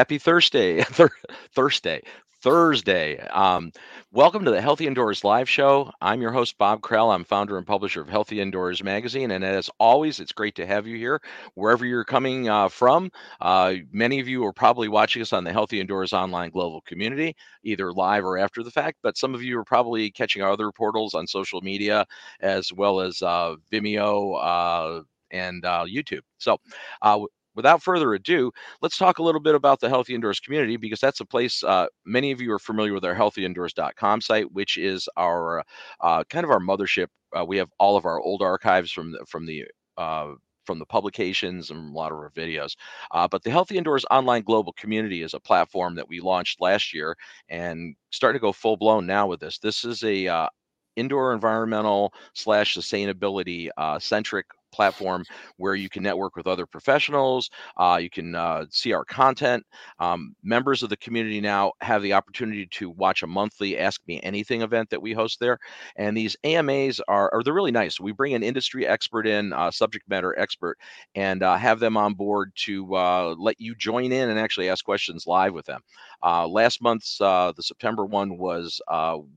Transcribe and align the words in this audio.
Happy 0.00 0.16
Thursday. 0.16 0.82
Thursday. 1.52 2.00
Thursday. 2.40 3.18
Um, 3.18 3.70
welcome 4.10 4.46
to 4.46 4.50
the 4.50 4.62
Healthy 4.62 4.86
Indoors 4.86 5.24
Live 5.24 5.46
Show. 5.46 5.92
I'm 6.00 6.22
your 6.22 6.32
host, 6.32 6.56
Bob 6.56 6.80
Krell. 6.80 7.14
I'm 7.14 7.22
founder 7.22 7.58
and 7.58 7.66
publisher 7.66 8.00
of 8.00 8.08
Healthy 8.08 8.40
Indoors 8.40 8.82
Magazine. 8.82 9.30
And 9.32 9.44
as 9.44 9.68
always, 9.78 10.18
it's 10.18 10.32
great 10.32 10.54
to 10.54 10.66
have 10.66 10.86
you 10.86 10.96
here, 10.96 11.20
wherever 11.52 11.84
you're 11.84 12.06
coming 12.06 12.48
uh, 12.48 12.70
from. 12.70 13.10
Uh, 13.42 13.74
many 13.92 14.20
of 14.20 14.26
you 14.26 14.42
are 14.46 14.54
probably 14.54 14.88
watching 14.88 15.20
us 15.20 15.34
on 15.34 15.44
the 15.44 15.52
Healthy 15.52 15.80
Indoors 15.80 16.14
online 16.14 16.48
global 16.48 16.80
community, 16.86 17.36
either 17.62 17.92
live 17.92 18.24
or 18.24 18.38
after 18.38 18.62
the 18.62 18.70
fact. 18.70 19.00
But 19.02 19.18
some 19.18 19.34
of 19.34 19.42
you 19.42 19.58
are 19.58 19.64
probably 19.64 20.10
catching 20.10 20.40
our 20.40 20.50
other 20.50 20.72
portals 20.72 21.12
on 21.12 21.26
social 21.26 21.60
media, 21.60 22.06
as 22.40 22.72
well 22.72 23.00
as 23.00 23.20
uh, 23.20 23.56
Vimeo 23.70 24.42
uh, 24.42 25.02
and 25.30 25.62
uh, 25.66 25.84
YouTube. 25.86 26.22
So, 26.38 26.56
uh, 27.02 27.20
without 27.54 27.82
further 27.82 28.14
ado, 28.14 28.50
let's 28.82 28.96
talk 28.96 29.18
a 29.18 29.22
little 29.22 29.40
bit 29.40 29.54
about 29.54 29.80
the 29.80 29.88
Healthy 29.88 30.14
Indoors 30.14 30.40
community 30.40 30.76
because 30.76 31.00
that's 31.00 31.20
a 31.20 31.26
place 31.26 31.62
uh, 31.62 31.86
many 32.04 32.30
of 32.32 32.40
you 32.40 32.52
are 32.52 32.58
familiar 32.58 32.92
with 32.94 33.04
our 33.04 33.14
healthyindoors.com 33.14 34.20
site, 34.20 34.50
which 34.52 34.76
is 34.76 35.08
our 35.16 35.64
uh, 36.00 36.24
kind 36.24 36.44
of 36.44 36.50
our 36.50 36.60
mothership. 36.60 37.08
Uh, 37.36 37.44
we 37.44 37.56
have 37.56 37.70
all 37.78 37.96
of 37.96 38.04
our 38.04 38.20
old 38.20 38.42
archives 38.42 38.90
from 38.90 39.12
the, 39.12 39.24
from 39.26 39.46
the 39.46 39.64
uh, 39.96 40.32
from 40.66 40.78
the 40.78 40.86
publications 40.86 41.70
and 41.70 41.90
a 41.90 41.96
lot 41.96 42.12
of 42.12 42.18
our 42.18 42.30
videos. 42.30 42.76
Uh, 43.10 43.26
but 43.26 43.42
the 43.42 43.50
Healthy 43.50 43.76
Indoors 43.76 44.04
online 44.10 44.42
global 44.42 44.72
community 44.74 45.22
is 45.22 45.34
a 45.34 45.40
platform 45.40 45.94
that 45.96 46.08
we 46.08 46.20
launched 46.20 46.60
last 46.60 46.94
year 46.94 47.16
and 47.48 47.96
starting 48.10 48.38
to 48.38 48.42
go 48.42 48.52
full 48.52 48.76
blown 48.76 49.06
now 49.06 49.26
with 49.26 49.40
this. 49.40 49.58
This 49.58 49.84
is 49.84 50.04
a 50.04 50.28
uh, 50.28 50.48
indoor 50.96 51.32
environmental 51.32 52.12
slash 52.34 52.76
sustainability 52.76 53.68
centric 54.00 54.46
platform 54.70 55.24
where 55.56 55.74
you 55.74 55.88
can 55.88 56.02
network 56.02 56.36
with 56.36 56.46
other 56.46 56.66
professionals. 56.66 57.50
Uh, 57.76 57.98
you 58.00 58.10
can 58.10 58.34
uh, 58.34 58.64
see 58.70 58.92
our 58.92 59.04
content. 59.04 59.64
Um, 59.98 60.34
members 60.42 60.82
of 60.82 60.88
the 60.88 60.96
community 60.96 61.40
now 61.40 61.72
have 61.80 62.02
the 62.02 62.12
opportunity 62.12 62.66
to 62.66 62.90
watch 62.90 63.22
a 63.22 63.26
monthly 63.26 63.78
Ask 63.78 64.00
Me 64.06 64.20
Anything 64.22 64.62
event 64.62 64.90
that 64.90 65.02
we 65.02 65.12
host 65.12 65.40
there. 65.40 65.58
And 65.96 66.16
these 66.16 66.36
AMAs 66.44 67.00
are, 67.08 67.32
are 67.32 67.42
they're 67.42 67.54
really 67.54 67.70
nice. 67.70 68.00
We 68.00 68.12
bring 68.12 68.34
an 68.34 68.42
industry 68.42 68.86
expert 68.86 69.26
in, 69.26 69.52
uh, 69.52 69.70
subject 69.70 70.08
matter 70.08 70.38
expert, 70.38 70.78
and 71.14 71.42
uh, 71.42 71.56
have 71.56 71.80
them 71.80 71.96
on 71.96 72.14
board 72.14 72.52
to 72.56 72.94
uh, 72.94 73.34
let 73.38 73.60
you 73.60 73.74
join 73.74 74.12
in 74.12 74.30
and 74.30 74.38
actually 74.38 74.68
ask 74.68 74.84
questions 74.84 75.26
live 75.26 75.54
with 75.54 75.66
them. 75.66 75.80
Uh, 76.22 76.46
last 76.46 76.82
month's, 76.82 77.18
the 77.18 77.54
September 77.60 78.04
one 78.04 78.38
was 78.38 78.80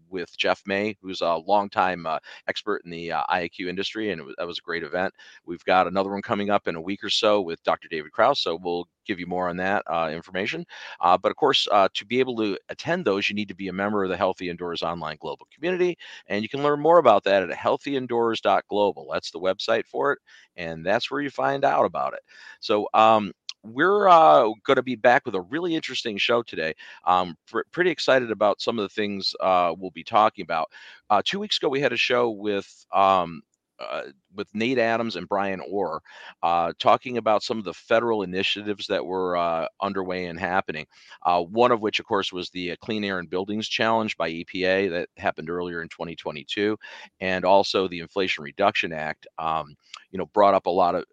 with 0.10 0.36
Jeff 0.38 0.62
May, 0.66 0.96
who's 1.02 1.22
a 1.22 1.36
longtime 1.36 2.06
expert 2.48 2.82
in 2.86 2.92
the 2.92 3.10
IAQ 3.10 3.68
industry, 3.68 4.12
and 4.12 4.24
was, 4.24 4.36
that 4.38 4.48
was 4.48 4.60
a 4.60 4.62
great 4.62 4.84
event. 4.84 5.14
We've 5.46 5.64
got 5.66 5.88
another 5.88 6.12
one 6.12 6.22
coming 6.22 6.50
up 6.50 6.68
in 6.68 6.76
a 6.76 6.82
week 6.82 7.04
or 7.04 7.10
so 7.10 7.42
with 7.42 7.64
Dr. 7.64 7.88
David 7.88 8.12
Krause. 8.12 8.40
So 8.40 8.56
we'll 8.62 8.88
give 9.06 9.20
you 9.20 9.28
more 9.28 9.50
on 9.50 9.58
that 9.58 9.84
uh, 9.88 10.10
information. 10.14 10.66
Uh, 11.00 11.18
but 11.18 11.30
of 11.30 11.36
course, 11.36 11.68
uh, 11.72 11.90
to 11.94 12.06
be 12.06 12.20
able 12.20 12.38
to 12.38 12.58
attend 12.70 13.06
those, 13.06 13.30
you 13.30 13.36
need 13.36 13.48
to 13.50 13.56
be 13.56 13.68
a 13.68 13.74
member 13.74 14.04
of 14.04 14.10
the 14.10 14.18
Healthy 14.18 14.50
Indoors 14.50 14.82
online 14.84 15.18
global 15.20 15.48
community. 15.54 15.98
And 16.28 16.42
you 16.42 16.50
can 16.50 16.64
learn 16.64 16.80
more 16.80 16.98
about 16.98 17.24
that 17.26 17.44
at 17.44 17.58
healthyindoors.global. 17.58 19.10
That's 19.12 19.32
the 19.32 19.40
website 19.40 19.86
for 19.86 20.14
it. 20.14 20.20
And 20.56 20.86
that's 20.86 21.12
where 21.12 21.22
you 21.22 21.30
find 21.30 21.66
out 21.66 21.86
about 21.86 22.14
it. 22.14 22.22
So, 22.60 22.88
um, 22.94 23.34
we're 23.64 24.10
uh, 24.10 24.50
going 24.66 24.76
to 24.76 24.84
be 24.84 24.96
back 24.96 25.26
with 25.26 25.36
a 25.36 25.42
really 25.42 25.76
interesting 25.76 26.18
show 26.18 26.44
today. 26.44 26.74
Um, 27.06 27.38
pr- 27.48 27.62
pretty 27.72 27.92
excited 27.92 28.30
about 28.30 28.62
some 28.62 28.78
of 28.78 28.84
the 28.84 28.94
things 28.94 29.34
uh, 29.40 29.74
we'll 29.78 29.92
be 29.92 30.04
talking 30.04 30.44
about. 30.44 30.70
Uh, 31.10 31.22
two 31.24 31.40
weeks 31.40 31.58
ago, 31.58 31.70
we 31.70 31.80
had 31.80 31.94
a 31.94 31.98
show 31.98 32.30
with 32.30 32.86
um, 32.94 33.42
uh, 33.80 34.04
with 34.36 34.48
Nate 34.54 34.80
Adams 34.80 35.16
and 35.16 35.28
Brian 35.28 35.62
Orr, 35.70 36.02
uh, 36.42 36.74
talking 36.80 37.18
about 37.18 37.44
some 37.44 37.58
of 37.58 37.64
the 37.64 37.74
federal 37.74 38.24
initiatives 38.24 38.88
that 38.88 39.06
were 39.06 39.38
uh, 39.38 39.68
underway 39.82 40.26
and 40.26 40.40
happening. 40.40 40.86
Uh, 41.24 41.42
one 41.42 41.72
of 41.72 41.82
which, 41.82 42.00
of 42.00 42.06
course, 42.06 42.32
was 42.32 42.50
the 42.50 42.72
uh, 42.72 42.76
Clean 42.82 43.04
Air 43.04 43.20
and 43.20 43.30
Buildings 43.30 43.68
Challenge 43.68 44.16
by 44.18 44.32
EPA 44.32 44.90
that 44.92 45.10
happened 45.18 45.50
earlier 45.50 45.82
in 45.82 45.90
2022, 45.90 46.78
and 47.20 47.46
also 47.46 47.88
the 47.88 48.00
Inflation 48.00 48.44
Reduction 48.44 48.94
Act. 48.94 49.28
Um, 49.38 49.76
you 50.12 50.20
know, 50.20 50.28
brought 50.28 50.54
up 50.54 50.68
a 50.68 50.70
lot 50.70 50.96
of 50.96 51.06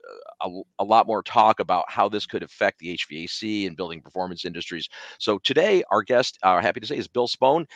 a, 0.42 0.60
a, 0.78 0.84
lot 0.84 1.06
more 1.06 1.22
talk 1.22 1.60
about 1.60 1.84
how 1.88 2.09
this 2.09 2.27
could 2.27 2.42
affect 2.42 2.78
the 2.78 2.97
HVAC 2.97 3.66
and 3.66 3.77
building 3.77 4.00
performance 4.00 4.44
industries. 4.44 4.88
So 5.19 5.38
today, 5.38 5.82
our 5.91 6.03
guest, 6.03 6.38
uh, 6.42 6.60
happy 6.60 6.81
to 6.81 6.87
say, 6.87 6.98
is 6.98 7.09
Bill 7.09 7.28
Spohn 7.28 7.66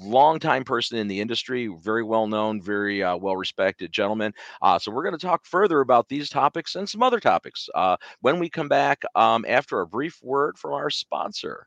longtime 0.00 0.64
person 0.64 0.98
in 0.98 1.08
the 1.08 1.20
industry, 1.20 1.68
very 1.80 2.02
well 2.02 2.26
known, 2.26 2.60
very 2.60 3.02
uh, 3.02 3.16
well 3.16 3.36
respected 3.36 3.92
gentleman. 3.92 4.32
Uh, 4.62 4.78
so 4.78 4.90
we're 4.90 5.02
going 5.02 5.16
to 5.16 5.26
talk 5.26 5.46
further 5.46 5.80
about 5.80 6.08
these 6.08 6.28
topics 6.28 6.74
and 6.74 6.88
some 6.88 7.02
other 7.02 7.20
topics 7.20 7.68
uh, 7.74 7.96
when 8.20 8.38
we 8.38 8.48
come 8.48 8.68
back 8.68 9.02
um, 9.14 9.44
after 9.48 9.80
a 9.80 9.86
brief 9.86 10.18
word 10.22 10.58
from 10.58 10.72
our 10.72 10.90
sponsor. 10.90 11.66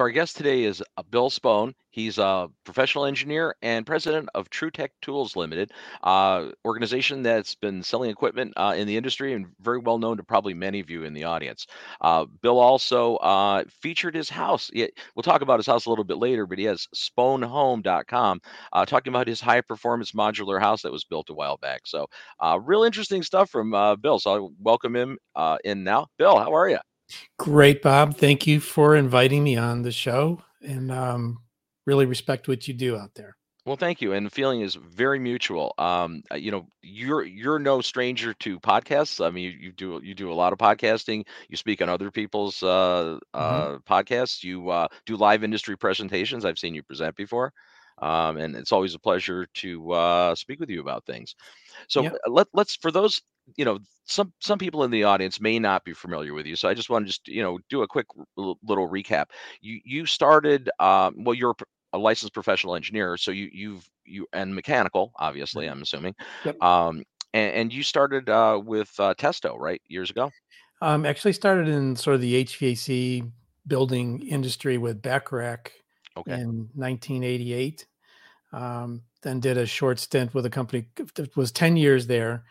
So 0.00 0.04
our 0.04 0.10
guest 0.10 0.38
today 0.38 0.64
is 0.64 0.82
uh, 0.96 1.02
Bill 1.10 1.28
Spohn. 1.28 1.74
He's 1.90 2.16
a 2.16 2.48
professional 2.64 3.04
engineer 3.04 3.54
and 3.60 3.84
president 3.84 4.30
of 4.34 4.48
TruTech 4.48 4.88
Tools 5.02 5.36
Limited, 5.36 5.72
uh, 6.02 6.52
organization 6.64 7.22
that's 7.22 7.54
been 7.54 7.82
selling 7.82 8.08
equipment 8.08 8.54
uh, 8.56 8.72
in 8.78 8.86
the 8.86 8.96
industry 8.96 9.34
and 9.34 9.48
very 9.60 9.76
well 9.78 9.98
known 9.98 10.16
to 10.16 10.22
probably 10.22 10.54
many 10.54 10.80
of 10.80 10.88
you 10.88 11.04
in 11.04 11.12
the 11.12 11.24
audience. 11.24 11.66
Uh, 12.00 12.24
Bill 12.40 12.58
also 12.58 13.16
uh, 13.16 13.64
featured 13.68 14.14
his 14.14 14.30
house. 14.30 14.70
we'll 14.74 15.22
talk 15.22 15.42
about 15.42 15.58
his 15.58 15.66
house 15.66 15.84
a 15.84 15.90
little 15.90 16.06
bit 16.06 16.16
later, 16.16 16.46
but 16.46 16.56
he 16.56 16.64
has 16.64 16.88
spohnhome.com 16.96 18.40
talking 18.86 19.12
about 19.12 19.28
his 19.28 19.42
high 19.42 19.60
performance 19.60 20.12
modular 20.12 20.58
house 20.58 20.80
that 20.80 20.92
was 20.92 21.04
built 21.04 21.28
a 21.28 21.34
while 21.34 21.58
back. 21.58 21.82
So 21.84 22.06
real 22.62 22.84
interesting 22.84 23.22
stuff 23.22 23.50
from 23.50 23.72
Bill. 24.00 24.18
So 24.18 24.46
I 24.46 24.48
welcome 24.62 24.96
him 24.96 25.18
in 25.62 25.84
now. 25.84 26.06
Bill, 26.16 26.38
how 26.38 26.54
are 26.54 26.70
you? 26.70 26.78
Great, 27.38 27.82
Bob. 27.82 28.16
Thank 28.16 28.46
you 28.46 28.60
for 28.60 28.96
inviting 28.96 29.44
me 29.44 29.56
on 29.56 29.82
the 29.82 29.92
show 29.92 30.42
and 30.62 30.90
um, 30.90 31.38
really 31.86 32.06
respect 32.06 32.48
what 32.48 32.68
you 32.68 32.74
do 32.74 32.96
out 32.96 33.14
there. 33.14 33.36
Well, 33.66 33.76
thank 33.76 34.00
you. 34.00 34.14
And 34.14 34.24
the 34.24 34.30
feeling 34.30 34.62
is 34.62 34.74
very 34.74 35.18
mutual. 35.18 35.74
Um, 35.76 36.22
uh, 36.32 36.36
you 36.36 36.50
know, 36.50 36.66
you're 36.82 37.22
you're 37.22 37.58
no 37.58 37.82
stranger 37.82 38.32
to 38.34 38.58
podcasts. 38.58 39.24
I 39.24 39.30
mean, 39.30 39.44
you, 39.44 39.50
you 39.50 39.72
do 39.72 40.00
you 40.02 40.14
do 40.14 40.32
a 40.32 40.34
lot 40.34 40.52
of 40.52 40.58
podcasting. 40.58 41.26
You 41.48 41.56
speak 41.56 41.82
on 41.82 41.88
other 41.88 42.10
people's 42.10 42.62
uh, 42.62 43.18
mm-hmm. 43.34 43.38
uh, 43.38 43.78
podcasts. 43.80 44.42
You 44.42 44.70
uh, 44.70 44.88
do 45.04 45.16
live 45.16 45.44
industry 45.44 45.76
presentations. 45.76 46.44
I've 46.44 46.58
seen 46.58 46.74
you 46.74 46.82
present 46.82 47.14
before, 47.16 47.52
um, 48.00 48.36
and 48.36 48.56
it's 48.56 48.72
always 48.72 48.94
a 48.94 48.98
pleasure 48.98 49.46
to 49.54 49.92
uh, 49.92 50.34
speak 50.34 50.60
with 50.60 50.70
you 50.70 50.80
about 50.80 51.04
things. 51.06 51.34
So 51.88 52.02
yep. 52.02 52.16
let 52.26 52.48
let's 52.52 52.76
for 52.76 52.90
those 52.90 53.20
you 53.56 53.64
know 53.64 53.78
some 54.04 54.32
some 54.40 54.58
people 54.58 54.84
in 54.84 54.90
the 54.90 55.04
audience 55.04 55.40
may 55.40 55.58
not 55.58 55.84
be 55.84 55.92
familiar 55.92 56.34
with 56.34 56.46
you 56.46 56.56
so 56.56 56.68
i 56.68 56.74
just 56.74 56.90
want 56.90 57.04
to 57.04 57.08
just 57.08 57.26
you 57.28 57.42
know 57.42 57.58
do 57.68 57.82
a 57.82 57.88
quick 57.88 58.06
little 58.36 58.88
recap 58.88 59.26
you 59.60 59.80
you 59.84 60.06
started 60.06 60.70
um, 60.78 61.14
well 61.24 61.34
you're 61.34 61.54
a 61.92 61.98
licensed 61.98 62.34
professional 62.34 62.76
engineer 62.76 63.16
so 63.16 63.30
you 63.30 63.48
you've 63.52 63.88
you 64.04 64.26
and 64.32 64.54
mechanical 64.54 65.12
obviously 65.16 65.66
mm-hmm. 65.66 65.74
i'm 65.74 65.82
assuming 65.82 66.14
yep. 66.44 66.60
um 66.62 67.02
and, 67.32 67.54
and, 67.54 67.72
you 67.72 67.84
started 67.84 68.28
uh, 68.28 68.60
with 68.64 68.92
uh, 68.98 69.14
testo 69.14 69.56
right 69.58 69.80
years 69.88 70.10
ago 70.10 70.30
um 70.82 71.04
actually 71.06 71.32
started 71.32 71.68
in 71.68 71.96
sort 71.96 72.14
of 72.14 72.20
the 72.20 72.44
hvac 72.44 73.30
building 73.66 74.20
industry 74.26 74.78
with 74.78 75.02
bacharach 75.02 75.72
okay. 76.16 76.32
in 76.32 76.68
1988 76.74 77.86
um, 78.52 79.02
then 79.22 79.40
did 79.40 79.56
a 79.56 79.66
short 79.66 79.98
stint 79.98 80.34
with 80.34 80.46
a 80.46 80.50
company 80.50 80.86
that 81.14 81.36
was 81.36 81.52
10 81.52 81.76
years 81.76 82.06
there 82.06 82.44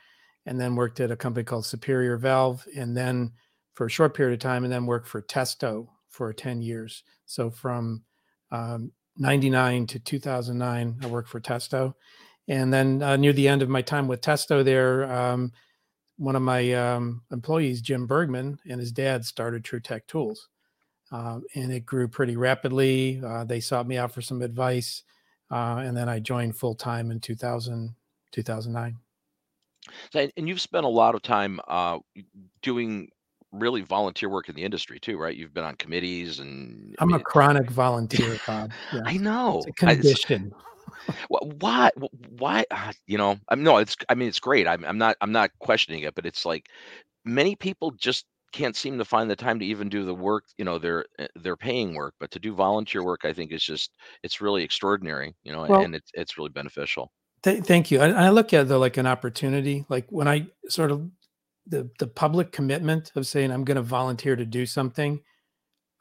and 0.45 0.59
then 0.59 0.75
worked 0.75 0.99
at 0.99 1.11
a 1.11 1.15
company 1.15 1.43
called 1.43 1.65
Superior 1.65 2.17
Valve, 2.17 2.65
and 2.75 2.95
then 2.95 3.31
for 3.73 3.85
a 3.85 3.89
short 3.89 4.15
period 4.15 4.33
of 4.33 4.39
time, 4.39 4.63
and 4.63 4.73
then 4.73 4.85
worked 4.85 5.07
for 5.07 5.21
Testo 5.21 5.87
for 6.09 6.33
10 6.33 6.61
years. 6.61 7.03
So 7.25 7.49
from 7.49 8.03
um, 8.51 8.91
99 9.17 9.85
to 9.87 9.99
2009, 9.99 10.97
I 11.03 11.07
worked 11.07 11.29
for 11.29 11.39
Testo. 11.39 11.93
And 12.47 12.73
then 12.73 13.03
uh, 13.03 13.15
near 13.15 13.33
the 13.33 13.47
end 13.47 13.61
of 13.61 13.69
my 13.69 13.81
time 13.81 14.07
with 14.07 14.21
Testo 14.21 14.63
there, 14.63 15.11
um, 15.11 15.51
one 16.17 16.35
of 16.35 16.41
my 16.41 16.73
um, 16.73 17.21
employees, 17.31 17.81
Jim 17.81 18.07
Bergman, 18.07 18.57
and 18.67 18.79
his 18.79 18.91
dad 18.91 19.25
started 19.25 19.63
TruTech 19.63 20.07
Tools. 20.07 20.49
Uh, 21.11 21.39
and 21.55 21.71
it 21.71 21.85
grew 21.85 22.07
pretty 22.07 22.37
rapidly. 22.37 23.21
Uh, 23.25 23.43
they 23.43 23.59
sought 23.59 23.87
me 23.87 23.97
out 23.97 24.11
for 24.11 24.21
some 24.21 24.41
advice. 24.41 25.03
Uh, 25.51 25.81
and 25.83 25.97
then 25.97 26.07
I 26.07 26.19
joined 26.19 26.55
full 26.55 26.75
time 26.75 27.09
in 27.11 27.19
2000, 27.19 27.95
2009. 28.31 28.97
And 30.13 30.47
you've 30.47 30.61
spent 30.61 30.85
a 30.85 30.89
lot 30.89 31.15
of 31.15 31.21
time 31.21 31.59
uh, 31.67 31.97
doing 32.61 33.09
really 33.51 33.81
volunteer 33.81 34.29
work 34.29 34.49
in 34.49 34.55
the 34.55 34.63
industry 34.63 34.99
too, 34.99 35.17
right? 35.17 35.35
You've 35.35 35.53
been 35.53 35.63
on 35.63 35.75
committees 35.75 36.39
and 36.39 36.95
I 36.99 37.03
am 37.03 37.13
a 37.13 37.19
chronic 37.19 37.69
volunteer, 37.71 38.37
Bob. 38.47 38.71
Yeah. 38.93 39.01
I 39.05 39.17
know. 39.17 39.57
It's 39.57 39.67
a 39.67 39.85
condition. 39.85 40.53
I, 41.09 41.13
why? 41.59 41.91
Why? 42.37 42.65
Uh, 42.69 42.91
you 43.07 43.17
know, 43.17 43.37
I'm 43.49 43.63
no. 43.63 43.77
It's. 43.77 43.95
I 44.09 44.15
mean, 44.15 44.27
it's 44.27 44.39
great. 44.39 44.67
I'm. 44.67 44.83
I'm 44.85 44.97
not. 44.97 45.17
I'm 45.21 45.31
not 45.31 45.51
questioning 45.59 46.01
it, 46.01 46.13
but 46.13 46.25
it's 46.25 46.45
like 46.45 46.67
many 47.25 47.55
people 47.55 47.91
just 47.91 48.25
can't 48.51 48.75
seem 48.75 48.97
to 48.97 49.05
find 49.05 49.29
the 49.29 49.35
time 49.35 49.59
to 49.59 49.65
even 49.65 49.89
do 49.89 50.05
the 50.05 50.13
work 50.13 50.45
you 50.57 50.65
know 50.65 50.77
they're 50.77 51.05
eh, 51.19 51.27
they're 51.37 51.57
paying 51.57 51.93
work 51.93 52.13
but 52.19 52.31
to 52.31 52.39
do 52.39 52.53
volunteer 52.53 53.03
work 53.03 53.21
i 53.23 53.33
think 53.33 53.51
is 53.51 53.63
just 53.63 53.91
it's 54.23 54.41
really 54.41 54.63
extraordinary 54.63 55.35
you 55.43 55.51
know 55.51 55.65
well, 55.67 55.81
and 55.81 55.95
it's 55.95 56.11
it's 56.13 56.37
really 56.37 56.49
beneficial. 56.49 57.11
Th- 57.43 57.63
thank 57.63 57.91
you 57.91 58.01
I, 58.01 58.09
I, 58.09 58.29
look 58.29 58.53
at 58.53 58.69
it 58.69 58.77
like 58.77 58.97
an 58.97 59.07
opportunity 59.07 59.85
like 59.89 60.05
when 60.09 60.27
i 60.27 60.47
sort 60.67 60.91
of 60.91 61.09
the 61.67 61.89
the 61.99 62.07
public 62.07 62.51
commitment 62.51 63.11
of 63.15 63.27
saying 63.27 63.51
i'm 63.51 63.63
going 63.63 63.77
to 63.77 63.81
volunteer 63.81 64.35
to 64.35 64.45
do 64.45 64.65
something 64.65 65.21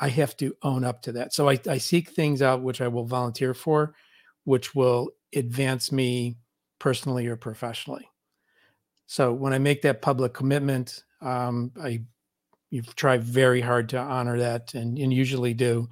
i 0.00 0.08
have 0.08 0.36
to 0.38 0.56
own 0.62 0.84
up 0.84 1.02
to 1.02 1.12
that 1.12 1.32
so 1.32 1.48
I, 1.48 1.60
I 1.68 1.78
seek 1.78 2.10
things 2.10 2.42
out 2.42 2.62
which 2.62 2.80
i 2.80 2.88
will 2.88 3.04
volunteer 3.04 3.54
for 3.54 3.94
which 4.44 4.74
will 4.74 5.10
advance 5.34 5.92
me 5.92 6.38
personally 6.78 7.26
or 7.26 7.36
professionally. 7.36 8.08
So 9.06 9.32
when 9.32 9.52
i 9.52 9.58
make 9.58 9.82
that 9.82 10.02
public 10.02 10.34
commitment 10.34 11.04
um, 11.20 11.72
i 11.80 12.02
you 12.70 12.82
try 12.82 13.18
very 13.18 13.60
hard 13.60 13.88
to 13.90 13.98
honor 13.98 14.38
that 14.38 14.74
and, 14.74 14.98
and 14.98 15.12
usually 15.12 15.54
do. 15.54 15.88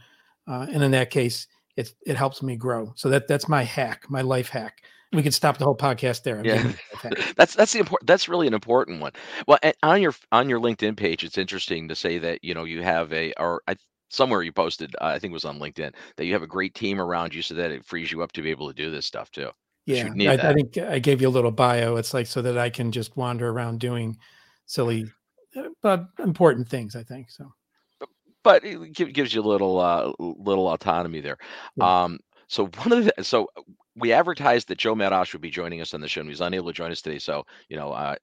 Uh, 0.46 0.67
and 0.70 0.82
in 0.82 0.90
that 0.93 1.11
case, 1.11 1.46
it, 1.76 1.93
it 2.06 2.17
helps 2.17 2.43
me 2.43 2.56
grow. 2.56 2.93
So 2.96 3.08
that 3.11 3.28
that's 3.28 3.49
my 3.49 3.62
hack, 3.62 4.05
my 4.08 4.23
life 4.23 4.49
hack. 4.49 4.82
We 5.12 5.23
could 5.23 5.34
stop 5.34 5.56
the 5.56 5.64
whole 5.64 5.76
podcast 5.76 6.25
there. 6.25 6.44
yeah, 6.44 6.73
that's 7.37 7.55
that's 7.55 7.73
the 7.73 7.78
important. 7.78 8.06
That's 8.06 8.28
really 8.28 8.46
an 8.46 8.55
important 8.55 9.00
one. 9.00 9.12
Well, 9.46 9.58
on 9.82 10.02
your 10.02 10.14
on 10.32 10.49
your 10.49 10.61
LinkedIn 10.61 10.96
page, 10.96 11.25
it's 11.25 11.38
interesting 11.38 11.88
to 11.88 11.94
say 11.94 12.19
that 12.19 12.43
you 12.43 12.55
know 12.55 12.64
you 12.64 12.82
have 12.82 13.12
a 13.12 13.32
or 13.38 13.62
I, 13.69 13.76
somewhere 14.08 14.43
you 14.43 14.52
posted, 14.52 14.94
uh, 15.00 15.06
I 15.06 15.19
think 15.19 15.31
it 15.31 15.34
was 15.34 15.44
on 15.44 15.58
LinkedIn, 15.58 15.93
that 16.17 16.25
you 16.25 16.32
have 16.32 16.43
a 16.43 16.46
great 16.46 16.75
team 16.75 17.00
around 17.00 17.34
you, 17.34 17.43
so 17.43 17.55
that 17.55 17.70
it 17.70 17.84
frees 17.84 18.11
you 18.11 18.22
up 18.22 18.32
to 18.32 18.43
be 18.43 18.50
able 18.50 18.69
to 18.69 18.75
do 18.75 18.90
this 18.90 19.06
stuff 19.06 19.31
too. 19.31 19.50
Yeah, 19.87 20.08
I, 20.19 20.32
I 20.32 20.52
think 20.52 20.79
I 20.79 20.99
gave 20.99 21.22
you 21.22 21.29
a 21.29 21.31
little 21.31 21.52
bio. 21.52 21.96
It's 21.96 22.12
like 22.12 22.26
so 22.26 22.43
that 22.43 22.58
I 22.58 22.70
can 22.70 22.90
just 22.90 23.17
wander 23.17 23.49
around 23.49 23.79
doing 23.79 24.17
silly 24.67 25.06
but 25.82 26.06
important 26.19 26.69
things, 26.69 26.97
I 26.97 27.03
think. 27.03 27.31
So, 27.31 27.53
but 28.43 28.64
it 28.64 28.93
gives 28.93 29.35
you 29.35 29.41
a 29.41 29.43
little 29.43 29.79
uh, 29.79 30.12
little 30.19 30.69
autonomy 30.69 31.20
there. 31.20 31.38
Yeah. 31.76 32.05
Um, 32.05 32.19
so 32.49 32.67
one 32.67 32.93
of 32.93 33.05
the 33.05 33.25
so 33.25 33.49
we 33.97 34.12
advertised 34.12 34.69
that 34.69 34.79
Joe 34.79 34.94
Medosch 34.94 35.32
would 35.32 35.43
be 35.43 35.50
joining 35.50 35.81
us 35.81 35.94
on 35.94 36.00
the 36.00 36.08
show, 36.08 36.20
and 36.20 36.31
he's 36.31 36.41
unable 36.41 36.69
to 36.69 36.73
join 36.73 36.93
us 36.93 37.03
today. 37.03 37.19
So 37.19 37.44
you 37.69 37.76
know, 37.76 37.93
uh, 37.93 38.17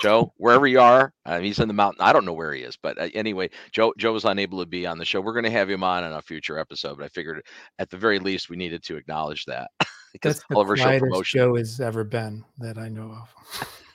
Joe, 0.00 0.32
wherever 0.38 0.66
you 0.66 0.80
are, 0.80 1.12
uh, 1.26 1.40
he's 1.40 1.58
in 1.58 1.68
the 1.68 1.74
mountain. 1.74 2.02
I 2.02 2.12
don't 2.12 2.24
know 2.24 2.32
where 2.32 2.52
he 2.52 2.62
is, 2.62 2.76
but 2.76 2.98
uh, 2.98 3.08
anyway, 3.14 3.50
Joe 3.72 3.92
Joe 3.98 4.12
was 4.12 4.24
unable 4.24 4.60
to 4.60 4.66
be 4.66 4.86
on 4.86 4.98
the 4.98 5.04
show. 5.04 5.20
We're 5.20 5.32
going 5.32 5.44
to 5.44 5.50
have 5.50 5.68
him 5.68 5.84
on 5.84 6.04
in 6.04 6.12
a 6.12 6.22
future 6.22 6.58
episode, 6.58 6.96
but 6.96 7.04
I 7.04 7.08
figured 7.08 7.42
at 7.78 7.90
the 7.90 7.96
very 7.96 8.18
least 8.18 8.48
we 8.48 8.56
needed 8.56 8.82
to 8.84 8.96
acknowledge 8.96 9.44
that 9.46 9.70
because 10.12 10.36
That's 10.36 10.44
all 10.54 10.62
of 10.62 10.68
our 10.68 10.76
show 10.76 10.98
promotion. 10.98 11.38
Joe 11.38 11.56
has 11.56 11.80
ever 11.80 12.04
been 12.04 12.44
that 12.58 12.78
I 12.78 12.88
know 12.88 13.16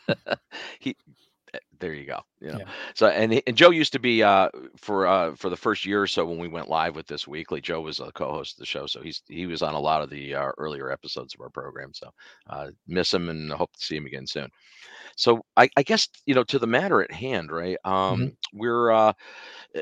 of. 0.08 0.38
he 0.80 0.96
there 1.80 1.94
you 1.94 2.06
go. 2.06 2.22
You 2.40 2.52
know? 2.52 2.60
Yeah. 2.60 2.66
So 2.94 3.08
and 3.08 3.42
and 3.48 3.56
Joe 3.56 3.70
used 3.70 3.94
to 3.94 4.00
be 4.00 4.24
uh 4.24 4.50
for 4.78 5.08
uh 5.08 5.36
for 5.36 5.50
the 5.50 5.58
first 5.58 5.86
year 5.86 6.02
or 6.02 6.08
so 6.08 6.26
when 6.26 6.38
we 6.38 6.48
went 6.48 6.70
live 6.70 6.96
with 6.96 7.08
this 7.08 7.28
weekly. 7.28 7.62
Joe 7.62 7.82
was 7.82 8.00
a 8.00 8.12
co-host 8.12 8.56
of 8.56 8.60
the 8.60 8.66
show, 8.66 8.86
so 8.86 9.02
he's 9.02 9.22
he 9.28 9.46
was 9.46 9.62
on 9.62 9.74
a 9.74 9.80
lot 9.80 10.02
of 10.02 10.10
the 10.10 10.36
uh, 10.36 10.52
earlier 10.58 10.92
episodes 10.92 11.34
of 11.34 11.42
our 11.42 11.50
program. 11.50 11.94
So 11.94 12.12
uh, 12.50 12.68
miss 12.88 13.14
him 13.14 13.30
and 13.30 13.52
hope 13.52 13.74
to 13.74 13.84
see 13.84 13.96
him 13.98 14.06
again 14.06 14.28
soon. 14.28 14.50
So 15.16 15.46
I, 15.56 15.70
I 15.78 15.84
guess 15.84 16.08
you 16.26 16.36
know 16.36 16.44
to 16.46 16.60
the 16.60 16.68
matter 16.68 17.02
at 17.02 17.12
hand, 17.12 17.52
right? 17.52 17.78
Um, 17.86 17.94
mm-hmm. 17.94 18.28
We're 18.54 18.92
uh, 18.92 19.14
eh, 19.74 19.82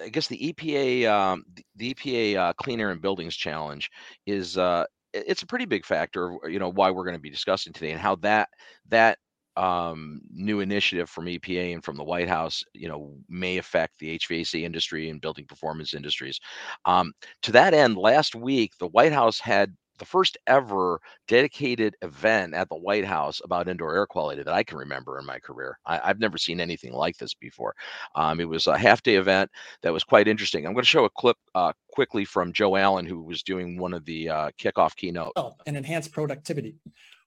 I 0.00 0.08
guess 0.08 0.28
the 0.28 0.52
EPA 0.52 1.10
um, 1.10 1.44
the 1.76 1.94
EPA 1.94 2.36
uh, 2.36 2.52
Clean 2.54 2.80
Air 2.80 2.90
and 2.90 3.02
Buildings 3.02 3.36
Challenge 3.36 3.90
is 4.26 4.56
uh, 4.56 4.84
it's 5.12 5.42
a 5.42 5.46
pretty 5.46 5.64
big 5.64 5.84
factor 5.84 6.36
you 6.48 6.58
know 6.58 6.70
why 6.70 6.90
we're 6.90 7.04
going 7.04 7.16
to 7.16 7.20
be 7.20 7.30
discussing 7.30 7.72
today 7.72 7.92
and 7.92 8.00
how 8.00 8.16
that 8.16 8.48
that 8.88 9.18
um, 9.58 10.20
new 10.32 10.60
initiative 10.60 11.10
from 11.10 11.26
EPA 11.26 11.74
and 11.74 11.84
from 11.84 11.96
the 11.96 12.04
White 12.04 12.28
House, 12.28 12.62
you 12.72 12.88
know, 12.88 13.16
may 13.28 13.58
affect 13.58 13.98
the 13.98 14.16
HVAC 14.18 14.62
industry 14.62 15.10
and 15.10 15.20
building 15.20 15.46
performance 15.46 15.94
industries. 15.94 16.38
Um, 16.84 17.12
to 17.42 17.52
that 17.52 17.74
end, 17.74 17.96
last 17.96 18.36
week 18.36 18.72
the 18.78 18.86
White 18.86 19.12
House 19.12 19.40
had 19.40 19.74
the 19.98 20.04
first 20.04 20.38
ever 20.46 21.00
dedicated 21.26 21.96
event 22.02 22.54
at 22.54 22.68
the 22.68 22.76
White 22.76 23.04
House 23.04 23.40
about 23.42 23.68
indoor 23.68 23.96
air 23.96 24.06
quality 24.06 24.44
that 24.44 24.54
I 24.54 24.62
can 24.62 24.78
remember 24.78 25.18
in 25.18 25.26
my 25.26 25.40
career. 25.40 25.76
I, 25.84 25.98
have 26.06 26.20
never 26.20 26.38
seen 26.38 26.60
anything 26.60 26.92
like 26.92 27.16
this 27.16 27.34
before. 27.34 27.74
Um, 28.14 28.38
it 28.38 28.48
was 28.48 28.68
a 28.68 28.78
half 28.78 29.02
day 29.02 29.16
event 29.16 29.50
that 29.82 29.92
was 29.92 30.04
quite 30.04 30.28
interesting. 30.28 30.66
I'm 30.66 30.72
going 30.72 30.84
to 30.84 30.88
show 30.88 31.04
a 31.04 31.10
clip 31.10 31.36
uh, 31.56 31.72
quickly 31.90 32.24
from 32.24 32.52
Joe 32.52 32.76
Allen, 32.76 33.06
who 33.06 33.20
was 33.20 33.42
doing 33.42 33.76
one 33.76 33.92
of 33.92 34.04
the 34.04 34.28
uh, 34.28 34.50
kickoff 34.56 34.94
keynote. 34.94 35.32
And 35.66 35.76
enhance 35.76 36.06
productivity. 36.06 36.76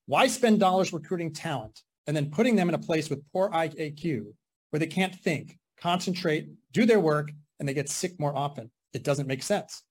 Why 0.06 0.28
spend 0.28 0.62
dollars 0.62 0.94
recruiting 0.94 1.34
talent 1.34 1.84
and 2.08 2.16
then 2.16 2.32
putting 2.32 2.56
them 2.56 2.70
in 2.70 2.76
a 2.76 2.80
place 2.80 3.10
with 3.10 3.24
poor 3.32 3.50
IAQ 3.50 4.26
where 4.70 4.80
they 4.80 4.88
can't 4.88 5.16
think, 5.16 5.58
concentrate, 5.80 6.50
do 6.72 6.86
their 6.86 7.00
work, 7.00 7.32
and 7.60 7.68
they 7.68 7.74
get 7.74 7.90
sick 7.90 8.20
more 8.20 8.36
often. 8.36 8.72
It 8.94 9.04
doesn't 9.04 9.28
make 9.28 9.44
sense. 9.44 9.84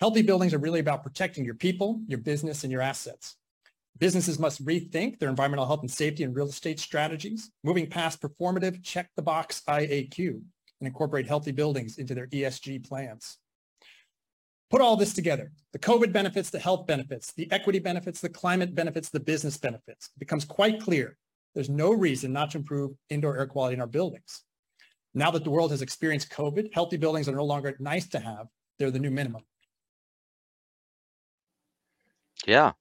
Healthy 0.00 0.22
buildings 0.22 0.54
are 0.54 0.58
really 0.58 0.80
about 0.80 1.02
protecting 1.02 1.44
your 1.44 1.54
people, 1.54 2.00
your 2.06 2.18
business, 2.18 2.62
and 2.62 2.72
your 2.72 2.80
assets. 2.80 3.36
Businesses 3.98 4.38
must 4.38 4.64
rethink 4.64 5.18
their 5.18 5.28
environmental 5.28 5.66
health 5.66 5.80
and 5.80 5.90
safety 5.90 6.24
and 6.24 6.34
real 6.34 6.48
estate 6.48 6.80
strategies, 6.80 7.50
moving 7.62 7.86
past 7.86 8.22
performative 8.22 8.82
check 8.82 9.10
the 9.14 9.22
box 9.22 9.62
IAQ 9.68 10.28
and 10.28 10.86
incorporate 10.86 11.26
healthy 11.26 11.52
buildings 11.52 11.98
into 11.98 12.14
their 12.14 12.26
ESG 12.28 12.88
plans. 12.88 13.36
Put 14.70 14.80
all 14.80 14.96
this 14.96 15.12
together, 15.12 15.52
the 15.72 15.78
COVID 15.78 16.12
benefits, 16.12 16.48
the 16.48 16.58
health 16.58 16.86
benefits, 16.86 17.32
the 17.34 17.50
equity 17.52 17.80
benefits, 17.80 18.20
the 18.20 18.28
climate 18.28 18.74
benefits, 18.74 19.10
the 19.10 19.20
business 19.20 19.58
benefits. 19.58 20.06
It 20.16 20.20
becomes 20.20 20.44
quite 20.44 20.80
clear 20.80 21.18
there's 21.54 21.68
no 21.68 21.92
reason 21.92 22.32
not 22.32 22.50
to 22.52 22.58
improve 22.58 22.92
indoor 23.08 23.36
air 23.36 23.46
quality 23.46 23.74
in 23.74 23.80
our 23.80 23.86
buildings. 23.86 24.42
Now 25.14 25.30
that 25.32 25.44
the 25.44 25.50
world 25.50 25.72
has 25.72 25.82
experienced 25.82 26.30
COVID, 26.30 26.72
healthy 26.72 26.96
buildings 26.96 27.28
are 27.28 27.34
no 27.34 27.44
longer 27.44 27.74
nice 27.80 28.08
to 28.10 28.20
have. 28.20 28.46
They're 28.78 28.90
the 28.90 28.98
new 28.98 29.10
minimum. 29.10 29.42
Yeah. 32.46 32.72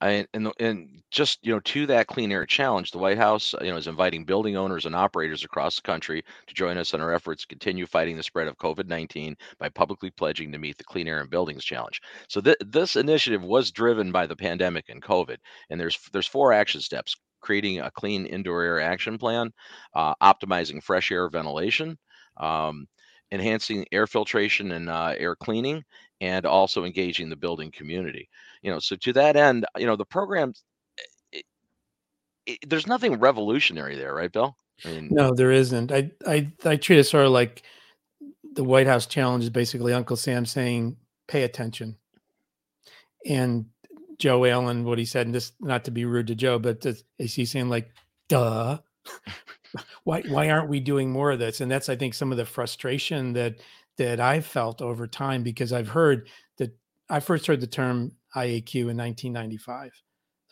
I, 0.00 0.26
and, 0.34 0.52
and 0.58 1.02
just 1.10 1.38
you 1.46 1.52
know 1.52 1.60
to 1.60 1.86
that 1.86 2.08
clean 2.08 2.32
air 2.32 2.44
challenge, 2.44 2.90
the 2.90 2.98
White 2.98 3.16
House 3.16 3.54
you 3.62 3.70
know 3.70 3.76
is 3.76 3.86
inviting 3.86 4.24
building 4.24 4.56
owners 4.56 4.86
and 4.86 4.94
operators 4.94 5.44
across 5.44 5.76
the 5.76 5.82
country 5.82 6.22
to 6.46 6.54
join 6.54 6.76
us 6.76 6.92
in 6.92 7.00
our 7.00 7.12
efforts 7.14 7.42
to 7.42 7.48
continue 7.48 7.86
fighting 7.86 8.16
the 8.16 8.22
spread 8.22 8.48
of 8.48 8.58
COVID-19 8.58 9.34
by 9.58 9.68
publicly 9.68 10.10
pledging 10.10 10.52
to 10.52 10.58
meet 10.58 10.76
the 10.76 10.84
Clean 10.84 11.08
Air 11.08 11.20
and 11.20 11.30
Buildings 11.30 11.64
Challenge. 11.64 12.00
So 12.28 12.40
th- 12.40 12.56
this 12.66 12.96
initiative 12.96 13.42
was 13.42 13.70
driven 13.70 14.12
by 14.12 14.26
the 14.26 14.36
pandemic 14.36 14.88
and 14.88 15.02
COVID, 15.02 15.36
and 15.70 15.80
there's 15.80 15.98
there's 16.12 16.26
four 16.26 16.52
action 16.52 16.80
steps: 16.80 17.16
creating 17.44 17.80
a 17.80 17.90
clean 17.90 18.26
indoor 18.26 18.62
air 18.62 18.80
action 18.80 19.18
plan, 19.18 19.52
uh, 19.94 20.14
optimizing 20.22 20.82
fresh 20.82 21.12
air 21.12 21.28
ventilation, 21.28 21.98
um, 22.38 22.86
enhancing 23.30 23.84
air 23.92 24.06
filtration 24.06 24.72
and 24.72 24.88
uh, 24.88 25.14
air 25.18 25.36
cleaning, 25.36 25.84
and 26.20 26.46
also 26.46 26.84
engaging 26.84 27.28
the 27.28 27.36
building 27.36 27.70
community. 27.70 28.28
You 28.62 28.70
know, 28.70 28.78
so 28.78 28.96
to 28.96 29.12
that 29.12 29.36
end, 29.36 29.66
you 29.76 29.86
know, 29.86 29.96
the 29.96 30.06
program, 30.06 30.54
it, 31.32 31.44
it, 32.46 32.58
there's 32.66 32.86
nothing 32.86 33.20
revolutionary 33.20 33.96
there, 33.96 34.14
right, 34.14 34.32
Bill? 34.32 34.56
I 34.84 34.88
mean, 34.88 35.08
no, 35.10 35.34
there 35.34 35.52
isn't. 35.52 35.92
I, 35.92 36.10
I, 36.26 36.50
I 36.64 36.76
treat 36.76 36.98
it 36.98 37.04
sort 37.04 37.26
of 37.26 37.32
like 37.32 37.62
the 38.54 38.64
White 38.64 38.86
House 38.86 39.06
challenge 39.06 39.44
is 39.44 39.50
basically 39.50 39.92
Uncle 39.92 40.16
Sam 40.16 40.46
saying, 40.46 40.96
pay 41.28 41.42
attention. 41.42 41.96
And 43.26 43.66
Joe 44.18 44.44
Allen 44.44 44.84
what 44.84 44.98
he 44.98 45.04
said, 45.04 45.26
and 45.26 45.34
this 45.34 45.52
not 45.60 45.84
to 45.84 45.90
be 45.90 46.04
rude 46.04 46.28
to 46.28 46.34
Joe, 46.34 46.58
but 46.58 46.84
is 47.18 47.34
he 47.34 47.44
saying 47.44 47.68
like, 47.68 47.90
duh? 48.28 48.78
why 50.04 50.22
why 50.22 50.50
aren't 50.50 50.68
we 50.68 50.80
doing 50.80 51.10
more 51.10 51.32
of 51.32 51.38
this? 51.38 51.60
And 51.60 51.70
that's 51.70 51.88
I 51.88 51.96
think 51.96 52.14
some 52.14 52.30
of 52.30 52.38
the 52.38 52.44
frustration 52.44 53.32
that 53.34 53.56
that 53.98 54.20
I've 54.20 54.46
felt 54.46 54.82
over 54.82 55.06
time 55.06 55.42
because 55.42 55.72
I've 55.72 55.88
heard 55.88 56.28
that 56.58 56.76
I 57.08 57.20
first 57.20 57.46
heard 57.46 57.60
the 57.60 57.66
term 57.66 58.12
IAQ 58.34 58.74
in 58.74 58.96
1995. 58.96 59.92
So 59.92 60.00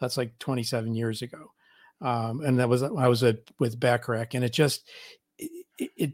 that's 0.00 0.16
like 0.16 0.38
27 0.38 0.94
years 0.94 1.22
ago. 1.22 1.52
Um, 2.00 2.40
and 2.40 2.58
that 2.58 2.68
was 2.68 2.82
I 2.82 3.08
was 3.08 3.22
at, 3.22 3.38
with 3.58 3.78
Bacharach, 3.78 4.34
and 4.34 4.44
it 4.44 4.52
just 4.52 4.88
it, 5.38 5.90
it 5.96 6.12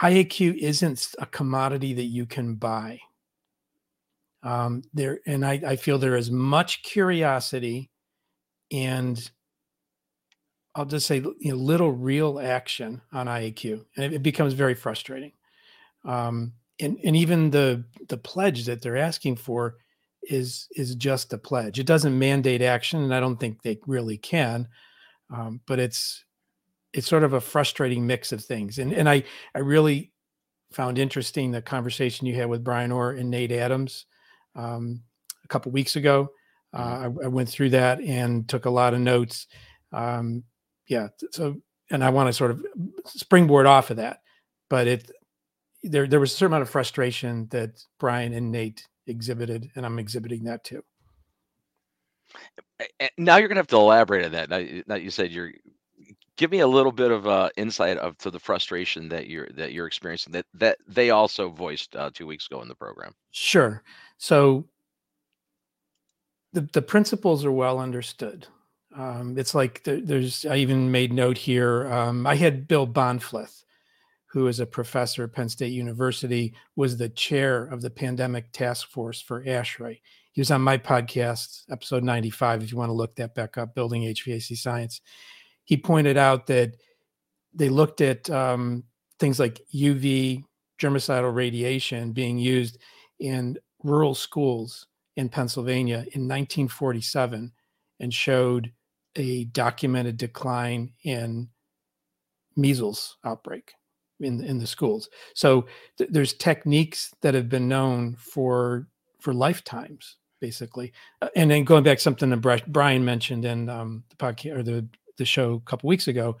IAQ 0.00 0.56
isn't 0.58 1.14
a 1.18 1.26
commodity 1.26 1.94
that 1.94 2.04
you 2.04 2.26
can 2.26 2.54
buy 2.56 3.00
um, 4.42 4.82
there 4.92 5.20
and 5.26 5.44
I, 5.44 5.60
I 5.66 5.76
feel 5.76 5.98
there 5.98 6.16
is 6.16 6.30
much 6.30 6.82
curiosity 6.82 7.90
and 8.70 9.30
I'll 10.74 10.86
just 10.86 11.06
say, 11.06 11.16
you 11.16 11.52
know, 11.52 11.56
little 11.56 11.92
real 11.92 12.40
action 12.40 13.02
on 13.12 13.26
IAQ, 13.26 13.84
and 13.96 14.06
it, 14.06 14.14
it 14.14 14.22
becomes 14.22 14.54
very 14.54 14.74
frustrating. 14.74 15.32
Um, 16.04 16.54
and 16.80 16.98
and 17.04 17.14
even 17.14 17.50
the 17.50 17.84
the 18.08 18.16
pledge 18.16 18.64
that 18.64 18.80
they're 18.80 18.96
asking 18.96 19.36
for 19.36 19.76
is 20.22 20.68
is 20.72 20.94
just 20.94 21.32
a 21.32 21.38
pledge. 21.38 21.78
It 21.78 21.86
doesn't 21.86 22.18
mandate 22.18 22.62
action, 22.62 23.02
and 23.02 23.14
I 23.14 23.20
don't 23.20 23.38
think 23.38 23.62
they 23.62 23.78
really 23.86 24.16
can. 24.16 24.68
Um, 25.34 25.60
but 25.66 25.78
it's 25.78 26.24
it's 26.94 27.06
sort 27.08 27.24
of 27.24 27.34
a 27.34 27.40
frustrating 27.40 28.06
mix 28.06 28.32
of 28.32 28.42
things. 28.42 28.78
And 28.78 28.92
and 28.92 29.08
I 29.08 29.24
I 29.54 29.58
really 29.58 30.12
found 30.72 30.98
interesting 30.98 31.50
the 31.50 31.60
conversation 31.60 32.26
you 32.26 32.34
had 32.34 32.48
with 32.48 32.64
Brian 32.64 32.92
Orr 32.92 33.10
and 33.10 33.30
Nate 33.30 33.52
Adams 33.52 34.06
um, 34.54 35.02
a 35.44 35.48
couple 35.48 35.72
weeks 35.72 35.96
ago. 35.96 36.30
Uh, 36.74 37.10
I, 37.22 37.24
I, 37.24 37.28
went 37.28 37.50
through 37.50 37.70
that 37.70 38.00
and 38.00 38.48
took 38.48 38.64
a 38.64 38.70
lot 38.70 38.94
of 38.94 39.00
notes. 39.00 39.46
Um, 39.92 40.44
yeah, 40.88 41.08
so 41.30 41.60
and 41.90 42.02
I 42.02 42.10
want 42.10 42.28
to 42.28 42.32
sort 42.32 42.50
of 42.50 42.64
springboard 43.06 43.66
off 43.66 43.90
of 43.90 43.98
that, 43.98 44.20
but 44.70 44.86
it 44.86 45.10
there 45.82 46.06
there 46.06 46.20
was 46.20 46.32
a 46.32 46.36
certain 46.36 46.52
amount 46.52 46.62
of 46.62 46.70
frustration 46.70 47.46
that 47.50 47.82
Brian 47.98 48.32
and 48.32 48.50
Nate 48.50 48.86
exhibited, 49.06 49.70
and 49.76 49.84
I'm 49.84 49.98
exhibiting 49.98 50.44
that 50.44 50.64
too. 50.64 50.82
Now 53.18 53.36
you're 53.36 53.48
gonna 53.48 53.60
have 53.60 53.66
to 53.68 53.76
elaborate 53.76 54.24
on 54.24 54.32
that. 54.32 54.48
Now, 54.48 54.64
now 54.86 54.94
you 54.94 55.10
said 55.10 55.30
you're 55.30 55.52
give 56.36 56.50
me 56.50 56.60
a 56.60 56.66
little 56.66 56.92
bit 56.92 57.10
of 57.10 57.26
uh, 57.26 57.50
insight 57.56 57.98
of 57.98 58.16
to 58.18 58.30
the 58.30 58.38
frustration 58.38 59.08
that 59.08 59.28
you're 59.28 59.48
that 59.54 59.72
you're 59.72 59.86
experiencing 59.86 60.32
that 60.32 60.46
that 60.54 60.78
they 60.86 61.10
also 61.10 61.50
voiced 61.50 61.94
uh, 61.96 62.10
two 62.12 62.26
weeks 62.26 62.46
ago 62.46 62.62
in 62.62 62.68
the 62.68 62.74
program. 62.74 63.14
Sure. 63.30 63.82
So 64.18 64.66
the 66.52 66.62
the 66.72 66.82
principles 66.82 67.44
are 67.44 67.52
well 67.52 67.78
understood. 67.78 68.46
Um, 68.94 69.38
it's 69.38 69.54
like 69.54 69.84
there, 69.84 70.00
there's 70.00 70.44
I 70.44 70.56
even 70.56 70.90
made 70.90 71.12
note 71.12 71.38
here. 71.38 71.90
Um, 71.92 72.26
I 72.26 72.34
had 72.34 72.68
Bill 72.68 72.86
Bahnfleth, 72.86 73.64
who 74.26 74.46
is 74.48 74.60
a 74.60 74.66
professor 74.66 75.24
at 75.24 75.32
Penn 75.32 75.48
State 75.48 75.72
University, 75.72 76.54
was 76.76 76.96
the 76.96 77.08
chair 77.08 77.64
of 77.64 77.82
the 77.82 77.90
pandemic 77.90 78.52
task 78.52 78.88
force 78.88 79.20
for 79.20 79.44
ASHRAE. 79.44 80.00
He 80.32 80.40
was 80.40 80.50
on 80.50 80.62
my 80.62 80.78
podcast, 80.78 81.64
episode 81.70 82.04
95, 82.04 82.62
if 82.62 82.72
you 82.72 82.78
want 82.78 82.88
to 82.88 82.94
look 82.94 83.14
that 83.16 83.34
back 83.34 83.58
up, 83.58 83.74
Building 83.74 84.02
HVAC 84.02 84.56
Science 84.56 85.02
he 85.72 85.78
pointed 85.78 86.18
out 86.18 86.48
that 86.48 86.76
they 87.54 87.70
looked 87.70 88.02
at 88.02 88.28
um, 88.28 88.84
things 89.18 89.40
like 89.40 89.62
UV 89.74 90.44
germicidal 90.78 91.34
radiation 91.34 92.12
being 92.12 92.36
used 92.36 92.76
in 93.20 93.56
rural 93.82 94.14
schools 94.14 94.86
in 95.16 95.30
Pennsylvania 95.30 96.04
in 96.12 96.28
1947 96.28 97.50
and 98.00 98.12
showed 98.12 98.70
a 99.16 99.44
documented 99.44 100.18
decline 100.18 100.92
in 101.04 101.48
measles 102.54 103.16
outbreak 103.24 103.72
in 104.20 104.44
in 104.44 104.58
the 104.58 104.66
schools. 104.66 105.08
So 105.34 105.64
th- 105.96 106.10
there's 106.12 106.34
techniques 106.34 107.14
that 107.22 107.32
have 107.32 107.48
been 107.48 107.66
known 107.66 108.16
for 108.16 108.88
for 109.20 109.32
lifetimes, 109.32 110.18
basically. 110.38 110.92
Uh, 111.22 111.28
and 111.34 111.50
then 111.50 111.64
going 111.64 111.82
back 111.82 111.98
something 111.98 112.28
that 112.28 112.62
Brian 112.66 113.04
mentioned 113.06 113.46
in 113.46 113.70
um, 113.70 114.04
the 114.10 114.16
podcast 114.16 114.58
or 114.58 114.62
the 114.62 114.86
the 115.16 115.24
show 115.24 115.54
a 115.54 115.70
couple 115.70 115.88
weeks 115.88 116.08
ago. 116.08 116.38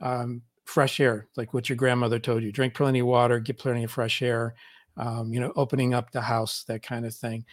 Um, 0.00 0.42
fresh 0.64 1.00
air, 1.00 1.28
like 1.36 1.54
what 1.54 1.68
your 1.68 1.76
grandmother 1.76 2.18
told 2.18 2.42
you: 2.42 2.52
drink 2.52 2.74
plenty 2.74 3.00
of 3.00 3.06
water, 3.06 3.38
get 3.40 3.58
plenty 3.58 3.84
of 3.84 3.90
fresh 3.90 4.22
air. 4.22 4.54
Um, 4.96 5.32
you 5.32 5.40
know, 5.40 5.52
opening 5.56 5.92
up 5.92 6.10
the 6.10 6.22
house, 6.22 6.64
that 6.68 6.82
kind 6.82 7.04
of 7.04 7.14
thing. 7.14 7.44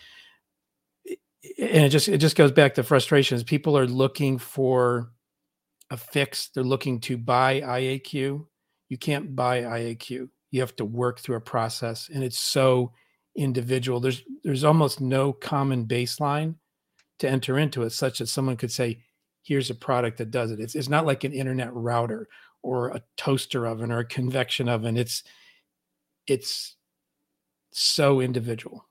And 1.60 1.86
it 1.86 1.90
just 1.90 2.08
it 2.08 2.20
just 2.20 2.38
goes 2.38 2.52
back 2.52 2.76
to 2.76 2.84
frustrations. 2.84 3.44
People 3.44 3.78
are 3.78 3.86
looking 3.86 4.38
for 4.38 5.12
a 5.90 5.98
fix. 5.98 6.50
They're 6.50 6.64
looking 6.64 7.02
to 7.02 7.18
buy 7.18 7.62
IAQ. 7.62 8.46
You 8.90 8.98
can't 8.98 9.36
buy 9.36 9.62
IAQ. 9.62 10.30
You 10.52 10.60
have 10.62 10.76
to 10.78 10.86
work 10.86 11.20
through 11.20 11.36
a 11.36 11.42
process, 11.42 12.10
and 12.14 12.24
it's 12.24 12.40
so 12.40 12.94
individual. 13.36 14.00
There's 14.00 14.24
there's 14.44 14.64
almost 14.64 15.02
no 15.02 15.34
common 15.34 15.86
baseline 15.86 16.56
to 17.20 17.30
enter 17.30 17.58
into 17.58 17.84
it, 17.84 17.92
such 17.92 18.20
that 18.20 18.28
someone 18.28 18.58
could 18.58 18.72
say, 18.72 19.02
here's 19.44 19.70
a 19.70 19.76
product 19.76 20.18
that 20.18 20.32
does 20.32 20.52
it. 20.52 20.60
It's, 20.60 20.74
it's 20.74 20.90
not 20.90 21.06
like 21.06 21.24
an 21.24 21.34
internet 21.34 21.74
router 21.74 22.28
or 22.62 22.90
a 22.90 23.02
toaster 23.18 23.68
oven 23.68 23.92
or 23.92 24.00
a 24.00 24.06
convection 24.06 24.70
oven. 24.70 24.98
It's 24.98 25.24
it's 26.26 26.78
so 27.72 28.22
individual. 28.22 28.88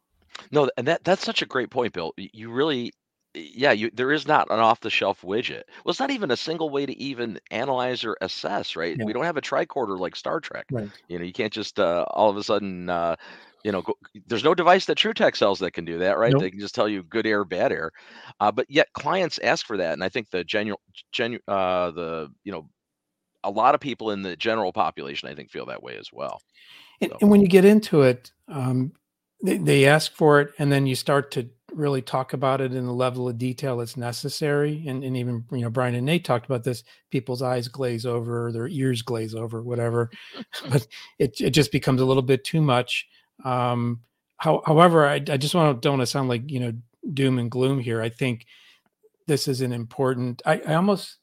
No, 0.51 0.69
and 0.77 0.87
that 0.87 1.05
that's 1.05 1.25
such 1.25 1.43
a 1.43 1.47
great 1.47 1.71
point, 1.71 1.93
Bill. 1.93 2.13
You 2.17 2.53
really 2.53 2.93
yeah, 3.35 3.73
you 3.73 3.91
there 3.95 4.13
is 4.13 4.27
not 4.27 4.51
an 4.51 4.59
off-the-shelf 4.59 5.23
widget. 5.23 5.63
Well, 5.85 5.91
it's 5.91 6.01
not 6.01 6.11
even 6.11 6.31
a 6.31 6.37
single 6.37 6.69
way 6.69 6.85
to 6.85 6.99
even 6.99 7.41
analyze 7.51 8.05
or 8.05 8.17
assess, 8.21 8.77
right? 8.77 8.95
Yeah. 8.99 9.07
We 9.07 9.15
don't 9.15 9.25
have 9.25 9.39
a 9.39 9.43
tricorder 9.43 9.99
like 9.99 10.17
Star 10.17 10.41
Trek. 10.41 10.67
Right. 10.71 10.91
You 11.09 11.19
know, 11.19 11.25
you 11.25 11.33
can't 11.33 11.53
just 11.53 11.81
uh, 11.81 12.05
all 12.11 12.29
of 12.29 12.37
a 12.37 12.43
sudden 12.43 12.91
uh, 12.91 13.17
you 13.65 13.73
know, 13.73 13.83
go, 13.83 13.95
there's 14.27 14.45
no 14.45 14.55
device 14.55 14.87
that 14.87 14.99
TruTech 14.99 15.37
sells 15.37 15.59
that 15.61 15.73
can 15.73 15.85
do 15.85 15.99
that, 15.99 16.19
right? 16.19 16.33
Nope. 16.33 16.43
They 16.43 16.51
can 16.51 16.61
just 16.61 16.75
tell 16.75 16.89
you 16.89 17.03
good 17.03 17.27
air, 17.27 17.45
bad 17.45 17.73
air. 17.73 17.91
Uh, 18.41 18.51
but 18.51 18.67
yet 18.69 18.93
clients 18.93 19.39
ask 19.39 19.67
for 19.67 19.77
that, 19.77 19.93
and 19.93 20.03
I 20.03 20.09
think 20.09 20.31
the 20.31 20.45
general, 20.45 20.81
genu- 21.13 21.39
uh, 21.49 21.91
the 21.93 22.29
you 22.45 22.53
know, 22.53 22.69
a 23.45 23.51
lot 23.51 23.75
of 23.75 23.81
people 23.81 24.11
in 24.11 24.23
the 24.23 24.37
general 24.37 24.73
population, 24.73 25.29
I 25.29 25.35
think, 25.35 25.51
feel 25.51 25.67
that 25.67 25.83
way 25.83 25.97
as 25.97 26.13
well. 26.13 26.41
And, 27.01 27.11
so. 27.11 27.19
and 27.21 27.31
when 27.31 27.41
you 27.41 27.49
get 27.49 27.65
into 27.65 28.03
it, 28.03 28.31
um, 28.49 28.93
they, 29.43 29.59
they 29.59 29.87
ask 29.87 30.13
for 30.13 30.41
it, 30.41 30.53
and 30.59 30.71
then 30.71 30.87
you 30.87 30.95
start 30.95 31.31
to 31.33 31.49
really 31.73 32.03
talk 32.03 32.33
about 32.33 32.61
it 32.61 32.75
in 32.75 32.85
the 32.87 32.93
level 32.93 33.29
of 33.29 33.39
detail 33.39 33.79
that's 33.79 33.97
necessary. 33.97 34.85
And, 34.87 35.03
and 35.03 35.17
even 35.17 35.45
you 35.51 35.63
know, 35.63 35.71
Brian 35.71 35.95
and 35.95 36.07
Nate 36.07 36.25
talked 36.25 36.47
about 36.47 36.65
this. 36.65 36.85
People's 37.11 37.43
eyes 37.43 37.69
glaze 37.69 38.07
over, 38.07 38.53
their 38.53 38.69
ears 38.69 39.03
glaze 39.03 39.35
over, 39.35 39.63
whatever. 39.63 40.11
but 40.71 40.87
it 41.19 41.41
it 41.41 41.51
just 41.51 41.73
becomes 41.73 42.01
a 42.01 42.05
little 42.05 42.23
bit 42.23 42.45
too 42.45 42.61
much 42.61 43.07
um, 43.45 44.01
how, 44.37 44.63
however, 44.67 45.07
I, 45.07 45.15
I 45.15 45.37
just 45.37 45.55
want 45.55 45.77
to 45.77 45.81
don't 45.81 45.99
want 45.99 46.03
to 46.03 46.07
sound 46.07 46.29
like 46.29 46.51
you 46.51 46.61
know 46.61 46.73
doom 47.13 47.39
and 47.39 47.51
gloom 47.51 47.79
here. 47.79 48.03
I 48.03 48.09
think 48.09 48.47
this 49.27 49.49
is 49.49 49.61
an 49.61 49.73
important. 49.73 50.43
I, 50.45 50.61
I 50.67 50.75
almost 50.75 51.19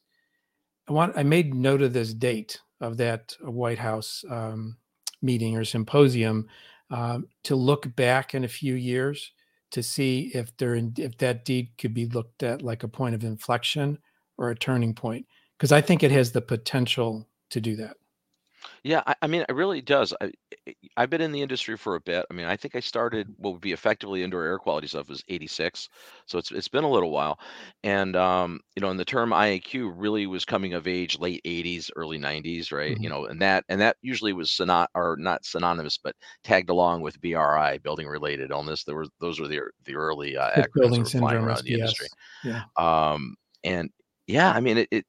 I 0.88 0.92
want 0.92 1.16
I 1.16 1.22
made 1.22 1.54
note 1.54 1.82
of 1.82 1.92
this 1.92 2.14
date 2.14 2.60
of 2.80 2.96
that 2.96 3.36
White 3.42 3.78
House 3.78 4.24
um, 4.30 4.76
meeting 5.22 5.56
or 5.56 5.64
symposium 5.64 6.48
um, 6.90 7.26
to 7.44 7.54
look 7.54 7.94
back 7.94 8.34
in 8.34 8.44
a 8.44 8.48
few 8.48 8.74
years 8.74 9.32
to 9.70 9.82
see 9.82 10.32
if 10.34 10.56
there 10.56 10.74
if 10.74 11.16
that 11.18 11.44
deed 11.44 11.70
could 11.78 11.94
be 11.94 12.06
looked 12.06 12.42
at 12.42 12.62
like 12.62 12.82
a 12.82 12.88
point 12.88 13.14
of 13.14 13.22
inflection 13.22 13.98
or 14.36 14.50
a 14.50 14.56
turning 14.56 14.94
point 14.94 15.26
because 15.56 15.72
I 15.72 15.80
think 15.80 16.02
it 16.02 16.10
has 16.10 16.32
the 16.32 16.40
potential 16.40 17.28
to 17.50 17.60
do 17.60 17.76
that. 17.76 17.96
Yeah, 18.82 19.02
I, 19.06 19.14
I 19.22 19.26
mean, 19.26 19.44
it 19.48 19.52
really 19.54 19.82
does. 19.82 20.14
I, 20.20 20.32
I've 20.96 21.10
been 21.10 21.20
in 21.20 21.32
the 21.32 21.42
industry 21.42 21.76
for 21.76 21.96
a 21.96 22.00
bit. 22.00 22.24
I 22.30 22.34
mean, 22.34 22.46
I 22.46 22.56
think 22.56 22.74
I 22.74 22.80
started 22.80 23.28
what 23.36 23.52
would 23.52 23.60
be 23.60 23.72
effectively 23.72 24.22
indoor 24.22 24.44
air 24.44 24.58
quality 24.58 24.86
stuff 24.86 25.08
was 25.08 25.22
'86, 25.28 25.88
so 26.26 26.38
it's 26.38 26.50
it's 26.50 26.68
been 26.68 26.84
a 26.84 26.90
little 26.90 27.10
while. 27.10 27.38
And 27.84 28.16
um, 28.16 28.60
you 28.76 28.80
know, 28.80 28.90
and 28.90 28.98
the 28.98 29.04
term 29.04 29.32
IAQ 29.32 29.92
really 29.94 30.26
was 30.26 30.44
coming 30.44 30.72
of 30.74 30.86
age 30.86 31.18
late 31.18 31.42
'80s, 31.44 31.90
early 31.96 32.18
'90s, 32.18 32.72
right? 32.72 32.96
You 33.00 33.08
hmm 33.08 33.10
know, 33.10 33.26
and 33.26 33.40
that 33.42 33.64
and 33.68 33.80
that 33.80 33.96
usually 34.02 34.32
was 34.32 34.50
synot 34.50 34.86
or 34.94 35.16
not 35.18 35.44
synonymous, 35.44 35.98
but 35.98 36.16
tagged 36.42 36.70
along 36.70 37.02
with 37.02 37.20
BRI, 37.20 37.78
building 37.78 38.06
related 38.08 38.50
illness. 38.50 38.84
There 38.84 38.96
were 38.96 39.06
those 39.20 39.40
were 39.40 39.48
the 39.48 39.60
the 39.84 39.94
early 39.96 40.36
uh, 40.36 40.50
acronyms 40.50 40.72
building 40.78 41.00
that 41.00 41.04
were 41.04 41.10
flying 41.10 41.40
around 41.42 41.64
the 41.64 41.74
industry. 41.74 42.08
Yeah. 42.42 42.64
Um, 42.76 43.36
and 43.64 43.90
yeah, 44.26 44.52
I 44.52 44.60
mean, 44.60 44.78
it, 44.78 44.88
it 44.92 45.06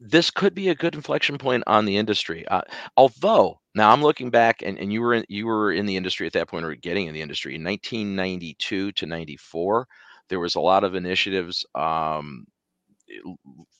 this 0.00 0.30
could 0.30 0.54
be 0.54 0.68
a 0.68 0.74
good 0.74 0.94
inflection 0.94 1.38
point 1.38 1.64
on 1.66 1.84
the 1.84 1.96
industry. 1.96 2.46
Uh, 2.48 2.62
although 2.96 3.60
now 3.74 3.90
I'm 3.90 4.02
looking 4.02 4.30
back, 4.30 4.62
and, 4.62 4.78
and 4.78 4.92
you 4.92 5.00
were 5.00 5.14
in, 5.14 5.24
you 5.28 5.46
were 5.46 5.72
in 5.72 5.86
the 5.86 5.96
industry 5.96 6.26
at 6.26 6.32
that 6.34 6.48
point, 6.48 6.64
or 6.64 6.74
getting 6.74 7.06
in 7.06 7.14
the 7.14 7.22
industry 7.22 7.54
in 7.54 7.64
1992 7.64 8.92
to 8.92 9.06
94. 9.06 9.88
There 10.28 10.40
was 10.40 10.54
a 10.54 10.60
lot 10.60 10.84
of 10.84 10.94
initiatives 10.94 11.66
um, 11.74 12.46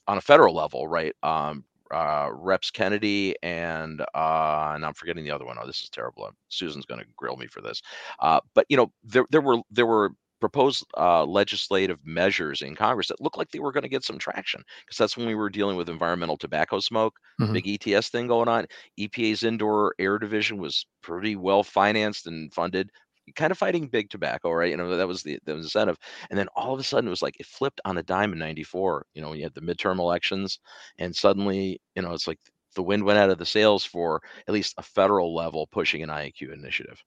on 0.06 0.18
a 0.18 0.20
federal 0.20 0.54
level, 0.54 0.86
right? 0.88 1.14
Um, 1.22 1.64
uh, 1.92 2.30
Reps 2.32 2.70
Kennedy 2.70 3.34
and 3.42 4.00
uh, 4.14 4.72
and 4.74 4.84
I'm 4.84 4.94
forgetting 4.94 5.24
the 5.24 5.30
other 5.30 5.44
one. 5.44 5.58
Oh, 5.60 5.66
this 5.66 5.82
is 5.82 5.90
terrible. 5.90 6.30
Susan's 6.48 6.86
going 6.86 7.00
to 7.00 7.06
grill 7.16 7.36
me 7.36 7.46
for 7.46 7.60
this. 7.60 7.82
Uh, 8.18 8.40
but 8.54 8.64
you 8.70 8.76
know, 8.78 8.90
there 9.04 9.26
there 9.30 9.42
were 9.42 9.58
there 9.70 9.86
were 9.86 10.10
proposed 10.42 10.84
uh, 10.98 11.24
legislative 11.24 12.00
measures 12.04 12.62
in 12.62 12.74
Congress 12.74 13.06
that 13.06 13.20
looked 13.20 13.38
like 13.38 13.48
they 13.52 13.60
were 13.60 13.70
going 13.70 13.84
to 13.84 13.88
get 13.88 14.02
some 14.02 14.18
traction 14.18 14.60
because 14.84 14.98
that's 14.98 15.16
when 15.16 15.24
we 15.24 15.36
were 15.36 15.48
dealing 15.48 15.76
with 15.76 15.88
environmental 15.88 16.36
tobacco 16.36 16.80
smoke, 16.80 17.14
mm-hmm. 17.40 17.52
big 17.52 17.86
ETS 17.86 18.08
thing 18.08 18.26
going 18.26 18.48
on. 18.48 18.66
EPA's 18.98 19.44
indoor 19.44 19.94
air 20.00 20.18
division 20.18 20.58
was 20.58 20.84
pretty 21.00 21.36
well 21.36 21.62
financed 21.62 22.26
and 22.26 22.52
funded. 22.52 22.90
Kind 23.36 23.52
of 23.52 23.58
fighting 23.58 23.86
big 23.86 24.10
tobacco, 24.10 24.50
right? 24.50 24.70
You 24.70 24.76
know 24.76 24.96
that 24.96 25.06
was 25.06 25.22
the, 25.22 25.38
the 25.44 25.52
incentive, 25.52 25.96
and 26.28 26.36
then 26.36 26.48
all 26.56 26.74
of 26.74 26.80
a 26.80 26.82
sudden 26.82 27.06
it 27.06 27.10
was 27.10 27.22
like 27.22 27.38
it 27.38 27.46
flipped 27.46 27.80
on 27.84 27.98
a 27.98 28.02
dime 28.02 28.32
in 28.32 28.38
'94. 28.40 29.06
You 29.14 29.22
know, 29.22 29.28
when 29.28 29.38
you 29.38 29.44
had 29.44 29.54
the 29.54 29.60
midterm 29.60 30.00
elections, 30.00 30.58
and 30.98 31.14
suddenly, 31.14 31.80
you 31.94 32.02
know, 32.02 32.14
it's 32.14 32.26
like 32.26 32.40
the 32.74 32.82
wind 32.82 33.04
went 33.04 33.20
out 33.20 33.30
of 33.30 33.38
the 33.38 33.46
sails 33.46 33.84
for 33.84 34.20
at 34.48 34.52
least 34.52 34.74
a 34.76 34.82
federal 34.82 35.36
level 35.36 35.68
pushing 35.70 36.02
an 36.02 36.08
IAQ 36.08 36.52
initiative. 36.52 37.00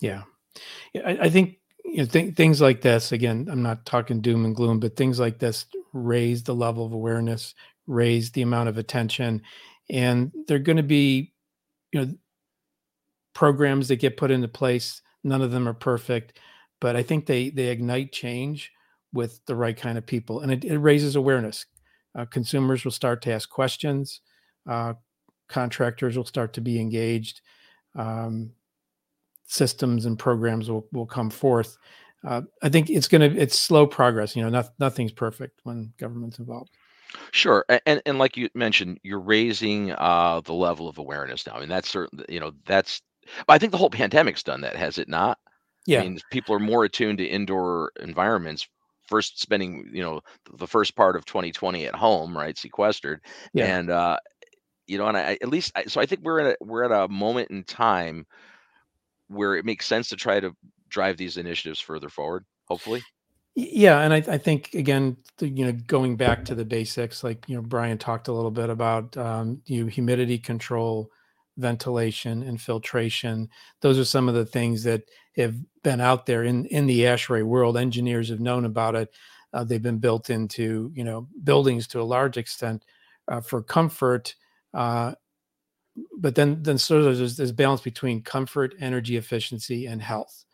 Yeah, 0.00 0.22
yeah, 0.94 1.02
I, 1.04 1.24
I 1.24 1.30
think 1.30 1.58
you 1.86 1.98
know, 1.98 2.06
th- 2.06 2.34
things 2.34 2.60
like 2.60 2.82
this 2.82 3.12
again 3.12 3.48
i'm 3.50 3.62
not 3.62 3.86
talking 3.86 4.20
doom 4.20 4.44
and 4.44 4.56
gloom 4.56 4.80
but 4.80 4.96
things 4.96 5.20
like 5.20 5.38
this 5.38 5.66
raise 5.92 6.42
the 6.44 6.54
level 6.54 6.86
of 6.86 6.92
awareness 6.92 7.46
raise 7.86 8.32
the 8.32 8.42
amount 8.42 8.68
of 8.68 8.78
attention, 8.78 9.42
and 9.90 10.32
they're 10.46 10.58
going 10.58 10.78
to 10.78 10.84
be, 10.84 11.34
you 11.92 12.00
know, 12.04 12.12
programs 13.34 13.88
that 13.88 13.96
get 13.96 14.16
put 14.16 14.30
into 14.30 14.48
place. 14.48 15.02
None 15.24 15.42
of 15.42 15.50
them 15.50 15.68
are 15.68 15.74
perfect, 15.74 16.38
but 16.80 16.96
I 16.96 17.02
think 17.02 17.26
they 17.26 17.50
they 17.50 17.68
ignite 17.68 18.12
change 18.12 18.72
with 19.12 19.40
the 19.46 19.56
right 19.56 19.76
kind 19.76 19.98
of 19.98 20.06
people, 20.06 20.40
and 20.40 20.52
it, 20.52 20.64
it 20.64 20.78
raises 20.78 21.16
awareness. 21.16 21.66
Uh, 22.18 22.24
consumers 22.26 22.84
will 22.84 22.92
start 22.92 23.22
to 23.22 23.32
ask 23.32 23.48
questions. 23.50 24.20
Uh, 24.68 24.94
contractors 25.48 26.16
will 26.16 26.24
start 26.24 26.54
to 26.54 26.60
be 26.60 26.80
engaged. 26.80 27.40
Um, 27.96 28.52
systems 29.46 30.04
and 30.06 30.18
programs 30.18 30.70
will, 30.70 30.86
will 30.92 31.06
come 31.06 31.30
forth. 31.30 31.78
Uh, 32.24 32.42
I 32.62 32.68
think 32.68 32.90
it's 32.90 33.08
going 33.08 33.30
to 33.30 33.40
it's 33.40 33.58
slow 33.58 33.86
progress. 33.86 34.34
You 34.36 34.42
know, 34.42 34.48
not, 34.48 34.70
nothing's 34.78 35.12
perfect 35.12 35.60
when 35.62 35.92
government's 35.98 36.38
involved. 36.38 36.70
Sure, 37.30 37.64
and 37.86 38.02
and 38.04 38.18
like 38.18 38.36
you 38.36 38.48
mentioned, 38.54 38.98
you're 39.02 39.20
raising 39.20 39.92
uh, 39.92 40.40
the 40.44 40.52
level 40.52 40.88
of 40.88 40.98
awareness 40.98 41.46
now. 41.46 41.54
I 41.54 41.60
mean, 41.60 41.68
that's 41.68 41.88
certain. 41.88 42.24
You 42.28 42.40
know, 42.40 42.52
that's. 42.64 43.00
I 43.48 43.58
think 43.58 43.72
the 43.72 43.78
whole 43.78 43.90
pandemic's 43.90 44.42
done 44.42 44.60
that, 44.62 44.76
has 44.76 44.98
it 44.98 45.08
not? 45.08 45.38
Yeah. 45.86 46.00
I 46.00 46.02
mean, 46.02 46.18
people 46.30 46.54
are 46.54 46.60
more 46.60 46.84
attuned 46.84 47.18
to 47.18 47.24
indoor 47.24 47.92
environments. 48.00 48.68
First, 49.08 49.40
spending 49.40 49.88
you 49.92 50.02
know 50.02 50.20
the 50.56 50.66
first 50.66 50.96
part 50.96 51.14
of 51.14 51.24
2020 51.26 51.86
at 51.86 51.94
home, 51.94 52.36
right, 52.36 52.58
sequestered, 52.58 53.20
yeah. 53.52 53.78
and 53.78 53.90
uh, 53.90 54.16
you 54.88 54.98
know, 54.98 55.06
and 55.06 55.16
I 55.16 55.38
at 55.40 55.48
least 55.48 55.72
I, 55.76 55.84
so 55.84 56.00
I 56.00 56.06
think 56.06 56.22
we're 56.22 56.40
at 56.40 56.46
a, 56.46 56.64
we're 56.64 56.84
at 56.84 56.92
a 56.92 57.08
moment 57.08 57.50
in 57.50 57.62
time 57.62 58.26
where 59.28 59.56
it 59.56 59.64
makes 59.64 59.86
sense 59.86 60.08
to 60.10 60.16
try 60.16 60.40
to 60.40 60.54
drive 60.88 61.16
these 61.16 61.36
initiatives 61.36 61.80
further 61.80 62.08
forward. 62.08 62.44
Hopefully. 62.66 63.02
Yeah, 63.54 64.00
and 64.00 64.12
I, 64.12 64.18
I 64.18 64.38
think 64.38 64.74
again, 64.74 65.16
the, 65.38 65.48
you 65.48 65.64
know, 65.64 65.72
going 65.72 66.16
back 66.16 66.44
to 66.44 66.54
the 66.54 66.64
basics, 66.64 67.24
like 67.24 67.48
you 67.48 67.56
know, 67.56 67.62
Brian 67.62 67.96
talked 67.96 68.28
a 68.28 68.32
little 68.32 68.50
bit 68.50 68.68
about 68.68 69.16
um, 69.16 69.62
you 69.64 69.86
humidity 69.86 70.36
control, 70.36 71.10
ventilation, 71.56 72.42
and 72.42 72.60
filtration. 72.60 73.48
Those 73.80 73.98
are 73.98 74.04
some 74.04 74.28
of 74.28 74.34
the 74.34 74.44
things 74.44 74.82
that 74.82 75.04
have 75.36 75.56
been 75.82 76.02
out 76.02 76.26
there 76.26 76.44
in 76.44 76.66
in 76.66 76.86
the 76.86 77.00
ASHRAE 77.04 77.44
world. 77.44 77.78
Engineers 77.78 78.28
have 78.28 78.40
known 78.40 78.66
about 78.66 78.94
it. 78.94 79.08
Uh, 79.54 79.64
they've 79.64 79.82
been 79.82 79.98
built 79.98 80.28
into 80.28 80.92
you 80.94 81.04
know 81.04 81.26
buildings 81.42 81.86
to 81.86 82.00
a 82.00 82.04
large 82.04 82.36
extent 82.36 82.84
uh, 83.28 83.40
for 83.40 83.62
comfort. 83.62 84.34
Uh, 84.74 85.14
but 86.18 86.34
then 86.34 86.62
then 86.62 86.78
sort 86.78 87.02
of 87.02 87.18
there's 87.18 87.36
this 87.36 87.52
balance 87.52 87.80
between 87.80 88.22
comfort, 88.22 88.74
energy 88.80 89.16
efficiency, 89.16 89.86
and 89.86 90.00
health. 90.02 90.44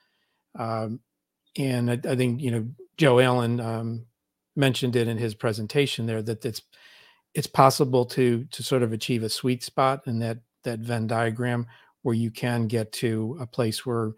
Um, 0.58 1.00
and 1.56 1.90
I, 1.90 2.00
I, 2.08 2.16
think 2.16 2.40
you 2.40 2.50
know 2.50 2.68
Joe 2.96 3.18
Allen 3.20 3.60
um, 3.60 4.06
mentioned 4.56 4.96
it 4.96 5.08
in 5.08 5.16
his 5.16 5.34
presentation 5.34 6.06
there 6.06 6.22
that 6.22 6.44
it's 6.44 6.62
it's 7.34 7.46
possible 7.46 8.04
to 8.06 8.44
to 8.44 8.62
sort 8.62 8.82
of 8.82 8.92
achieve 8.92 9.22
a 9.22 9.28
sweet 9.28 9.62
spot 9.62 10.02
in 10.06 10.18
that 10.20 10.38
that 10.64 10.80
Venn 10.80 11.06
diagram 11.06 11.66
where 12.02 12.14
you 12.14 12.30
can 12.30 12.66
get 12.66 12.92
to 12.92 13.36
a 13.40 13.46
place 13.46 13.86
where 13.86 14.12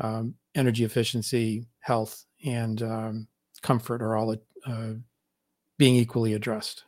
um, 0.00 0.34
energy 0.54 0.84
efficiency, 0.84 1.66
health, 1.80 2.24
and 2.44 2.82
um, 2.82 3.28
comfort 3.62 4.02
are 4.02 4.16
all 4.16 4.34
uh, 4.66 4.92
being 5.78 5.96
equally 5.96 6.34
addressed. 6.34 6.84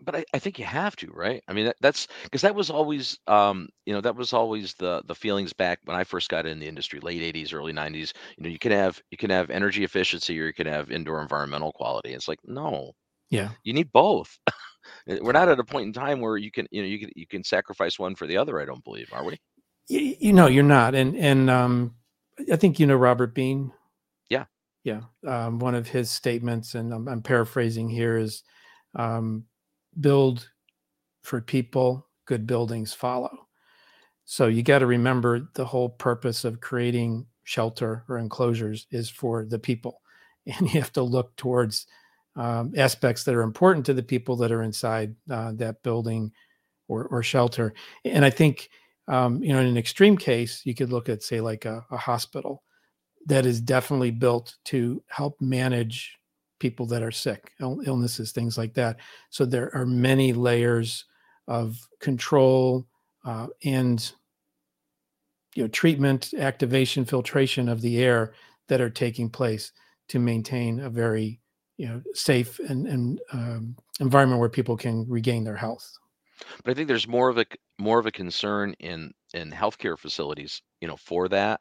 But 0.00 0.16
I, 0.16 0.24
I 0.34 0.38
think 0.38 0.58
you 0.58 0.64
have 0.64 0.96
to, 0.96 1.10
right? 1.12 1.42
I 1.48 1.52
mean, 1.52 1.66
that, 1.66 1.76
that's 1.80 2.08
because 2.24 2.42
that 2.42 2.54
was 2.54 2.70
always, 2.70 3.18
um, 3.26 3.68
you 3.86 3.94
know, 3.94 4.00
that 4.00 4.16
was 4.16 4.32
always 4.32 4.74
the 4.74 5.02
the 5.06 5.14
feelings 5.14 5.52
back 5.52 5.80
when 5.84 5.96
I 5.96 6.04
first 6.04 6.28
got 6.28 6.46
in 6.46 6.58
the 6.58 6.68
industry, 6.68 7.00
late 7.00 7.34
'80s, 7.34 7.54
early 7.54 7.72
'90s. 7.72 8.12
You 8.36 8.44
know, 8.44 8.50
you 8.50 8.58
can 8.58 8.72
have 8.72 9.00
you 9.10 9.18
can 9.18 9.30
have 9.30 9.50
energy 9.50 9.84
efficiency 9.84 10.40
or 10.40 10.46
you 10.46 10.54
can 10.54 10.66
have 10.66 10.90
indoor 10.90 11.22
environmental 11.22 11.72
quality. 11.72 12.12
It's 12.12 12.28
like 12.28 12.40
no, 12.44 12.92
yeah, 13.30 13.50
you 13.64 13.72
need 13.72 13.92
both. 13.92 14.38
We're 15.06 15.32
not 15.32 15.48
at 15.48 15.58
a 15.58 15.64
point 15.64 15.86
in 15.86 15.92
time 15.92 16.20
where 16.20 16.36
you 16.36 16.50
can, 16.50 16.66
you 16.70 16.82
know, 16.82 16.88
you 16.88 16.98
can 17.00 17.10
you 17.16 17.26
can 17.26 17.44
sacrifice 17.44 17.98
one 17.98 18.14
for 18.14 18.26
the 18.26 18.36
other. 18.36 18.60
I 18.60 18.64
don't 18.64 18.84
believe, 18.84 19.12
are 19.12 19.24
we? 19.24 19.38
You, 19.88 20.16
you 20.18 20.32
know, 20.32 20.46
you're 20.46 20.64
not, 20.64 20.94
and 20.94 21.16
and 21.16 21.50
um, 21.50 21.94
I 22.50 22.56
think 22.56 22.78
you 22.78 22.86
know 22.86 22.96
Robert 22.96 23.34
Bean. 23.34 23.72
Yeah, 24.30 24.44
yeah. 24.84 25.02
Um, 25.26 25.58
one 25.58 25.74
of 25.74 25.88
his 25.88 26.10
statements, 26.10 26.74
and 26.74 26.92
I'm, 26.92 27.08
I'm 27.08 27.22
paraphrasing 27.22 27.88
here, 27.88 28.16
is 28.16 28.42
um, 28.94 29.44
build 30.00 30.48
for 31.22 31.40
people, 31.40 32.06
good 32.26 32.46
buildings 32.46 32.92
follow. 32.92 33.48
So 34.24 34.46
you 34.46 34.62
got 34.62 34.78
to 34.78 34.86
remember 34.86 35.48
the 35.54 35.64
whole 35.64 35.88
purpose 35.88 36.44
of 36.44 36.60
creating 36.60 37.26
shelter 37.44 38.04
or 38.08 38.18
enclosures 38.18 38.86
is 38.90 39.10
for 39.10 39.44
the 39.44 39.58
people. 39.58 40.00
And 40.44 40.74
you 40.74 40.80
have 40.80 40.92
to 40.94 41.02
look 41.04 41.36
towards 41.36 41.86
um, 42.34 42.72
aspects 42.76 43.22
that 43.24 43.34
are 43.36 43.42
important 43.42 43.86
to 43.86 43.94
the 43.94 44.02
people 44.02 44.34
that 44.36 44.50
are 44.50 44.62
inside 44.62 45.14
uh, 45.30 45.52
that 45.52 45.82
building 45.84 46.32
or, 46.88 47.04
or, 47.04 47.22
shelter. 47.22 47.74
And 48.04 48.24
I 48.24 48.30
think, 48.30 48.68
um, 49.06 49.40
you 49.40 49.52
know, 49.52 49.60
in 49.60 49.66
an 49.66 49.76
extreme 49.76 50.16
case, 50.16 50.62
you 50.64 50.74
could 50.74 50.90
look 50.90 51.08
at, 51.08 51.22
say, 51.22 51.40
like 51.40 51.64
a, 51.64 51.86
a 51.92 51.96
hospital 51.96 52.64
that 53.26 53.46
is 53.46 53.60
definitely 53.60 54.10
built 54.10 54.56
to 54.64 55.02
help 55.08 55.40
manage 55.40 56.18
people 56.62 56.86
that 56.86 57.02
are 57.02 57.10
sick, 57.10 57.50
illnesses, 57.60 58.30
things 58.30 58.56
like 58.56 58.72
that. 58.74 58.96
So 59.30 59.44
there 59.44 59.74
are 59.74 59.84
many 59.84 60.32
layers 60.32 61.04
of 61.48 61.76
control 61.98 62.86
uh, 63.24 63.48
and 63.64 64.12
you 65.56 65.64
know 65.64 65.68
treatment, 65.68 66.32
activation, 66.38 67.04
filtration 67.04 67.68
of 67.68 67.80
the 67.80 68.00
air 68.00 68.32
that 68.68 68.80
are 68.80 68.90
taking 68.90 69.28
place 69.28 69.72
to 70.08 70.20
maintain 70.20 70.78
a 70.78 70.88
very 70.88 71.40
you 71.78 71.88
know 71.88 72.00
safe 72.14 72.60
and, 72.60 72.86
and 72.86 73.20
um, 73.32 73.76
environment 73.98 74.38
where 74.38 74.48
people 74.48 74.76
can 74.76 75.04
regain 75.08 75.42
their 75.42 75.56
health. 75.56 75.92
But 76.62 76.70
I 76.70 76.74
think 76.74 76.86
there's 76.86 77.08
more 77.08 77.28
of 77.28 77.38
a 77.38 77.44
more 77.80 77.98
of 77.98 78.06
a 78.06 78.12
concern 78.12 78.72
in 78.78 79.12
in 79.34 79.50
healthcare 79.50 79.98
facilities, 79.98 80.62
you 80.80 80.86
know, 80.86 80.96
for 80.96 81.28
that 81.28 81.60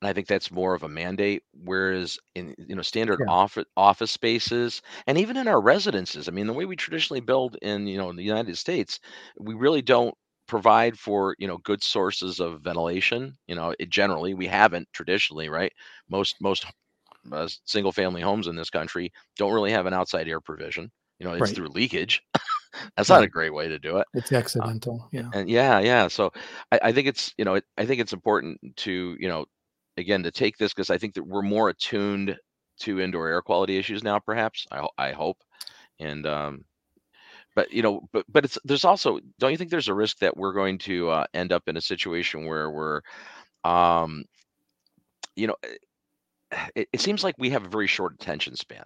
and 0.00 0.08
I 0.08 0.12
think 0.12 0.26
that's 0.26 0.50
more 0.50 0.74
of 0.74 0.82
a 0.82 0.88
mandate. 0.88 1.42
Whereas 1.64 2.18
in 2.34 2.54
you 2.58 2.76
know 2.76 2.82
standard 2.82 3.20
yeah. 3.20 3.32
office 3.32 3.64
office 3.76 4.10
spaces 4.10 4.82
and 5.06 5.18
even 5.18 5.36
in 5.36 5.48
our 5.48 5.60
residences, 5.60 6.28
I 6.28 6.32
mean, 6.32 6.46
the 6.46 6.52
way 6.52 6.64
we 6.64 6.76
traditionally 6.76 7.20
build 7.20 7.56
in 7.62 7.86
you 7.86 7.98
know 7.98 8.10
in 8.10 8.16
the 8.16 8.24
United 8.24 8.56
States, 8.58 9.00
we 9.38 9.54
really 9.54 9.82
don't 9.82 10.14
provide 10.46 10.98
for 10.98 11.34
you 11.38 11.48
know 11.48 11.58
good 11.58 11.82
sources 11.82 12.40
of 12.40 12.62
ventilation. 12.62 13.36
You 13.46 13.54
know, 13.54 13.74
it, 13.78 13.90
generally 13.90 14.34
we 14.34 14.46
haven't 14.46 14.88
traditionally, 14.92 15.48
right? 15.48 15.72
Most 16.08 16.36
most 16.40 16.66
uh, 17.32 17.48
single 17.64 17.92
family 17.92 18.22
homes 18.22 18.46
in 18.46 18.56
this 18.56 18.70
country 18.70 19.12
don't 19.36 19.52
really 19.52 19.72
have 19.72 19.86
an 19.86 19.94
outside 19.94 20.28
air 20.28 20.40
provision. 20.40 20.90
You 21.18 21.26
know, 21.26 21.32
it's 21.32 21.40
right. 21.40 21.54
through 21.54 21.68
leakage. 21.68 22.22
That's 22.96 23.08
not 23.08 23.22
a 23.22 23.28
great 23.28 23.54
way 23.54 23.68
to 23.68 23.78
do 23.78 23.96
it. 23.98 24.06
It's 24.12 24.32
accidental. 24.32 25.04
Uh, 25.04 25.08
yeah. 25.12 25.30
And 25.32 25.48
yeah, 25.48 25.80
yeah. 25.80 26.08
So 26.08 26.30
I, 26.70 26.80
I 26.84 26.92
think 26.92 27.08
it's, 27.08 27.32
you 27.38 27.44
know, 27.44 27.54
it, 27.54 27.64
I 27.78 27.86
think 27.86 28.00
it's 28.00 28.12
important 28.12 28.60
to, 28.76 29.16
you 29.18 29.28
know, 29.28 29.46
again 29.96 30.22
to 30.22 30.30
take 30.30 30.56
this 30.58 30.72
because 30.72 30.90
I 30.90 30.98
think 30.98 31.14
that 31.14 31.26
we're 31.26 31.42
more 31.42 31.68
attuned 31.68 32.38
to 32.80 33.00
indoor 33.00 33.28
air 33.28 33.42
quality 33.42 33.78
issues 33.78 34.02
now, 34.02 34.18
perhaps. 34.18 34.66
I 34.70 34.86
I 34.98 35.12
hope, 35.12 35.38
and 35.98 36.26
um, 36.26 36.64
but 37.54 37.72
you 37.72 37.82
know, 37.82 38.08
but 38.12 38.24
but 38.28 38.44
it's 38.44 38.58
there's 38.64 38.84
also 38.84 39.18
don't 39.38 39.50
you 39.50 39.56
think 39.56 39.70
there's 39.70 39.88
a 39.88 39.94
risk 39.94 40.18
that 40.18 40.36
we're 40.36 40.52
going 40.52 40.78
to 40.78 41.08
uh, 41.10 41.24
end 41.34 41.52
up 41.52 41.64
in 41.66 41.76
a 41.76 41.80
situation 41.80 42.46
where 42.46 42.70
we're, 42.70 43.00
um, 43.64 44.24
you 45.34 45.46
know, 45.46 45.56
eh, 45.62 46.66
it, 46.74 46.88
it 46.92 47.00
seems 47.00 47.24
like 47.24 47.34
we 47.38 47.50
have 47.50 47.64
a 47.64 47.68
very 47.68 47.86
short 47.86 48.14
attention 48.14 48.54
span 48.54 48.84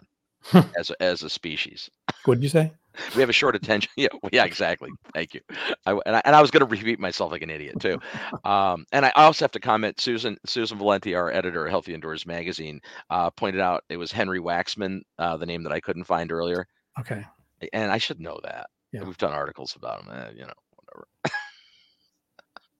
as 0.79 0.90
a, 0.90 1.03
as 1.03 1.23
a 1.23 1.29
species. 1.29 1.90
What 2.25 2.37
did 2.37 2.44
you 2.44 2.49
say? 2.49 2.73
we 3.15 3.21
have 3.21 3.29
a 3.31 3.35
short 3.35 3.57
attention. 3.57 3.91
Yeah, 3.97 4.09
yeah, 4.33 4.45
exactly. 4.45 4.89
Thank 5.13 5.35
you. 5.35 5.41
I, 5.85 5.93
and, 6.07 6.17
I, 6.17 6.23
and 6.25 6.35
I 6.35 6.41
was 6.41 6.51
going 6.51 6.67
to 6.67 6.67
repeat 6.67 6.99
myself 6.99 7.33
like 7.33 7.43
an 7.43 7.51
idiot 7.51 7.79
too. 7.79 7.99
Um, 8.45 8.87
and 8.93 9.05
I 9.05 9.11
also 9.17 9.45
have 9.45 9.53
to 9.53 9.61
comment. 9.61 10.01
Susan 10.01 10.39
Susan 10.47 10.79
Valenti, 10.79 11.15
our 11.15 11.31
editor 11.31 11.67
at 11.67 11.71
Healthy 11.71 11.93
Indoors 11.93 12.25
Magazine, 12.25 12.81
uh, 13.11 13.31
pointed 13.31 13.61
out 13.61 13.85
it 13.91 13.99
was 13.99 14.11
Henry 14.11 14.41
Waxman, 14.41 15.01
uh, 15.19 15.37
the 15.37 15.45
name 15.47 15.63
that 15.65 15.73
I 15.73 15.81
couldn't 15.81 16.05
find 16.05 16.33
earlier. 16.33 16.67
Okay. 16.99 17.25
And 17.73 17.93
I 17.93 17.99
should 17.99 18.21
know 18.21 18.41
that. 18.45 18.69
Yeah. 18.93 19.03
We've 19.03 19.19
done 19.19 19.33
articles 19.33 19.77
about 19.77 20.03
him. 20.03 20.13
Eh, 20.13 20.31
you 20.37 20.47
know, 20.47 20.53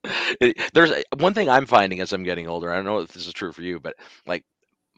whatever. 0.02 0.56
There's 0.74 0.92
one 1.18 1.35
thing 1.35 1.48
I'm 1.48 1.66
finding 1.66 2.00
as 2.00 2.12
I'm 2.12 2.24
getting 2.24 2.48
older. 2.48 2.72
I 2.72 2.76
don't 2.76 2.85
know 2.85 3.00
if 3.00 3.12
this 3.12 3.26
is 3.26 3.33
true 3.33 3.52
for 3.52 3.62
you, 3.62 3.78
but 3.78 3.94
like 4.26 4.44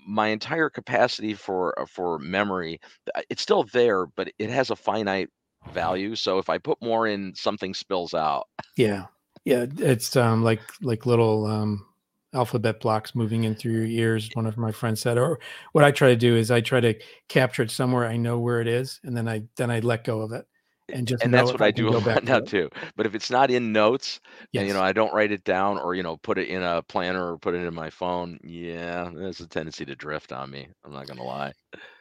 my 0.06 0.28
entire 0.28 0.70
capacity 0.70 1.34
for 1.34 1.78
uh, 1.78 1.86
for 1.86 2.18
memory 2.18 2.80
uh, 3.14 3.22
it's 3.30 3.42
still 3.42 3.64
there 3.72 4.06
but 4.06 4.30
it 4.38 4.50
has 4.50 4.70
a 4.70 4.76
finite 4.76 5.28
value 5.72 6.14
so 6.14 6.38
if 6.38 6.48
i 6.48 6.58
put 6.58 6.80
more 6.82 7.06
in 7.06 7.32
something 7.34 7.72
spills 7.74 8.14
out. 8.14 8.48
Yeah. 8.76 9.06
Yeah 9.44 9.66
it's 9.78 10.16
um 10.16 10.42
like 10.42 10.60
like 10.82 11.06
little 11.06 11.46
um 11.46 11.86
alphabet 12.34 12.80
blocks 12.80 13.14
moving 13.14 13.44
in 13.44 13.54
through 13.54 13.72
your 13.72 13.84
ears 13.84 14.30
one 14.34 14.46
of 14.46 14.56
my 14.56 14.72
friends 14.72 15.00
said 15.02 15.18
or 15.18 15.38
what 15.72 15.84
i 15.84 15.90
try 15.90 16.08
to 16.08 16.16
do 16.16 16.34
is 16.34 16.50
i 16.50 16.60
try 16.60 16.80
to 16.80 16.94
capture 17.28 17.62
it 17.62 17.70
somewhere 17.70 18.06
i 18.06 18.16
know 18.16 18.38
where 18.38 18.60
it 18.60 18.66
is 18.66 19.00
and 19.04 19.16
then 19.16 19.28
i 19.28 19.42
then 19.56 19.70
i 19.70 19.80
let 19.80 20.04
go 20.04 20.22
of 20.22 20.32
it 20.32 20.46
and 20.88 21.06
just 21.06 21.22
and 21.22 21.32
that's 21.32 21.52
what 21.52 21.62
I, 21.62 21.66
I 21.66 21.70
do 21.70 21.88
a 21.88 21.98
lot 21.98 22.24
now 22.24 22.40
too. 22.40 22.68
But 22.96 23.06
if 23.06 23.14
it's 23.14 23.30
not 23.30 23.50
in 23.50 23.72
notes, 23.72 24.20
yes. 24.52 24.60
and 24.60 24.68
you 24.68 24.74
know 24.74 24.82
I 24.82 24.92
don't 24.92 25.12
write 25.12 25.32
it 25.32 25.44
down 25.44 25.78
or 25.78 25.94
you 25.94 26.02
know 26.02 26.16
put 26.18 26.38
it 26.38 26.48
in 26.48 26.62
a 26.62 26.82
planner 26.82 27.32
or 27.32 27.38
put 27.38 27.54
it 27.54 27.64
in 27.64 27.74
my 27.74 27.90
phone, 27.90 28.38
yeah, 28.42 29.10
there's 29.14 29.40
a 29.40 29.46
tendency 29.46 29.84
to 29.84 29.94
drift 29.94 30.32
on 30.32 30.50
me. 30.50 30.68
I'm 30.84 30.92
not 30.92 31.06
gonna 31.06 31.22
lie. 31.22 31.52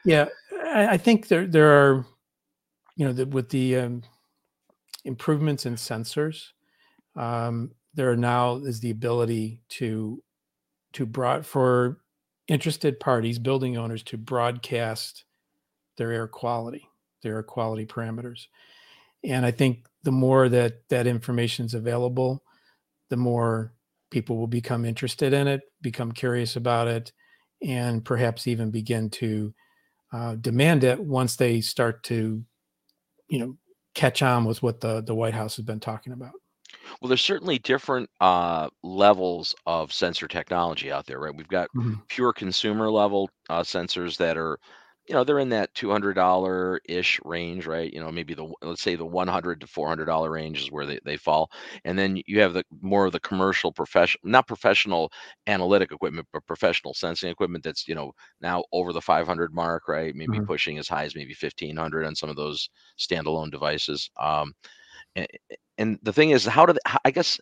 Yeah, 0.05 0.27
I, 0.65 0.89
I 0.89 0.97
think 0.97 1.27
there 1.27 1.47
there 1.47 1.71
are, 1.71 2.05
you 2.95 3.05
know, 3.05 3.13
the, 3.13 3.25
with 3.25 3.49
the 3.49 3.77
um, 3.77 4.03
improvements 5.05 5.65
in 5.65 5.75
sensors. 5.75 6.47
Um, 7.15 7.71
there 7.93 8.15
now 8.15 8.55
is 8.55 8.79
the 8.79 8.91
ability 8.91 9.61
to 9.69 10.23
to 10.93 11.05
broad 11.05 11.45
for 11.45 11.99
interested 12.47 12.99
parties, 12.99 13.39
building 13.39 13.77
owners, 13.77 14.03
to 14.03 14.17
broadcast 14.17 15.25
their 15.97 16.11
air 16.11 16.27
quality, 16.27 16.87
their 17.21 17.35
air 17.35 17.43
quality 17.43 17.85
parameters. 17.85 18.47
And 19.23 19.45
I 19.45 19.51
think 19.51 19.85
the 20.03 20.11
more 20.11 20.49
that 20.49 20.87
that 20.89 21.07
information 21.07 21.65
is 21.65 21.73
available, 21.73 22.43
the 23.09 23.17
more 23.17 23.73
people 24.09 24.37
will 24.37 24.47
become 24.47 24.85
interested 24.85 25.33
in 25.33 25.47
it, 25.47 25.61
become 25.81 26.11
curious 26.11 26.55
about 26.55 26.87
it, 26.87 27.11
and 27.61 28.03
perhaps 28.03 28.47
even 28.47 28.71
begin 28.71 29.09
to 29.09 29.53
uh, 30.11 30.35
demand 30.35 30.83
it 30.83 30.99
once 30.99 31.35
they 31.35 31.61
start 31.61 32.03
to, 32.03 32.43
you 33.29 33.39
know, 33.39 33.57
catch 33.93 34.21
on 34.21 34.45
with 34.45 34.63
what 34.63 34.81
the 34.81 35.01
the 35.01 35.15
White 35.15 35.33
House 35.33 35.55
has 35.55 35.65
been 35.65 35.79
talking 35.79 36.13
about. 36.13 36.31
Well, 37.01 37.09
there's 37.09 37.23
certainly 37.23 37.59
different 37.59 38.09
uh, 38.19 38.69
levels 38.83 39.55
of 39.65 39.91
sensor 39.93 40.27
technology 40.27 40.91
out 40.91 41.05
there, 41.05 41.19
right? 41.19 41.35
We've 41.35 41.47
got 41.47 41.69
mm-hmm. 41.75 41.95
pure 42.07 42.33
consumer 42.33 42.89
level 42.89 43.29
uh, 43.49 43.63
sensors 43.63 44.17
that 44.17 44.37
are 44.37 44.59
you 45.07 45.15
know 45.15 45.23
they're 45.23 45.39
in 45.39 45.49
that 45.49 45.73
$200 45.73 46.79
ish 46.85 47.19
range 47.25 47.65
right? 47.65 47.91
You 47.91 47.99
know 47.99 48.11
maybe 48.11 48.33
the 48.33 48.51
let's 48.61 48.81
say 48.81 48.95
the 48.95 49.05
100 49.05 49.61
to 49.61 49.67
$400 49.67 50.31
range 50.31 50.61
is 50.61 50.71
where 50.71 50.85
they, 50.85 50.99
they 51.03 51.17
fall. 51.17 51.51
And 51.85 51.97
then 51.97 52.21
you 52.27 52.39
have 52.41 52.53
the 52.53 52.63
more 52.81 53.05
of 53.05 53.11
the 53.11 53.19
commercial 53.19 53.71
professional 53.71 54.21
not 54.23 54.47
professional 54.47 55.11
analytic 55.47 55.91
equipment 55.91 56.27
but 56.31 56.45
professional 56.45 56.93
sensing 56.93 57.29
equipment 57.29 57.63
that's 57.63 57.87
you 57.87 57.95
know 57.95 58.11
now 58.41 58.63
over 58.71 58.93
the 58.93 59.01
500 59.01 59.53
mark 59.53 59.87
right? 59.87 60.15
Maybe 60.15 60.37
mm-hmm. 60.37 60.45
pushing 60.45 60.77
as 60.77 60.87
high 60.87 61.05
as 61.05 61.15
maybe 61.15 61.35
1500 61.39 62.05
on 62.05 62.15
some 62.15 62.29
of 62.29 62.35
those 62.35 62.69
standalone 62.99 63.51
devices. 63.51 64.09
Um, 64.19 64.53
and, 65.15 65.27
and 65.77 65.99
the 66.03 66.13
thing 66.13 66.29
is 66.29 66.45
how 66.45 66.65
do 66.65 66.73
they, 66.73 66.79
i 67.05 67.11
guess 67.11 67.39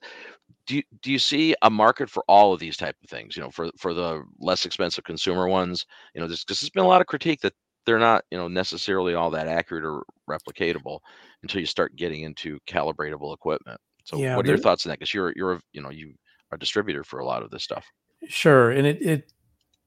do 0.69 0.75
you, 0.75 0.83
do 1.01 1.11
you 1.11 1.17
see 1.17 1.55
a 1.63 1.69
market 1.69 2.11
for 2.11 2.23
all 2.27 2.53
of 2.53 2.59
these 2.59 2.77
type 2.77 2.95
of 3.03 3.09
things 3.09 3.35
you 3.35 3.41
know 3.41 3.49
for 3.49 3.71
for 3.79 3.95
the 3.95 4.21
less 4.39 4.65
expensive 4.65 5.03
consumer 5.03 5.47
ones? 5.47 5.83
You 6.13 6.21
know 6.21 6.27
there's 6.27 6.43
because 6.45 6.61
there's 6.61 6.69
been 6.69 6.83
a 6.83 6.87
lot 6.87 7.01
of 7.01 7.07
critique 7.07 7.41
that 7.41 7.53
they're 7.87 7.97
not 7.97 8.23
you 8.29 8.37
know 8.37 8.47
necessarily 8.47 9.15
all 9.15 9.31
that 9.31 9.47
accurate 9.47 9.83
or 9.83 10.03
replicatable 10.29 10.99
until 11.41 11.59
you 11.59 11.65
start 11.65 11.95
getting 11.95 12.21
into 12.21 12.59
calibratable 12.69 13.33
equipment. 13.33 13.81
So 14.03 14.17
yeah, 14.17 14.35
what 14.35 14.45
are 14.45 14.49
your 14.49 14.59
thoughts 14.59 14.85
on 14.85 14.91
that? 14.91 14.99
Because 14.99 15.11
you're 15.11 15.33
you're 15.35 15.53
a, 15.53 15.61
you 15.73 15.81
know 15.81 15.89
you 15.89 16.13
are 16.51 16.55
a 16.55 16.59
distributor 16.59 17.03
for 17.03 17.17
a 17.17 17.25
lot 17.25 17.41
of 17.41 17.49
this 17.49 17.63
stuff. 17.63 17.85
Sure 18.27 18.69
and 18.69 18.85
it 18.85 19.01
it 19.01 19.33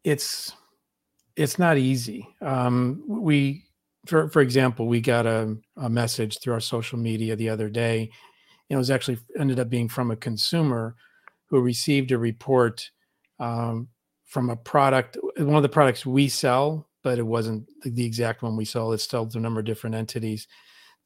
it's 0.02 0.52
it's 1.36 1.60
not 1.60 1.78
easy. 1.78 2.26
Um 2.40 3.04
we 3.06 3.66
for 4.06 4.28
for 4.30 4.42
example 4.42 4.88
we 4.88 5.00
got 5.00 5.26
a, 5.26 5.56
a 5.76 5.88
message 5.88 6.40
through 6.40 6.54
our 6.54 6.60
social 6.60 6.98
media 6.98 7.36
the 7.36 7.50
other 7.50 7.68
day 7.68 8.10
it 8.72 8.76
was 8.76 8.90
actually 8.90 9.18
ended 9.38 9.60
up 9.60 9.68
being 9.68 9.88
from 9.88 10.10
a 10.10 10.16
consumer 10.16 10.96
who 11.46 11.60
received 11.60 12.10
a 12.10 12.18
report 12.18 12.90
um, 13.38 13.88
from 14.24 14.48
a 14.48 14.56
product, 14.56 15.18
one 15.36 15.56
of 15.56 15.62
the 15.62 15.68
products 15.68 16.06
we 16.06 16.26
sell, 16.28 16.88
but 17.02 17.18
it 17.18 17.26
wasn't 17.26 17.68
the 17.84 18.06
exact 18.06 18.42
one 18.42 18.56
we 18.56 18.64
sell. 18.64 18.92
It's 18.92 19.06
sold 19.06 19.32
to 19.32 19.38
a 19.38 19.40
number 19.40 19.60
of 19.60 19.66
different 19.66 19.94
entities 19.94 20.48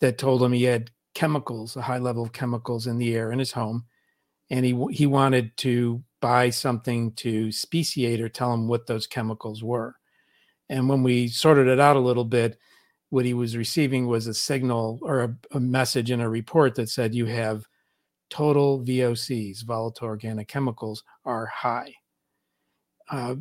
that 0.01 0.19
told 0.19 0.43
him 0.43 0.53
he 0.53 0.63
had 0.63 0.91
chemicals, 1.15 1.75
a 1.75 1.83
high 1.83 1.99
level 1.99 2.23
of 2.23 2.33
chemicals 2.33 2.87
in 2.87 2.99
the 2.99 3.17
air 3.17 3.33
in 3.33 3.39
his 3.41 3.53
home, 3.53 3.85
and 4.51 4.65
he 4.65 4.87
he 4.93 5.07
wanted 5.07 5.57
to 5.57 6.05
buy 6.21 6.51
something 6.51 7.13
to 7.15 7.51
speciate 7.51 8.21
or 8.21 8.29
tell 8.29 8.53
him 8.53 8.69
what 8.69 8.87
those 8.87 9.07
chemicals 9.07 9.65
were. 9.65 9.97
And 10.69 10.89
when 10.89 11.03
we 11.03 11.29
sorted 11.29 11.67
it 11.67 11.81
out 11.81 11.97
a 11.97 12.01
little 12.01 12.25
bit, 12.25 12.59
what 13.17 13.25
he 13.25 13.33
was 13.33 13.57
receiving 13.57 14.07
was 14.07 14.27
a 14.27 14.35
signal 14.35 14.99
or 15.01 15.23
a, 15.23 15.35
a 15.53 15.59
message 15.59 16.11
in 16.11 16.21
a 16.21 16.29
report 16.29 16.75
that 16.75 16.91
said 16.91 17.15
you 17.15 17.25
have 17.25 17.65
total 18.29 18.85
VOCs, 18.85 19.65
volatile 19.65 20.09
organic 20.09 20.49
chemicals, 20.49 21.03
are 21.25 21.47
high. 21.47 21.95
Uh, 23.11 23.37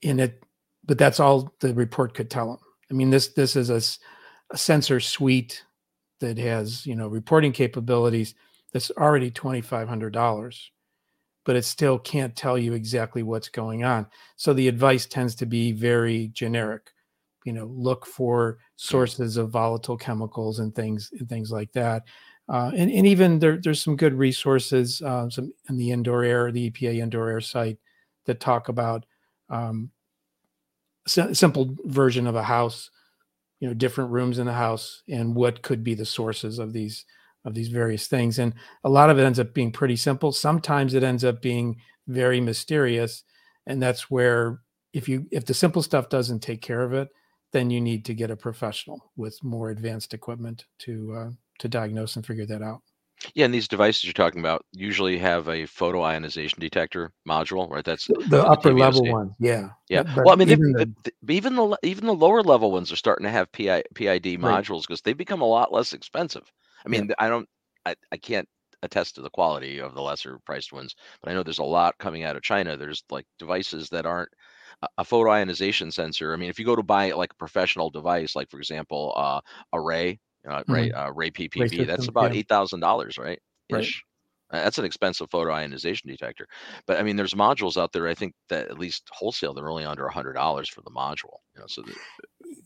in 0.00 0.18
it, 0.18 0.42
but 0.84 0.98
that's 0.98 1.20
all 1.20 1.54
the 1.60 1.72
report 1.72 2.14
could 2.14 2.30
tell 2.30 2.50
him. 2.50 2.58
I 2.90 2.94
mean, 2.94 3.10
this 3.10 3.28
this 3.28 3.54
is 3.54 3.70
a, 3.70 3.80
a 4.52 4.58
sensor 4.58 4.98
suite 4.98 5.62
that 6.18 6.36
has 6.38 6.84
you 6.84 6.96
know 6.96 7.06
reporting 7.06 7.52
capabilities 7.52 8.34
that's 8.72 8.90
already 8.90 9.30
twenty 9.30 9.60
five 9.60 9.88
hundred 9.88 10.12
dollars, 10.12 10.72
but 11.44 11.54
it 11.54 11.64
still 11.64 11.96
can't 11.96 12.34
tell 12.34 12.58
you 12.58 12.72
exactly 12.72 13.22
what's 13.22 13.48
going 13.48 13.84
on. 13.84 14.08
So 14.34 14.52
the 14.52 14.66
advice 14.66 15.06
tends 15.06 15.36
to 15.36 15.46
be 15.46 15.70
very 15.70 16.26
generic 16.32 16.90
you 17.44 17.52
know 17.52 17.66
look 17.66 18.06
for 18.06 18.58
sources 18.76 19.36
of 19.36 19.50
volatile 19.50 19.96
chemicals 19.96 20.58
and 20.58 20.74
things 20.74 21.10
and 21.18 21.28
things 21.28 21.50
like 21.50 21.72
that. 21.72 22.02
Uh, 22.48 22.72
and, 22.76 22.90
and 22.90 23.06
even 23.06 23.38
there, 23.38 23.58
there's 23.62 23.82
some 23.82 23.96
good 23.96 24.14
resources 24.14 25.00
uh, 25.02 25.28
some 25.30 25.52
in 25.68 25.76
the 25.76 25.90
indoor 25.90 26.24
air 26.24 26.50
the 26.50 26.70
epa 26.70 26.98
indoor 26.98 27.30
air 27.30 27.40
site 27.40 27.78
that 28.26 28.40
talk 28.40 28.68
about 28.68 29.06
um, 29.48 29.90
a 31.16 31.34
simple 31.34 31.76
version 31.84 32.26
of 32.26 32.34
a 32.34 32.42
house 32.42 32.90
you 33.60 33.68
know 33.68 33.74
different 33.74 34.10
rooms 34.10 34.40
in 34.40 34.46
the 34.46 34.52
house 34.52 35.02
and 35.08 35.34
what 35.36 35.62
could 35.62 35.84
be 35.84 35.94
the 35.94 36.04
sources 36.04 36.58
of 36.58 36.72
these 36.72 37.04
of 37.44 37.54
these 37.54 37.68
various 37.68 38.06
things. 38.06 38.38
And 38.38 38.54
a 38.84 38.88
lot 38.88 39.10
of 39.10 39.18
it 39.18 39.24
ends 39.24 39.40
up 39.40 39.52
being 39.54 39.72
pretty 39.72 39.96
simple. 39.96 40.30
Sometimes 40.32 40.94
it 40.94 41.02
ends 41.02 41.24
up 41.24 41.42
being 41.42 41.76
very 42.06 42.40
mysterious 42.40 43.22
and 43.66 43.80
that's 43.80 44.10
where 44.10 44.60
if 44.92 45.08
you 45.08 45.26
if 45.30 45.44
the 45.44 45.54
simple 45.54 45.82
stuff 45.82 46.08
doesn't 46.08 46.40
take 46.40 46.60
care 46.60 46.82
of 46.82 46.92
it 46.92 47.08
then 47.52 47.70
you 47.70 47.80
need 47.80 48.04
to 48.06 48.14
get 48.14 48.30
a 48.30 48.36
professional 48.36 49.12
with 49.16 49.42
more 49.42 49.70
advanced 49.70 50.14
equipment 50.14 50.66
to 50.80 51.14
uh, 51.14 51.30
to 51.58 51.68
diagnose 51.68 52.16
and 52.16 52.26
figure 52.26 52.46
that 52.46 52.62
out. 52.62 52.80
Yeah, 53.34 53.44
and 53.44 53.54
these 53.54 53.68
devices 53.68 54.04
you're 54.04 54.12
talking 54.12 54.40
about 54.40 54.64
usually 54.72 55.16
have 55.18 55.46
a 55.48 55.62
photoionization 55.62 56.58
detector 56.58 57.12
module, 57.28 57.70
right? 57.70 57.84
That's 57.84 58.06
the, 58.06 58.24
the 58.28 58.44
upper 58.44 58.72
level 58.72 59.04
one. 59.06 59.34
Yeah. 59.38 59.70
Yeah. 59.88 60.02
But, 60.02 60.24
well, 60.24 60.32
I 60.32 60.36
mean, 60.36 60.50
even 60.50 60.72
the, 60.72 60.92
the, 61.04 61.32
even 61.32 61.54
the 61.54 61.78
even 61.82 62.06
the 62.06 62.14
lower 62.14 62.42
level 62.42 62.72
ones 62.72 62.90
are 62.90 62.96
starting 62.96 63.24
to 63.24 63.30
have 63.30 63.52
PI, 63.52 63.84
PID 63.94 64.40
modules 64.40 64.82
because 64.82 65.02
they've 65.02 65.16
become 65.16 65.40
a 65.40 65.46
lot 65.46 65.72
less 65.72 65.92
expensive. 65.92 66.50
I 66.84 66.88
mean, 66.88 67.06
yeah. 67.08 67.14
I 67.18 67.28
don't, 67.28 67.48
I, 67.86 67.94
I 68.10 68.16
can't 68.16 68.48
attest 68.82 69.14
to 69.14 69.22
the 69.22 69.30
quality 69.30 69.78
of 69.78 69.94
the 69.94 70.02
lesser 70.02 70.40
priced 70.44 70.72
ones, 70.72 70.96
but 71.22 71.30
I 71.30 71.34
know 71.34 71.44
there's 71.44 71.60
a 71.60 71.64
lot 71.64 71.98
coming 71.98 72.24
out 72.24 72.36
of 72.36 72.42
China. 72.42 72.76
There's 72.76 73.04
like 73.08 73.26
devices 73.38 73.88
that 73.90 74.06
aren't 74.06 74.30
a 74.98 75.04
photoionization 75.04 75.92
sensor. 75.92 76.32
I 76.32 76.36
mean, 76.36 76.50
if 76.50 76.58
you 76.58 76.64
go 76.64 76.76
to 76.76 76.82
buy 76.82 77.12
like 77.12 77.32
a 77.32 77.36
professional 77.36 77.90
device, 77.90 78.34
like 78.34 78.50
for 78.50 78.58
example, 78.58 79.12
uh, 79.16 79.40
a 79.72 79.80
RAE, 79.80 80.18
uh, 80.48 80.62
RAE, 80.68 80.90
mm-hmm. 80.90 80.98
uh, 80.98 81.10
RAE 81.12 81.30
PPV, 81.30 81.60
RAE 81.60 81.68
system, 81.68 81.86
that's 81.86 82.08
about 82.08 82.32
yeah. 82.32 82.40
eight 82.40 82.48
thousand 82.48 82.80
dollars, 82.80 83.18
right? 83.18 83.40
Right. 83.70 83.86
Uh, 84.52 84.62
that's 84.62 84.78
an 84.78 84.84
expensive 84.84 85.30
photoionization 85.30 86.06
detector, 86.06 86.46
but 86.86 86.98
I 86.98 87.02
mean, 87.02 87.16
there's 87.16 87.32
modules 87.32 87.80
out 87.80 87.92
there. 87.92 88.06
I 88.06 88.14
think 88.14 88.34
that 88.50 88.68
at 88.68 88.78
least 88.78 89.08
wholesale, 89.10 89.54
they're 89.54 89.70
only 89.70 89.86
under 89.86 90.06
a 90.06 90.12
hundred 90.12 90.34
dollars 90.34 90.68
for 90.68 90.82
the 90.82 90.90
module. 90.90 91.38
You 91.54 91.60
know, 91.60 91.66
so. 91.66 91.82
The, 91.82 91.94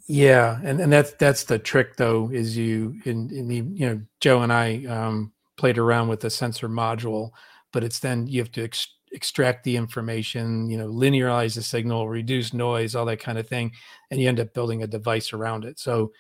yeah, 0.09 0.59
and 0.65 0.81
and 0.81 0.93
that's 0.93 1.13
that's 1.13 1.45
the 1.45 1.61
trick 1.61 1.97
though. 1.97 2.31
Is 2.33 2.57
you 2.57 3.01
in 3.05 3.31
in 3.31 3.47
the 3.47 3.57
you 3.57 3.87
know 3.87 4.01
Joe 4.21 4.43
and 4.43 4.53
I 4.53 4.85
um, 4.87 5.33
played 5.57 5.79
around 5.79 6.09
with 6.09 6.21
the 6.21 6.31
sensor 6.31 6.69
module, 6.69 7.31
but 7.73 7.85
it's 7.85 8.01
then 8.01 8.27
you 8.27 8.41
have 8.41 8.51
to 8.53 8.65
ex- 8.65 8.96
extract 9.17 9.65
the 9.65 9.77
information, 9.77 10.69
you 10.69 10.77
know, 10.77 10.89
linearize 10.89 11.55
the 11.57 11.63
signal, 11.63 12.09
reduce 12.09 12.53
noise, 12.53 12.95
all 12.95 13.07
that 13.07 13.19
kind 13.19 13.39
of 13.39 13.49
thing, 13.49 13.73
and 14.11 14.21
you 14.21 14.29
end 14.29 14.39
up 14.39 14.55
building 14.55 14.83
a 14.83 14.87
device 14.87 15.33
around 15.33 15.65
it. 15.65 15.81
So 15.81 16.13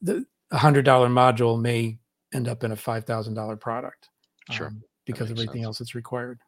the 0.00 0.24
hundred 0.52 0.84
dollar 0.84 1.08
module 1.08 1.60
may 1.60 1.98
end 2.32 2.48
up 2.48 2.64
in 2.64 2.72
a 2.72 2.76
five 2.76 3.04
thousand 3.04 3.34
dollar 3.34 3.56
product. 3.56 4.08
Sure. 4.50 4.68
Um, 4.68 4.82
because 5.06 5.30
of 5.30 5.36
everything 5.36 5.62
sense. 5.62 5.66
else 5.66 5.78
that's 5.78 5.94
required. 5.94 6.38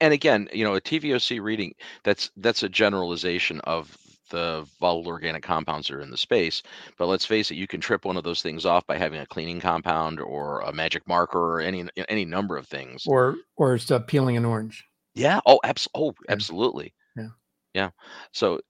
And 0.00 0.12
again, 0.12 0.48
you 0.52 0.64
know, 0.64 0.74
a 0.74 0.80
TVOC 0.80 1.40
reading 1.40 1.74
that's 2.02 2.30
that's 2.38 2.62
a 2.62 2.68
generalization 2.68 3.60
of 3.60 3.96
the 4.30 4.66
volatile 4.80 5.12
organic 5.12 5.42
compounds 5.42 5.88
that 5.88 5.94
are 5.94 6.00
in 6.00 6.10
the 6.10 6.16
space. 6.16 6.62
But 6.96 7.06
let's 7.06 7.26
face 7.26 7.50
it, 7.50 7.56
you 7.56 7.66
can 7.66 7.80
trip 7.80 8.04
one 8.04 8.16
of 8.16 8.24
those 8.24 8.42
things 8.42 8.64
off 8.64 8.86
by 8.86 8.96
having 8.96 9.20
a 9.20 9.26
cleaning 9.26 9.60
compound 9.60 10.20
or 10.20 10.60
a 10.60 10.72
magic 10.72 11.06
marker 11.06 11.38
or 11.38 11.60
any 11.60 11.84
any 12.08 12.24
number 12.24 12.56
of 12.56 12.66
things. 12.66 13.04
Or 13.06 13.36
or 13.56 13.74
it's 13.74 13.90
peeling 14.06 14.36
an 14.36 14.44
orange. 14.44 14.84
Yeah. 15.14 15.40
Oh, 15.46 15.60
abs- 15.64 15.88
oh, 15.94 16.14
Yeah. 16.28 16.40
absolutely. 16.40 16.94
Yeah. 17.16 17.30
Yeah. 17.74 17.90
So 18.32 18.60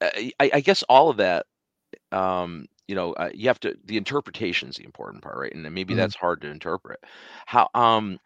uh, 0.00 0.10
I, 0.16 0.32
I 0.54 0.60
guess 0.60 0.84
all 0.84 1.10
of 1.10 1.18
that, 1.18 1.46
um, 2.12 2.66
you 2.88 2.94
know, 2.96 3.14
uh, 3.14 3.30
you 3.34 3.48
have 3.48 3.60
to, 3.60 3.76
the 3.84 3.96
interpretation 3.98 4.68
is 4.70 4.76
the 4.76 4.84
important 4.84 5.22
part, 5.22 5.38
right? 5.38 5.54
And 5.54 5.62
maybe 5.74 5.94
hmm 5.94 5.94
that's 5.94 6.16
hard 6.16 6.42
to 6.42 6.48
interpret. 6.48 7.00
How, 7.46 7.68
um, 7.74 8.18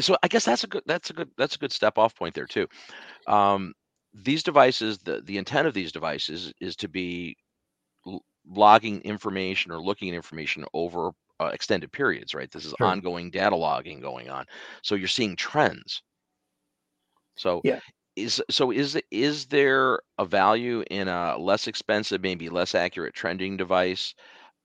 so 0.00 0.16
I 0.22 0.28
guess 0.28 0.44
that's 0.46 0.64
a 0.64 0.68
good, 0.68 0.84
that's 0.86 1.10
a 1.10 1.14
good, 1.14 1.30
that's 1.38 1.56
a 1.56 1.58
good 1.58 1.72
step 1.72 1.98
off 1.98 2.14
point 2.16 2.34
there 2.34 2.46
too. 2.46 2.68
Um, 3.26 3.74
these 4.14 4.42
devices, 4.42 4.98
the, 4.98 5.22
the 5.22 5.38
intent 5.38 5.68
of 5.68 5.74
these 5.74 5.92
devices 5.92 6.52
is 6.60 6.76
to 6.76 6.88
be 6.88 7.36
l- 8.06 8.22
logging 8.46 9.00
information 9.02 9.72
or 9.72 9.80
looking 9.80 10.08
at 10.10 10.14
information 10.14 10.64
over 10.74 11.10
uh, 11.40 11.46
extended 11.52 11.92
periods, 11.92 12.34
right? 12.34 12.50
This 12.50 12.64
is 12.64 12.74
Sure. 12.78 12.80
ongoing 12.80 13.30
data 13.30 13.56
logging 13.56 14.00
going 14.00 14.30
on. 14.30 14.46
So 14.82 14.94
you're 14.94 15.08
seeing 15.08 15.36
trends. 15.36 16.02
So 17.36 17.60
yeah. 17.64 17.80
Is 18.16 18.42
so 18.48 18.70
is 18.70 18.98
is 19.10 19.44
there 19.44 20.00
a 20.16 20.24
value 20.24 20.82
in 20.90 21.06
a 21.06 21.36
less 21.36 21.66
expensive, 21.66 22.22
maybe 22.22 22.48
less 22.48 22.74
accurate 22.74 23.12
trending 23.12 23.58
device 23.58 24.14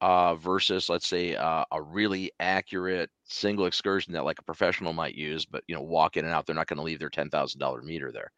uh, 0.01 0.35
versus 0.35 0.89
let's 0.89 1.07
say 1.07 1.35
uh, 1.35 1.63
a 1.71 1.81
really 1.81 2.31
accurate 2.39 3.09
single 3.25 3.67
excursion 3.67 4.13
that 4.13 4.25
like 4.25 4.39
a 4.39 4.43
professional 4.43 4.93
might 4.93 5.15
use, 5.15 5.45
but 5.45 5.63
you 5.67 5.75
know 5.75 5.81
walk 5.81 6.17
in 6.17 6.25
and 6.25 6.33
out. 6.33 6.45
They're 6.45 6.55
not 6.55 6.67
going 6.67 6.77
to 6.77 6.83
leave 6.83 6.99
their 6.99 7.09
ten 7.09 7.29
thousand 7.29 7.59
dollar 7.59 7.81
meter 7.81 8.11
there. 8.11 8.31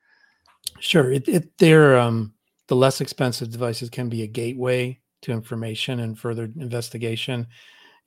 Sure, 0.79 1.11
it, 1.11 1.27
it 1.27 1.57
they're 1.57 1.97
um, 1.97 2.33
the 2.67 2.75
less 2.75 2.99
expensive 2.99 3.51
devices 3.51 3.89
can 3.89 4.09
be 4.09 4.23
a 4.23 4.27
gateway 4.27 4.99
to 5.21 5.31
information 5.31 6.01
and 6.01 6.19
further 6.19 6.49
investigation, 6.59 7.47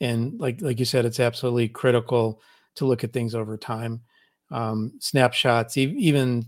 and 0.00 0.38
like 0.38 0.60
like 0.60 0.78
you 0.78 0.84
said, 0.84 1.06
it's 1.06 1.20
absolutely 1.20 1.68
critical 1.68 2.42
to 2.74 2.84
look 2.84 3.04
at 3.04 3.12
things 3.12 3.34
over 3.34 3.56
time. 3.56 4.02
Um, 4.50 4.92
snapshots, 5.00 5.76
e- 5.76 5.94
even 5.98 6.46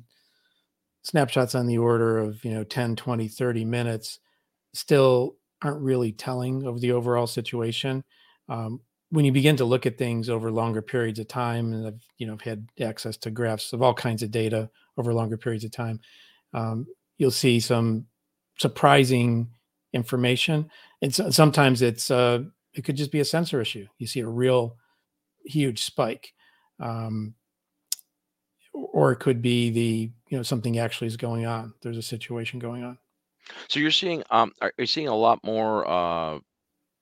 snapshots 1.03 1.55
on 1.55 1.67
the 1.67 1.79
order 1.79 2.19
of 2.19 2.45
you 2.45 2.53
know 2.53 2.65
10 2.65 2.97
20 2.97 3.29
30 3.29 3.65
minutes 3.65 4.19
still 4.75 5.37
aren't 5.63 5.83
really 5.83 6.13
telling 6.13 6.67
of 6.67 6.81
the 6.81 6.93
overall 6.93 7.27
situation. 7.27 8.05
Um, 8.49 8.81
when 9.11 9.27
you 9.27 9.33
begin 9.33 9.57
to 9.57 9.67
look 9.67 9.87
at 9.87 9.99
things 9.99 10.31
over 10.31 10.51
longer 10.51 10.83
periods 10.83 11.19
of 11.19 11.29
time, 11.29 11.73
and 11.75 11.87
I've 11.89 12.01
you 12.19 12.27
know 12.27 12.35
I've 12.35 12.43
had 12.43 12.69
access 12.81 13.17
to 13.19 13.31
graphs 13.31 13.73
of 13.75 13.83
all 13.83 13.95
kinds 13.95 14.23
of 14.23 14.33
data 14.33 14.71
over 14.99 15.15
longer 15.15 15.37
periods 15.39 15.65
of 15.65 15.73
time, 15.73 16.01
um, 16.55 16.87
you'll 17.19 17.31
see 17.33 17.61
some 17.61 18.07
surprising 18.59 19.49
information, 19.93 20.71
and 21.03 21.15
so, 21.15 21.31
sometimes 21.31 21.83
it's 21.83 22.11
uh, 22.11 22.41
it 22.75 22.83
could 22.85 22.97
just 22.97 23.13
be 23.13 23.21
a 23.21 23.25
sensor 23.25 23.61
issue. 23.61 23.87
You 23.99 24.07
see 24.07 24.21
a 24.21 24.29
real 24.29 24.77
huge 25.47 25.83
spike, 25.85 26.35
um, 26.81 27.35
or 28.93 29.13
it 29.13 29.17
could 29.17 29.43
be 29.43 29.71
the 29.71 30.11
you 30.29 30.37
know 30.37 30.43
something 30.43 30.79
actually 30.79 31.07
is 31.07 31.17
going 31.17 31.47
on. 31.47 31.75
There's 31.83 31.97
a 31.97 32.03
situation 32.03 32.59
going 32.59 32.85
on. 32.85 32.99
So 33.69 33.81
you're 33.81 33.91
seeing, 33.91 34.23
um, 34.31 34.53
are 34.61 34.73
you 34.79 34.87
seeing 34.87 35.09
a 35.09 35.15
lot 35.15 35.43
more, 35.43 35.89
uh, 35.89 36.39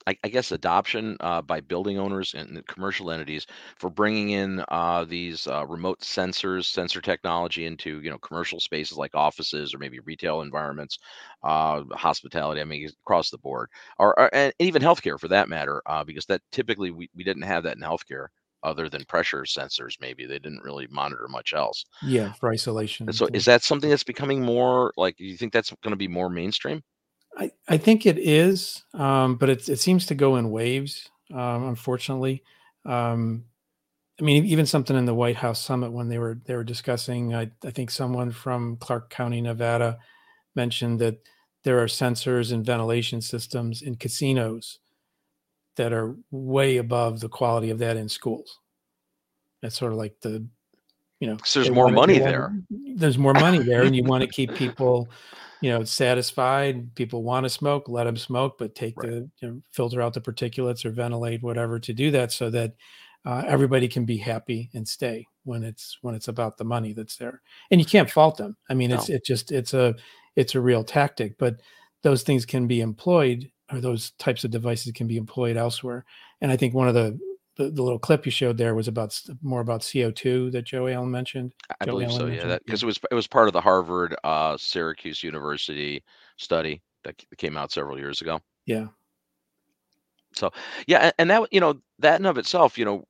I, 0.09 0.29
guess, 0.29 0.53
adoption 0.53 1.17
uh, 1.19 1.43
by 1.43 1.61
building 1.61 1.99
owners 1.99 2.35
and 2.35 2.65
commercial 2.69 3.11
entities 3.11 3.45
for 3.77 3.91
bringing 3.91 4.31
in 4.31 4.65
uh, 4.69 5.05
these 5.05 5.49
uh, 5.49 5.67
remote 5.67 5.99
sensors, 5.99 6.67
sensor 6.67 7.01
technology 7.01 7.67
into 7.67 8.01
you 8.01 8.11
know 8.11 8.19
commercial 8.19 8.61
spaces 8.61 8.97
like 8.97 9.17
offices 9.17 9.75
or 9.75 9.79
maybe 9.79 9.99
retail 9.99 10.43
environments, 10.43 11.01
uh, 11.43 11.83
hospitality. 11.91 12.61
I 12.61 12.65
mean, 12.65 12.89
across 13.03 13.31
the 13.31 13.39
board, 13.39 13.69
or, 13.99 14.17
or 14.17 14.33
and 14.33 14.53
even 14.61 14.81
healthcare 14.81 15.19
for 15.19 15.27
that 15.27 15.49
matter, 15.49 15.83
uh, 15.87 16.05
because 16.05 16.27
that 16.27 16.43
typically 16.53 16.93
we, 16.93 17.11
we 17.12 17.25
didn't 17.25 17.43
have 17.43 17.65
that 17.65 17.77
in 17.77 17.83
healthcare 17.83 18.29
other 18.62 18.88
than 18.88 19.05
pressure 19.05 19.42
sensors 19.42 19.95
maybe 20.01 20.27
they 20.27 20.38
didn't 20.38 20.62
really 20.62 20.87
monitor 20.90 21.27
much 21.29 21.53
else. 21.53 21.85
Yeah 22.03 22.33
for 22.35 22.53
isolation 22.53 23.09
and 23.09 23.16
so 23.16 23.29
is 23.33 23.45
that 23.45 23.62
something 23.62 23.90
that's 23.90 24.05
becoming 24.05 24.42
more 24.42 24.92
like 24.97 25.16
do 25.16 25.25
you 25.25 25.37
think 25.37 25.53
that's 25.53 25.73
going 25.83 25.92
to 25.92 25.97
be 25.97 26.09
more 26.09 26.29
mainstream? 26.29 26.83
I, 27.37 27.51
I 27.69 27.77
think 27.77 28.07
it 28.07 28.19
is 28.19 28.85
um, 28.95 29.37
but 29.37 29.49
it, 29.51 29.69
it 29.69 29.79
seems 29.79 30.07
to 30.07 30.14
go 30.14 30.37
in 30.37 30.51
waves 30.51 31.09
um, 31.33 31.69
unfortunately. 31.69 32.42
Um, 32.85 33.45
i 34.21 34.23
mean 34.23 34.45
even 34.45 34.64
something 34.64 34.97
in 34.97 35.05
the 35.05 35.14
white 35.14 35.37
house 35.37 35.61
summit 35.61 35.92
when 35.92 36.09
they 36.09 36.19
were 36.19 36.38
they 36.47 36.55
were 36.55 36.64
discussing 36.64 37.35
I, 37.35 37.51
I 37.64 37.71
think 37.71 37.90
someone 37.90 38.31
from 38.31 38.77
clark 38.77 39.11
county 39.11 39.40
nevada 39.40 39.99
mentioned 40.55 41.01
that 41.01 41.19
there 41.64 41.81
are 41.83 41.87
sensors 41.87 42.53
and 42.53 42.64
ventilation 42.64 43.21
systems 43.21 43.83
in 43.83 43.97
casinos 43.97 44.79
that 45.77 45.93
are 45.93 46.15
way 46.31 46.79
above 46.79 47.21
the 47.21 47.29
quality 47.29 47.71
of 47.71 47.79
that 47.79 47.97
in 47.97 48.09
schools. 48.09 48.59
That's 49.62 49.79
sort 49.79 49.93
of 49.93 49.99
like 49.99 50.21
the, 50.21 50.47
you 51.21 51.29
know, 51.29 51.37
there's 51.55 51.71
more 51.71 51.91
money 51.91 52.19
there. 52.19 52.53
There's 52.71 53.19
more 53.19 53.35
money 53.35 53.59
there, 53.59 53.83
and 53.83 53.95
you 53.95 54.05
want 54.05 54.23
to 54.23 54.29
keep 54.29 54.55
people, 54.55 55.09
you 55.61 55.71
know, 55.71 55.85
satisfied. 55.85 56.95
People 56.95 57.23
want 57.23 57.45
to 57.45 57.51
smoke, 57.51 57.89
let 57.89 58.05
them 58.05 58.17
smoke, 58.17 58.57
but 58.59 58.75
take 58.75 58.97
right. 58.99 59.11
the 59.11 59.31
you 59.41 59.49
know, 59.49 59.62
filter 59.71 60.03
out 60.03 60.15
the 60.15 60.21
particulates 60.21 60.85
or 60.85 60.91
ventilate 60.91 61.43
whatever 61.43 61.79
to 61.79 61.93
do 61.93 62.11
that, 62.11 62.33
so 62.33 62.51
that 62.51 62.75
uh, 63.25 63.43
everybody 63.47 63.89
can 63.89 64.05
be 64.05 64.19
happy 64.19 64.71
and 64.75 64.87
stay 64.87 65.27
when 65.45 65.62
it's 65.62 65.99
when 66.03 66.15
it's 66.15 66.29
about 66.29 66.59
the 66.59 66.65
money 66.65 66.93
that's 66.93 67.17
there. 67.17 67.41
And 67.71 67.81
you 67.81 67.87
can't 67.87 68.11
fault 68.11 68.37
them. 68.37 68.57
I 68.69 68.75
mean, 68.75 68.91
it's 68.91 69.09
no. 69.09 69.17
it 69.17 69.25
just 69.25 69.53
it's 69.53 69.75
a 69.75 69.95
it's 70.37 70.55
a 70.55 70.61
real 70.61 70.85
tactic, 70.85 71.39
but 71.39 71.61
those 72.03 72.23
things 72.23 72.45
can 72.45 72.67
be 72.67 72.83
employed 72.83 73.51
or 73.70 73.81
those 73.81 74.12
types 74.12 74.44
of 74.44 74.50
devices 74.50 74.92
can 74.92 75.07
be 75.07 75.16
employed 75.16 75.57
elsewhere. 75.57 76.05
And 76.40 76.52
I 76.52 76.57
think 76.57 76.74
one 76.74 76.88
of 76.88 76.94
the 76.94 77.18
the, 77.57 77.70
the 77.70 77.83
little 77.83 77.98
clip 77.98 78.26
you 78.26 78.31
showed 78.31 78.59
there 78.59 78.74
was 78.74 78.87
about 78.87 79.18
more 79.42 79.61
about 79.61 79.81
CO2 79.81 80.52
that 80.52 80.66
Joe 80.66 80.88
Allen 80.88 81.11
mentioned. 81.11 81.55
I 81.81 81.87
Joe 81.87 81.92
believe 81.92 82.09
Allen 82.09 82.20
so. 82.20 82.26
Mentioned. 82.26 82.50
Yeah, 82.50 82.59
because 82.64 82.83
it 82.83 82.87
was 82.87 83.00
it 83.11 83.14
was 83.14 83.26
part 83.26 83.48
of 83.48 83.55
the 83.55 83.61
Harvard 83.61 84.14
uh, 84.24 84.57
Syracuse 84.59 85.22
University 85.22 86.05
study 86.37 86.83
that 87.05 87.22
came 87.38 87.57
out 87.57 87.72
several 87.72 87.98
years 87.98 88.20
ago. 88.20 88.40
Yeah. 88.66 88.88
So 90.35 90.50
yeah, 90.87 91.11
and 91.18 91.31
that 91.31 91.48
you 91.50 91.61
know 91.61 91.81
that 91.98 92.20
in 92.20 92.26
of 92.26 92.37
itself, 92.37 92.76
you 92.76 92.85
know, 92.85 93.05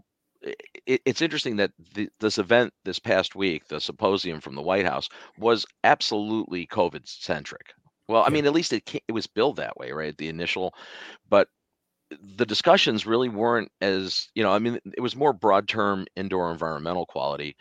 it, 0.87 1.03
it's 1.05 1.23
interesting 1.23 1.57
that 1.57 1.73
the, 1.95 2.09
this 2.21 2.39
event 2.39 2.73
this 2.85 3.01
past 3.01 3.35
week, 3.35 3.67
the 3.67 3.81
symposium 3.81 4.41
from 4.41 4.55
the 4.55 4.63
White 4.63 4.87
House, 4.87 5.09
was 5.39 5.67
absolutely 5.83 6.69
COVID 6.69 7.09
centric. 7.09 7.73
Well, 8.09 8.23
I 8.25 8.31
mean, 8.31 8.47
at 8.47 8.53
least 8.53 8.73
it 8.73 8.85
it 9.09 9.13
was 9.13 9.27
billed 9.27 9.57
that 9.57 9.77
way, 9.77 9.93
right? 9.93 10.17
The 10.17 10.29
initial, 10.29 10.75
but 11.29 11.49
the 12.23 12.47
discussions 12.47 13.07
really 13.07 13.29
weren't 13.31 13.71
as 13.81 14.29
you 14.35 14.43
know. 14.45 14.53
I 14.53 14.59
mean, 14.61 14.79
it 14.97 15.01
was 15.03 15.17
more 15.17 15.33
broad 15.35 15.69
term 15.69 16.07
indoor 16.17 16.53
environmental 16.53 17.07
quality. 17.07 17.57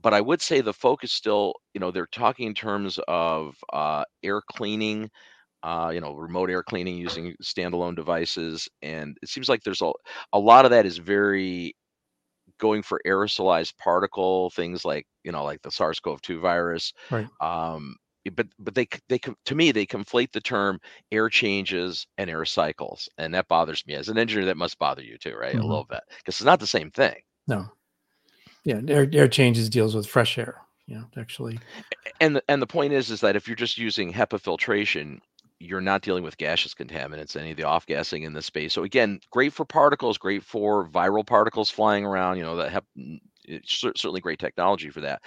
But 0.00 0.14
I 0.14 0.20
would 0.20 0.42
say 0.42 0.60
the 0.60 0.72
focus 0.74 1.12
still, 1.12 1.54
you 1.74 1.80
know, 1.80 1.90
they're 1.90 2.06
talking 2.06 2.46
in 2.48 2.54
terms 2.54 2.98
of 3.08 3.56
uh, 3.72 4.04
air 4.24 4.42
cleaning, 4.42 5.10
uh, 5.64 5.92
you 5.94 6.00
know, 6.00 6.14
remote 6.14 6.50
air 6.50 6.62
cleaning 6.64 6.98
using 6.98 7.36
standalone 7.42 7.96
devices, 7.96 8.68
and 8.82 9.18
it 9.22 9.28
seems 9.30 9.48
like 9.50 9.62
there's 9.64 9.82
a 9.82 9.92
a 10.32 10.40
lot 10.40 10.64
of 10.66 10.72
that 10.72 10.86
is 10.86 10.98
very 10.98 11.76
going 12.58 12.82
for 12.82 13.00
aerosolized 13.06 13.76
particle 13.78 14.50
things 14.50 14.84
like 14.84 15.06
you 15.24 15.32
know 15.32 15.44
like 15.44 15.62
the 15.62 15.70
SARS-CoV-2 15.70 16.40
virus. 16.40 16.92
Right. 17.10 17.30
Um, 17.40 17.96
but 18.30 18.46
but 18.58 18.74
they 18.74 18.86
they 19.08 19.18
to 19.18 19.54
me 19.54 19.72
they 19.72 19.86
conflate 19.86 20.32
the 20.32 20.40
term 20.40 20.78
air 21.10 21.28
changes 21.28 22.06
and 22.18 22.30
air 22.30 22.44
cycles, 22.44 23.08
and 23.18 23.34
that 23.34 23.48
bothers 23.48 23.84
me 23.86 23.94
as 23.94 24.08
an 24.08 24.18
engineer. 24.18 24.46
That 24.46 24.56
must 24.56 24.78
bother 24.78 25.02
you 25.02 25.18
too, 25.18 25.34
right? 25.34 25.54
Mhm. 25.54 25.62
A 25.62 25.66
little 25.66 25.86
bit 25.88 26.00
because 26.18 26.36
it's 26.36 26.44
not 26.44 26.60
the 26.60 26.66
same 26.66 26.90
thing. 26.90 27.16
No. 27.46 27.66
Yeah. 28.64 28.80
Air, 28.86 29.08
air 29.12 29.28
changes 29.28 29.68
deals 29.68 29.94
with 29.94 30.06
fresh 30.06 30.38
air. 30.38 30.62
You 30.86 30.96
know, 30.96 31.04
actually. 31.16 31.58
And 32.20 32.36
the, 32.36 32.42
and 32.48 32.60
the 32.60 32.66
point 32.66 32.92
is 32.92 33.10
is 33.10 33.20
that 33.20 33.36
if 33.36 33.46
you're 33.46 33.56
just 33.56 33.78
using 33.78 34.12
HEPA 34.12 34.40
filtration, 34.40 35.20
you're 35.58 35.80
not 35.80 36.02
dealing 36.02 36.24
with 36.24 36.36
gaseous 36.36 36.74
contaminants, 36.74 37.36
any 37.36 37.52
of 37.52 37.56
the 37.56 37.62
off 37.62 37.86
gassing 37.86 38.24
in 38.24 38.32
the 38.32 38.42
space. 38.42 38.72
So 38.74 38.82
again, 38.82 39.20
great 39.30 39.52
for 39.52 39.64
particles, 39.64 40.18
great 40.18 40.42
for 40.42 40.88
viral 40.88 41.24
particles 41.24 41.70
flying 41.70 42.04
around. 42.04 42.36
You 42.36 42.42
know 42.42 42.56
that 42.56 42.84
it's 43.44 43.72
certainly 43.72 44.20
great 44.20 44.40
technology 44.40 44.90
for 44.90 45.00
that, 45.02 45.22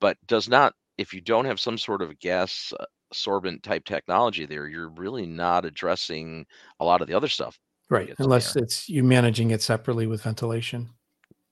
but 0.00 0.16
does 0.26 0.48
not 0.48 0.74
if 1.00 1.14
you 1.14 1.20
don't 1.22 1.46
have 1.46 1.58
some 1.58 1.78
sort 1.78 2.02
of 2.02 2.18
gas 2.18 2.74
uh, 2.78 2.84
sorbent 3.12 3.62
type 3.62 3.86
technology 3.86 4.44
there, 4.44 4.68
you're 4.68 4.90
really 4.90 5.26
not 5.26 5.64
addressing 5.64 6.44
a 6.78 6.84
lot 6.84 7.00
of 7.00 7.08
the 7.08 7.14
other 7.14 7.26
stuff. 7.26 7.58
Right. 7.88 8.14
Unless 8.18 8.52
there. 8.52 8.62
it's 8.62 8.88
you 8.88 9.02
managing 9.02 9.50
it 9.50 9.62
separately 9.62 10.06
with 10.06 10.22
ventilation. 10.22 10.90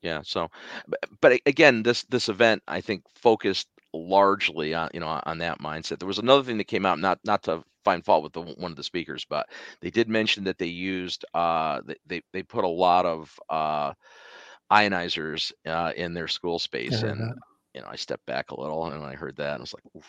Yeah. 0.02 0.20
So, 0.22 0.48
but, 1.20 1.40
again, 1.46 1.82
this 1.82 2.04
this 2.04 2.28
event 2.28 2.62
I 2.68 2.80
think 2.82 3.02
focused 3.14 3.68
largely 3.94 4.74
on 4.74 4.90
you 4.92 5.00
know 5.00 5.18
on 5.24 5.38
that 5.38 5.60
mindset. 5.60 5.98
There 5.98 6.06
was 6.06 6.18
another 6.18 6.44
thing 6.44 6.58
that 6.58 6.64
came 6.64 6.84
out, 6.84 7.00
not 7.00 7.18
not 7.24 7.42
to 7.44 7.64
find 7.84 8.04
fault 8.04 8.22
with 8.22 8.34
the 8.34 8.42
one 8.42 8.70
of 8.70 8.76
the 8.76 8.84
speakers, 8.84 9.26
but 9.28 9.48
they 9.80 9.90
did 9.90 10.10
mention 10.10 10.44
that 10.44 10.58
they 10.58 10.66
used 10.66 11.24
uh 11.32 11.80
they 12.06 12.22
they, 12.32 12.42
put 12.42 12.64
a 12.64 12.68
lot 12.68 13.06
of 13.06 13.34
uh 13.48 13.94
ionizers 14.70 15.50
uh 15.66 15.92
in 15.96 16.12
their 16.12 16.28
school 16.28 16.58
space 16.58 17.00
heard 17.00 17.12
and. 17.12 17.34
You 17.74 17.80
know 17.80 17.88
I 17.90 17.96
stepped 17.96 18.26
back 18.26 18.50
a 18.50 18.60
little 18.60 18.86
and 18.86 19.04
I 19.04 19.14
heard 19.14 19.36
that 19.36 19.52
and 19.54 19.60
I 19.60 19.62
was 19.62 19.74
like, 19.74 19.84
Oof, 19.96 20.06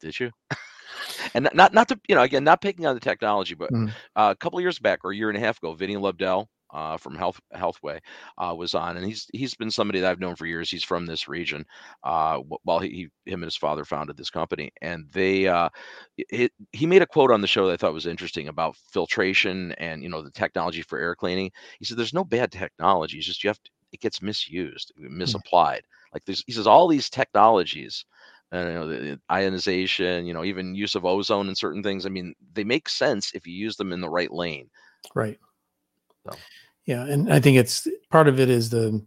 did 0.00 0.18
you? 0.18 0.30
and 1.34 1.48
not 1.54 1.72
not 1.74 1.88
to 1.88 1.98
you 2.08 2.14
know 2.14 2.22
again 2.22 2.44
not 2.44 2.60
picking 2.62 2.86
on 2.86 2.94
the 2.94 3.00
technology, 3.00 3.54
but 3.54 3.70
Mm. 3.70 3.94
uh, 4.16 4.32
a 4.32 4.36
couple 4.36 4.58
of 4.58 4.62
years 4.62 4.78
back 4.78 5.00
or 5.04 5.12
a 5.12 5.16
year 5.16 5.28
and 5.28 5.36
a 5.38 5.40
half 5.40 5.58
ago, 5.58 5.74
Vinny 5.74 5.96
Lobdell 5.96 6.46
uh, 6.72 6.96
from 6.96 7.14
Health 7.16 7.40
Healthway 7.54 8.00
uh, 8.38 8.54
was 8.56 8.74
on, 8.74 8.96
and 8.96 9.06
he's 9.06 9.26
he's 9.32 9.54
been 9.54 9.70
somebody 9.70 10.00
that 10.00 10.10
I've 10.10 10.20
known 10.20 10.36
for 10.36 10.46
years. 10.46 10.70
He's 10.70 10.84
from 10.84 11.06
this 11.06 11.28
region. 11.28 11.64
Uh, 12.02 12.38
wh- 12.38 12.64
while 12.66 12.78
he, 12.80 12.88
he 13.24 13.30
him 13.30 13.42
and 13.42 13.44
his 13.44 13.56
father 13.56 13.84
founded 13.84 14.16
this 14.16 14.30
company, 14.30 14.70
and 14.82 15.06
they 15.12 15.46
uh, 15.46 15.68
it, 16.18 16.52
he 16.72 16.86
made 16.86 17.02
a 17.02 17.06
quote 17.06 17.30
on 17.30 17.40
the 17.40 17.46
show 17.46 17.66
that 17.66 17.72
I 17.74 17.76
thought 17.76 17.94
was 17.94 18.06
interesting 18.06 18.48
about 18.48 18.76
filtration 18.92 19.72
and 19.72 20.02
you 20.02 20.08
know 20.08 20.22
the 20.22 20.30
technology 20.30 20.82
for 20.82 20.98
air 20.98 21.14
cleaning. 21.14 21.50
He 21.78 21.84
said, 21.84 21.96
"There's 21.96 22.14
no 22.14 22.24
bad 22.24 22.52
technology. 22.52 23.18
It's 23.18 23.26
just 23.26 23.44
you 23.44 23.48
have 23.48 23.62
to, 23.62 23.70
it 23.92 24.00
gets 24.00 24.22
misused, 24.22 24.92
misapplied. 24.96 25.82
Like 26.14 26.24
there's 26.24 26.42
he 26.46 26.52
says 26.52 26.66
all 26.66 26.88
these 26.88 27.10
technologies." 27.10 28.04
uh, 28.54 28.58
you 28.58 28.74
know, 28.74 28.88
the 28.88 29.20
ionization, 29.30 30.26
you 30.26 30.32
know, 30.32 30.44
even 30.44 30.74
use 30.74 30.94
of 30.94 31.04
ozone 31.04 31.48
and 31.48 31.58
certain 31.58 31.82
things. 31.82 32.06
I 32.06 32.08
mean, 32.08 32.34
they 32.52 32.62
make 32.62 32.88
sense 32.88 33.32
if 33.34 33.46
you 33.46 33.52
use 33.52 33.76
them 33.76 33.92
in 33.92 34.00
the 34.00 34.08
right 34.08 34.32
lane. 34.32 34.70
Right. 35.14 35.38
So. 36.24 36.38
Yeah, 36.86 37.04
and 37.04 37.32
I 37.32 37.40
think 37.40 37.56
it's 37.56 37.88
part 38.10 38.28
of 38.28 38.38
it 38.38 38.48
is 38.48 38.70
the, 38.70 39.04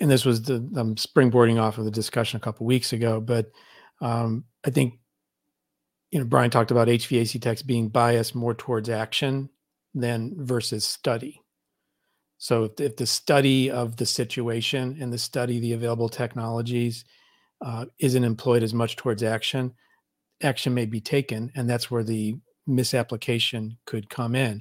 and 0.00 0.10
this 0.10 0.24
was 0.24 0.42
the 0.42 0.56
I'm 0.76 0.94
springboarding 0.94 1.60
off 1.60 1.78
of 1.78 1.84
the 1.84 1.90
discussion 1.90 2.36
a 2.36 2.40
couple 2.40 2.66
weeks 2.66 2.92
ago, 2.92 3.20
but 3.20 3.50
um, 4.00 4.44
I 4.64 4.70
think, 4.70 5.00
you 6.10 6.18
know, 6.18 6.26
Brian 6.26 6.50
talked 6.50 6.70
about 6.70 6.88
HVAC 6.88 7.40
techs 7.40 7.62
being 7.62 7.88
biased 7.88 8.34
more 8.34 8.54
towards 8.54 8.88
action 8.88 9.48
than 9.94 10.34
versus 10.36 10.86
study. 10.86 11.42
So 12.38 12.70
if, 12.78 12.96
the 12.96 13.06
study 13.06 13.70
of 13.70 13.96
the 13.96 14.06
situation 14.06 14.98
and 15.00 15.12
the 15.12 15.18
study 15.18 15.56
of 15.56 15.62
the 15.62 15.72
available 15.72 16.08
technologies 16.08 17.04
uh, 17.64 17.86
isn't 17.98 18.24
employed 18.24 18.62
as 18.62 18.74
much 18.74 18.96
towards 18.96 19.22
action, 19.22 19.72
action 20.42 20.74
may 20.74 20.86
be 20.86 21.00
taken, 21.00 21.50
and 21.54 21.68
that's 21.68 21.90
where 21.90 22.04
the 22.04 22.36
misapplication 22.66 23.78
could 23.86 24.10
come 24.10 24.34
in. 24.34 24.60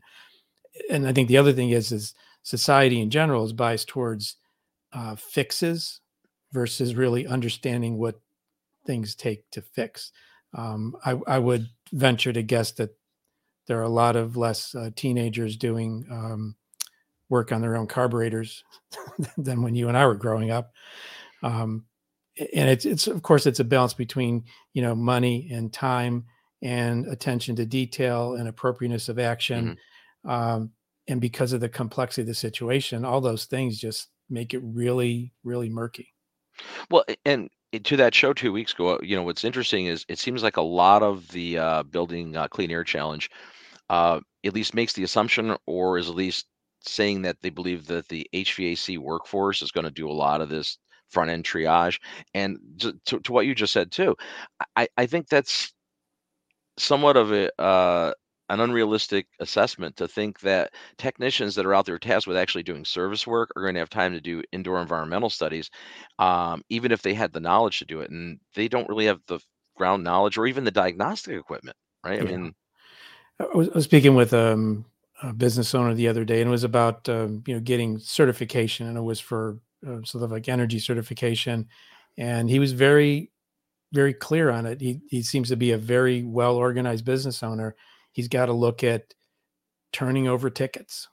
And 0.89 1.07
I 1.07 1.13
think 1.13 1.27
the 1.27 1.38
other 1.38 1.53
thing 1.53 1.71
is 1.71 1.91
is 1.91 2.13
society 2.43 3.01
in 3.01 3.09
general 3.09 3.43
is 3.43 3.53
biased 3.53 3.88
towards 3.88 4.38
uh, 4.93 5.15
fixes 5.15 5.99
versus 6.53 6.95
really 6.95 7.27
understanding 7.27 7.97
what 7.97 8.21
things 8.85 9.15
take 9.15 9.49
to 9.51 9.61
fix. 9.61 10.11
Um, 10.53 10.95
I, 11.03 11.19
I, 11.27 11.39
would 11.39 11.67
venture 11.91 12.31
to 12.31 12.41
guess 12.41 12.71
that 12.73 12.91
there 13.67 13.77
are 13.79 13.83
a 13.83 13.89
lot 13.89 14.15
of 14.15 14.38
less 14.38 14.73
uh, 14.73 14.91
teenagers 14.95 15.57
doing 15.57 16.05
um, 16.09 16.55
work 17.29 17.51
on 17.51 17.61
their 17.61 17.75
own 17.75 17.88
carburetors 17.88 18.63
than 19.38 19.61
when 19.61 19.75
you 19.75 19.88
and 19.88 19.97
I 19.97 20.05
were 20.05 20.15
growing 20.15 20.51
up. 20.51 20.71
Um, 21.43 21.85
and 22.38 22.69
it's 22.69 22.85
it's 22.85 23.07
of 23.07 23.21
course 23.21 23.45
it's 23.45 23.61
a 23.61 23.63
balance 23.63 23.93
between 23.93 24.43
you 24.73 24.81
know 24.81 24.93
money 24.93 25.49
and 25.51 25.71
time 25.71 26.25
and 26.61 27.05
attention 27.07 27.55
to 27.55 27.65
detail 27.65 28.35
and 28.35 28.47
appropriateness 28.47 29.09
of 29.09 29.19
action. 29.19 29.77
Mm-hmm. 30.25 30.29
Um, 30.29 30.71
and 31.07 31.21
because 31.21 31.53
of 31.53 31.61
the 31.61 31.69
complexity 31.69 32.23
of 32.23 32.27
the 32.27 32.33
situation, 32.33 33.05
all 33.05 33.21
those 33.21 33.45
things 33.45 33.77
just 33.77 34.09
make 34.29 34.53
it 34.53 34.61
really, 34.63 35.33
really 35.43 35.69
murky. 35.69 36.13
Well, 36.89 37.05
and 37.25 37.49
to 37.83 37.97
that 37.97 38.15
show 38.15 38.33
two 38.33 38.51
weeks 38.51 38.73
ago, 38.73 38.99
you 39.03 39.15
know, 39.15 39.23
what's 39.23 39.43
interesting 39.43 39.85
is 39.85 40.05
it 40.07 40.17
seems 40.17 40.41
like 40.41 40.57
a 40.57 40.61
lot 40.61 41.03
of 41.03 41.27
the 41.29 41.57
uh, 41.57 41.83
building 41.83 42.35
uh, 42.35 42.47
clean 42.47 42.71
air 42.71 42.83
challenge 42.83 43.29
uh, 43.89 44.19
at 44.43 44.53
least 44.53 44.73
makes 44.73 44.93
the 44.93 45.03
assumption 45.03 45.55
or 45.67 45.97
is 45.97 46.09
at 46.09 46.15
least 46.15 46.47
saying 46.85 47.23
that 47.23 47.37
they 47.41 47.49
believe 47.49 47.87
that 47.87 48.07
the 48.07 48.27
HVAC 48.33 48.97
workforce 48.97 49.61
is 49.61 49.71
going 49.71 49.85
to 49.85 49.91
do 49.91 50.09
a 50.09 50.11
lot 50.11 50.41
of 50.41 50.49
this 50.49 50.77
front 51.09 51.29
end 51.29 51.43
triage. 51.43 51.99
And 52.33 52.59
to, 52.79 52.93
to, 53.05 53.19
to 53.19 53.31
what 53.31 53.45
you 53.45 53.55
just 53.55 53.73
said 53.73 53.91
too, 53.91 54.15
I, 54.75 54.87
I 54.97 55.05
think 55.05 55.27
that's 55.27 55.73
somewhat 56.77 57.17
of 57.17 57.31
a 57.31 57.49
uh, 57.61 58.13
an 58.49 58.59
unrealistic 58.59 59.25
assessment 59.39 59.97
to 59.97 60.07
think 60.07 60.39
that 60.41 60.71
technicians 60.97 61.55
that 61.55 61.65
are 61.65 61.73
out 61.73 61.85
there 61.85 61.97
tasked 61.97 62.27
with 62.27 62.37
actually 62.37 62.63
doing 62.63 62.85
service 62.85 63.25
work 63.25 63.49
are 63.55 63.63
going 63.63 63.73
to 63.73 63.79
have 63.79 63.89
time 63.89 64.13
to 64.13 64.21
do 64.21 64.43
indoor 64.51 64.81
environmental 64.81 65.31
studies, 65.31 65.71
um, 66.19 66.61
even 66.69 66.91
if 66.91 67.01
they 67.01 67.13
had 67.13 67.33
the 67.33 67.39
knowledge 67.39 67.79
to 67.79 67.85
do 67.85 68.01
it, 68.01 68.11
and 68.11 68.39
they 68.53 68.67
don't 68.67 68.87
really 68.87 69.05
have 69.05 69.19
the 69.27 69.39
ground 69.75 70.03
knowledge 70.03 70.37
or 70.37 70.45
even 70.45 70.63
the 70.63 70.71
diagnostic 70.71 71.37
equipment, 71.39 71.75
right? 72.05 72.21
Yeah. 72.21 72.29
I 72.29 72.31
mean, 72.31 72.55
I 73.39 73.45
was, 73.55 73.69
I 73.69 73.73
was 73.73 73.83
speaking 73.83 74.13
with 74.13 74.33
um, 74.33 74.85
a 75.23 75.34
business 75.34 75.73
owner 75.73 75.93
the 75.93 76.08
other 76.08 76.25
day, 76.25 76.41
and 76.41 76.47
it 76.47 76.51
was 76.51 76.63
about 76.63 77.08
um, 77.10 77.43
you 77.47 77.54
know 77.54 77.60
getting 77.60 77.99
certification, 77.99 78.88
and 78.88 78.97
it 78.97 79.01
was 79.01 79.19
for 79.19 79.60
uh, 79.88 80.04
sort 80.04 80.23
of 80.23 80.32
like 80.32 80.49
energy 80.49 80.80
certification, 80.80 81.67
and 82.17 82.49
he 82.49 82.60
was 82.60 82.73
very 82.73 83.32
very 83.93 84.13
clear 84.13 84.49
on 84.51 84.65
it. 84.65 84.82
He 84.82 84.99
he 85.10 85.23
seems 85.23 85.49
to 85.49 85.56
be 85.56 85.71
a 85.71 85.78
very 85.78 86.23
well 86.23 86.56
organized 86.56 87.06
business 87.06 87.43
owner. 87.43 87.75
He's 88.12 88.28
got 88.28 88.47
to 88.47 88.54
look 88.54 88.84
at 88.84 89.13
turning 89.93 90.28
over 90.28 90.49
tickets 90.49 91.08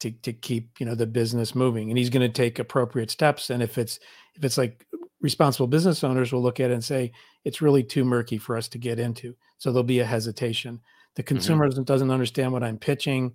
to 0.00 0.10
to 0.10 0.32
keep 0.32 0.80
you 0.80 0.86
know 0.86 0.94
the 0.94 1.06
business 1.06 1.54
moving, 1.54 1.90
and 1.90 1.98
he's 1.98 2.10
going 2.10 2.28
to 2.28 2.42
take 2.42 2.58
appropriate 2.58 3.10
steps. 3.10 3.50
And 3.50 3.62
if 3.62 3.78
it's 3.78 4.00
if 4.34 4.44
it's 4.44 4.58
like 4.58 4.84
responsible 5.20 5.68
business 5.68 6.02
owners 6.02 6.32
will 6.32 6.42
look 6.42 6.58
at 6.58 6.70
it 6.70 6.74
and 6.74 6.84
say 6.84 7.12
it's 7.44 7.62
really 7.62 7.84
too 7.84 8.04
murky 8.04 8.38
for 8.38 8.56
us 8.56 8.68
to 8.68 8.78
get 8.78 8.98
into, 8.98 9.34
so 9.58 9.70
there'll 9.70 9.84
be 9.84 10.00
a 10.00 10.04
hesitation. 10.04 10.80
The 11.16 11.22
mm-hmm. 11.22 11.28
consumer 11.28 11.68
mm-hmm. 11.68 11.82
doesn't, 11.82 12.10
understand 12.10 12.52
what 12.52 12.62
I'm 12.62 12.78
pitching. 12.78 13.34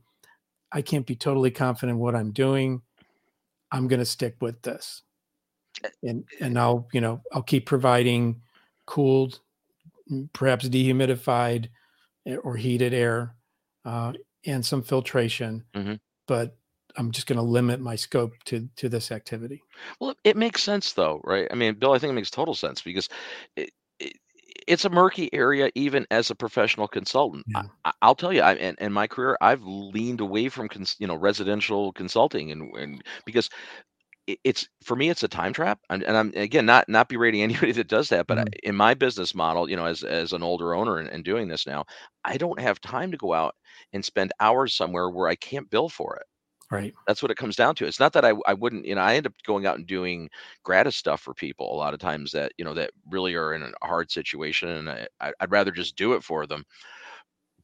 I 0.71 0.81
can't 0.81 1.05
be 1.05 1.15
totally 1.15 1.51
confident 1.51 1.95
in 1.95 1.99
what 1.99 2.15
I'm 2.15 2.31
doing. 2.31 2.81
I'm 3.71 3.87
going 3.87 3.99
to 3.99 4.05
stick 4.05 4.35
with 4.41 4.61
this. 4.61 5.03
Eh, 5.83 5.89
and 6.03 6.23
and 6.41 6.59
I'll, 6.59 6.87
you 6.91 7.01
know, 7.01 7.21
I'll 7.31 7.43
keep 7.43 7.65
providing 7.65 8.41
cooled, 8.85 9.39
perhaps 10.33 10.67
dehumidified 10.67 11.69
eh, 12.25 12.35
or 12.35 12.55
heated 12.55 12.93
air 12.93 13.35
uh, 13.85 14.13
and 14.45 14.65
some 14.65 14.81
filtration. 14.81 15.63
Mm-hmm. 15.75 15.95
But 16.27 16.57
I'm 16.97 17.11
just 17.11 17.27
going 17.27 17.37
to 17.37 17.43
limit 17.43 17.79
my 17.79 17.95
scope 17.95 18.33
to 18.45 18.67
to 18.77 18.89
this 18.89 19.11
activity. 19.11 19.61
Well, 19.99 20.15
it 20.23 20.35
makes 20.35 20.63
sense 20.63 20.93
though, 20.93 21.21
right? 21.23 21.47
I 21.51 21.55
mean, 21.55 21.75
Bill, 21.75 21.93
I 21.93 21.99
think 21.99 22.11
it 22.11 22.15
makes 22.15 22.31
total 22.31 22.55
sense 22.55 22.81
because 22.81 23.07
it, 23.55 23.71
it's 24.67 24.85
a 24.85 24.89
murky 24.89 25.33
area 25.33 25.71
even 25.75 26.05
as 26.11 26.29
a 26.29 26.35
professional 26.35 26.87
consultant. 26.87 27.45
Yeah. 27.47 27.63
I, 27.85 28.07
will 28.07 28.15
tell 28.15 28.33
you, 28.33 28.41
I, 28.41 28.53
in, 28.55 28.75
in 28.79 28.93
my 28.93 29.07
career, 29.07 29.37
I've 29.41 29.63
leaned 29.63 30.21
away 30.21 30.49
from 30.49 30.67
cons, 30.67 30.95
you 30.99 31.07
know 31.07 31.15
residential 31.15 31.93
consulting, 31.93 32.51
and, 32.51 32.75
and 32.75 33.03
because 33.25 33.49
it's 34.43 34.67
for 34.83 34.95
me 34.95 35.09
it's 35.09 35.23
a 35.23 35.27
time 35.27 35.53
trap 35.53 35.79
and, 35.89 36.03
and, 36.03 36.17
i'm 36.17 36.33
again 36.35 36.65
not 36.65 36.87
not 36.89 37.07
berating 37.07 37.41
anybody 37.43 37.71
that 37.71 37.87
does 37.87 38.09
that 38.09 38.27
but 38.27 38.37
mm-hmm. 38.37 38.47
I, 38.53 38.67
in 38.67 38.75
my 38.75 38.93
business 38.93 39.33
model 39.33 39.69
you 39.69 39.77
know 39.77 39.85
as 39.85 40.03
as 40.03 40.33
an 40.33 40.43
older 40.43 40.73
owner 40.73 40.97
and, 40.97 41.07
and, 41.07 41.23
doing 41.23 41.47
this 41.47 41.65
now 41.65 41.85
i 42.25 42.35
don't 42.35 42.59
have 42.59 42.81
time 42.81 43.11
to 43.11 43.17
go 43.17 43.33
out 43.33 43.55
and 43.93 44.03
spend 44.03 44.33
hours 44.41 44.75
somewhere 44.75 45.09
where 45.09 45.29
i 45.29 45.35
can't 45.35 45.69
bill 45.69 45.87
for 45.87 46.17
it 46.17 46.25
Right. 46.71 46.95
That's 47.07 47.21
what 47.21 47.31
it 47.31 47.37
comes 47.37 47.55
down 47.55 47.75
to. 47.75 47.85
It's 47.87 47.99
not 48.01 48.11
that 48.13 48.25
I 48.25 48.33
I 48.47 48.53
wouldn't, 48.53 48.85
you 48.85 48.95
know, 48.95 49.01
I 49.01 49.15
end 49.15 49.27
up 49.27 49.33
going 49.45 49.65
out 49.65 49.77
and 49.77 49.87
doing 49.87 50.29
gratis 50.63 50.97
stuff 50.97 51.21
for 51.21 51.33
people 51.33 51.73
a 51.73 51.77
lot 51.77 51.93
of 51.93 51.99
times 52.01 52.31
that, 52.33 52.51
you 52.57 52.65
know, 52.65 52.73
that 52.73 52.91
really 53.09 53.33
are 53.35 53.53
in 53.53 53.63
a 53.63 53.71
hard 53.87 54.11
situation 54.11 54.69
and 54.69 54.89
I, 54.89 55.07
I 55.21 55.31
would 55.41 55.51
rather 55.51 55.71
just 55.71 55.95
do 55.95 56.13
it 56.13 56.23
for 56.23 56.45
them. 56.45 56.65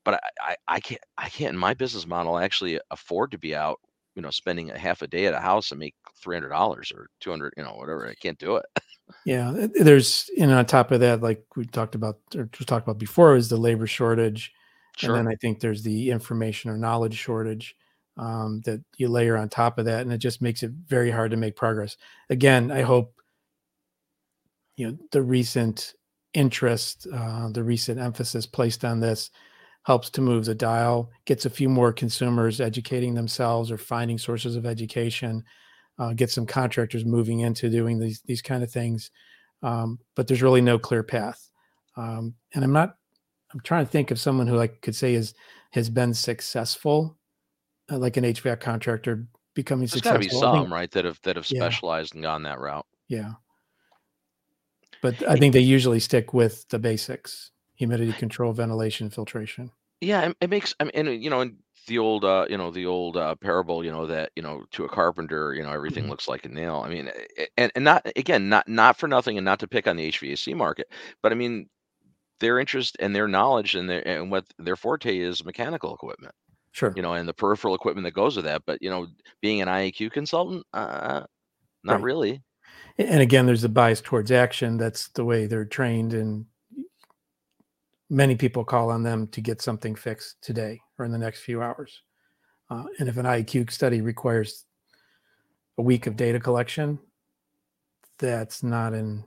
But 0.05 0.15
I, 0.15 0.29
I 0.41 0.55
I 0.67 0.79
can't 0.79 1.01
I 1.17 1.29
can't 1.29 1.53
in 1.53 1.59
my 1.59 1.73
business 1.73 2.05
model 2.07 2.37
actually 2.37 2.79
afford 2.91 3.31
to 3.31 3.37
be 3.37 3.55
out, 3.55 3.79
you 4.15 4.21
know, 4.21 4.31
spending 4.31 4.71
a 4.71 4.77
half 4.77 5.01
a 5.01 5.07
day 5.07 5.25
at 5.27 5.33
a 5.33 5.39
house 5.39 5.71
and 5.71 5.79
make 5.79 5.95
three 6.21 6.35
hundred 6.35 6.49
dollars 6.49 6.91
or 6.93 7.07
two 7.19 7.29
hundred, 7.31 7.53
you 7.57 7.63
know, 7.63 7.73
whatever. 7.75 8.07
I 8.07 8.15
can't 8.15 8.37
do 8.39 8.57
it. 8.57 8.65
Yeah, 9.25 9.67
there's 9.75 10.29
you 10.35 10.45
know 10.47 10.57
on 10.57 10.65
top 10.65 10.91
of 10.91 10.99
that, 10.99 11.21
like 11.21 11.45
we 11.55 11.65
talked 11.65 11.95
about 11.95 12.19
or 12.35 12.45
just 12.51 12.67
talked 12.67 12.85
about 12.85 12.97
before, 12.99 13.35
is 13.37 13.47
the 13.49 13.55
labor 13.57 13.87
shortage, 13.87 14.51
Sure. 14.97 15.15
and 15.15 15.15
then 15.15 15.27
I 15.27 15.35
think 15.39 15.59
there's 15.61 15.83
the 15.83 16.11
information 16.11 16.69
or 16.69 16.77
knowledge 16.77 17.15
shortage 17.15 17.75
um, 18.17 18.61
that 18.65 18.81
you 18.97 19.07
layer 19.07 19.37
on 19.37 19.49
top 19.49 19.77
of 19.77 19.85
that, 19.85 20.01
and 20.01 20.13
it 20.13 20.19
just 20.19 20.41
makes 20.41 20.63
it 20.63 20.71
very 20.87 21.09
hard 21.09 21.31
to 21.31 21.37
make 21.37 21.55
progress. 21.55 21.97
Again, 22.29 22.71
I 22.71 22.81
hope 22.81 23.13
you 24.75 24.87
know 24.87 24.97
the 25.11 25.21
recent 25.21 25.93
interest, 26.33 27.07
uh, 27.11 27.49
the 27.49 27.63
recent 27.63 27.99
emphasis 27.99 28.45
placed 28.45 28.85
on 28.85 28.99
this 28.99 29.29
helps 29.83 30.09
to 30.09 30.21
move 30.21 30.45
the 30.45 30.55
dial, 30.55 31.11
gets 31.25 31.45
a 31.45 31.49
few 31.49 31.69
more 31.69 31.91
consumers 31.91 32.61
educating 32.61 33.13
themselves 33.13 33.69
or 33.69 33.77
finding 33.77 34.17
sources 34.17 34.55
of 34.55 34.65
education, 34.65 35.43
uh, 35.99 36.13
get 36.13 36.31
some 36.31 36.45
contractors 36.45 37.05
moving 37.05 37.41
into 37.41 37.69
doing 37.69 37.99
these 37.99 38.21
these 38.25 38.41
kind 38.41 38.63
of 38.63 38.71
things. 38.71 39.11
Um, 39.61 39.99
but 40.15 40.27
there's 40.27 40.41
really 40.41 40.61
no 40.61 40.77
clear 40.77 41.03
path. 41.03 41.49
Um, 41.95 42.35
and 42.53 42.63
I'm 42.63 42.73
not. 42.73 42.95
I'm 43.53 43.59
trying 43.59 43.85
to 43.85 43.91
think 43.91 44.09
of 44.09 44.19
someone 44.19 44.47
who 44.47 44.59
I 44.59 44.67
could 44.67 44.95
say 44.95 45.13
is 45.13 45.33
has 45.71 45.89
been 45.89 46.13
successful 46.13 47.17
uh, 47.93 47.97
like 47.97 48.17
an 48.17 48.23
HVAC 48.23 48.59
contractor 48.59 49.27
becoming 49.53 49.87
successful, 49.87 50.19
There's 50.19 50.31
got 50.41 50.51
to 50.51 50.53
be 50.57 50.63
some, 50.63 50.73
right, 50.73 50.91
that 50.91 51.05
have 51.05 51.19
that 51.23 51.35
have 51.35 51.49
Yeah. 51.49 51.59
specialized 51.59 52.15
and 52.15 52.23
gone 52.23 52.43
that 52.43 52.59
route. 52.59 52.85
Yeah. 53.07 53.33
But 55.01 55.27
I 55.27 55.35
think 55.35 55.53
they 55.53 55.59
usually 55.59 55.99
stick 55.99 56.33
with 56.33 56.67
the 56.69 56.79
basics: 56.79 57.51
humidity 57.75 58.13
control, 58.13 58.53
ventilation, 58.53 59.09
filtration. 59.09 59.71
Yeah, 60.01 60.29
it, 60.29 60.37
it 60.41 60.49
makes. 60.49 60.73
I 60.79 60.85
mean, 60.85 60.91
and, 60.95 61.23
you 61.23 61.29
know, 61.29 61.41
in 61.41 61.57
the 61.87 61.99
old, 61.99 62.23
uh, 62.25 62.45
you 62.49 62.57
know, 62.57 62.71
the 62.71 62.85
old 62.85 63.17
uh, 63.17 63.35
parable, 63.35 63.83
you 63.83 63.91
know, 63.91 64.07
that 64.07 64.31
you 64.35 64.41
know, 64.43 64.63
to 64.71 64.85
a 64.85 64.89
carpenter, 64.89 65.53
you 65.53 65.63
know, 65.63 65.71
everything 65.71 66.05
Mhm. 66.05 66.09
looks 66.09 66.27
like 66.27 66.45
a 66.45 66.49
nail. 66.49 66.81
I 66.85 66.89
mean, 66.89 67.11
and 67.57 67.71
and 67.75 67.83
not 67.83 68.05
again, 68.15 68.49
not 68.49 68.67
not 68.67 68.97
for 68.97 69.07
nothing, 69.07 69.37
and 69.37 69.45
not 69.45 69.59
to 69.59 69.67
pick 69.67 69.87
on 69.87 69.97
the 69.97 70.07
HVAC 70.09 70.55
market, 70.55 70.87
but 71.21 71.31
I 71.31 71.35
mean, 71.35 71.69
their 72.39 72.59
interest 72.59 72.97
and 72.99 73.15
their 73.15 73.27
knowledge 73.27 73.75
and 73.75 73.89
their 73.89 74.07
and 74.07 74.31
what 74.31 74.45
their 74.59 74.75
forte 74.77 75.17
is 75.17 75.45
mechanical 75.45 75.93
equipment. 75.95 76.33
Sure. 76.73 76.91
you 76.95 77.01
know, 77.03 77.13
and 77.13 77.29
the 77.29 77.33
peripheral 77.33 77.75
equipment 77.75 78.03
that 78.03 78.13
goes 78.15 78.35
with 78.35 78.45
that. 78.45 78.63
But 78.65 78.81
you 78.81 78.89
know, 78.89 79.07
being 79.41 79.61
an 79.61 79.67
IAQ 79.67 80.11
consultant, 80.11 80.65
uh, 80.73 81.21
not 81.83 81.93
Right. 81.95 82.03
really. 82.03 82.43
And 82.97 83.21
again, 83.21 83.45
there's 83.45 83.63
a 83.63 83.69
bias 83.69 84.01
towards 84.01 84.31
action. 84.31 84.77
That's 84.77 85.07
the 85.09 85.23
way 85.23 85.45
they're 85.45 85.65
trained, 85.65 86.13
and 86.13 86.45
many 88.09 88.35
people 88.35 88.63
call 88.65 88.89
on 88.89 89.03
them 89.03 89.27
to 89.27 89.41
get 89.41 89.61
something 89.61 89.95
fixed 89.95 90.41
today 90.41 90.81
or 90.97 91.05
in 91.05 91.11
the 91.11 91.17
next 91.17 91.41
few 91.41 91.61
hours. 91.61 92.01
Uh, 92.69 92.85
and 92.99 93.07
if 93.07 93.17
an 93.17 93.25
IAQ 93.25 93.69
study 93.71 94.01
requires 94.01 94.65
a 95.77 95.81
week 95.81 96.07
of 96.07 96.15
data 96.15 96.39
collection, 96.39 96.99
that's 98.19 98.63
not 98.63 98.93
in 98.93 99.23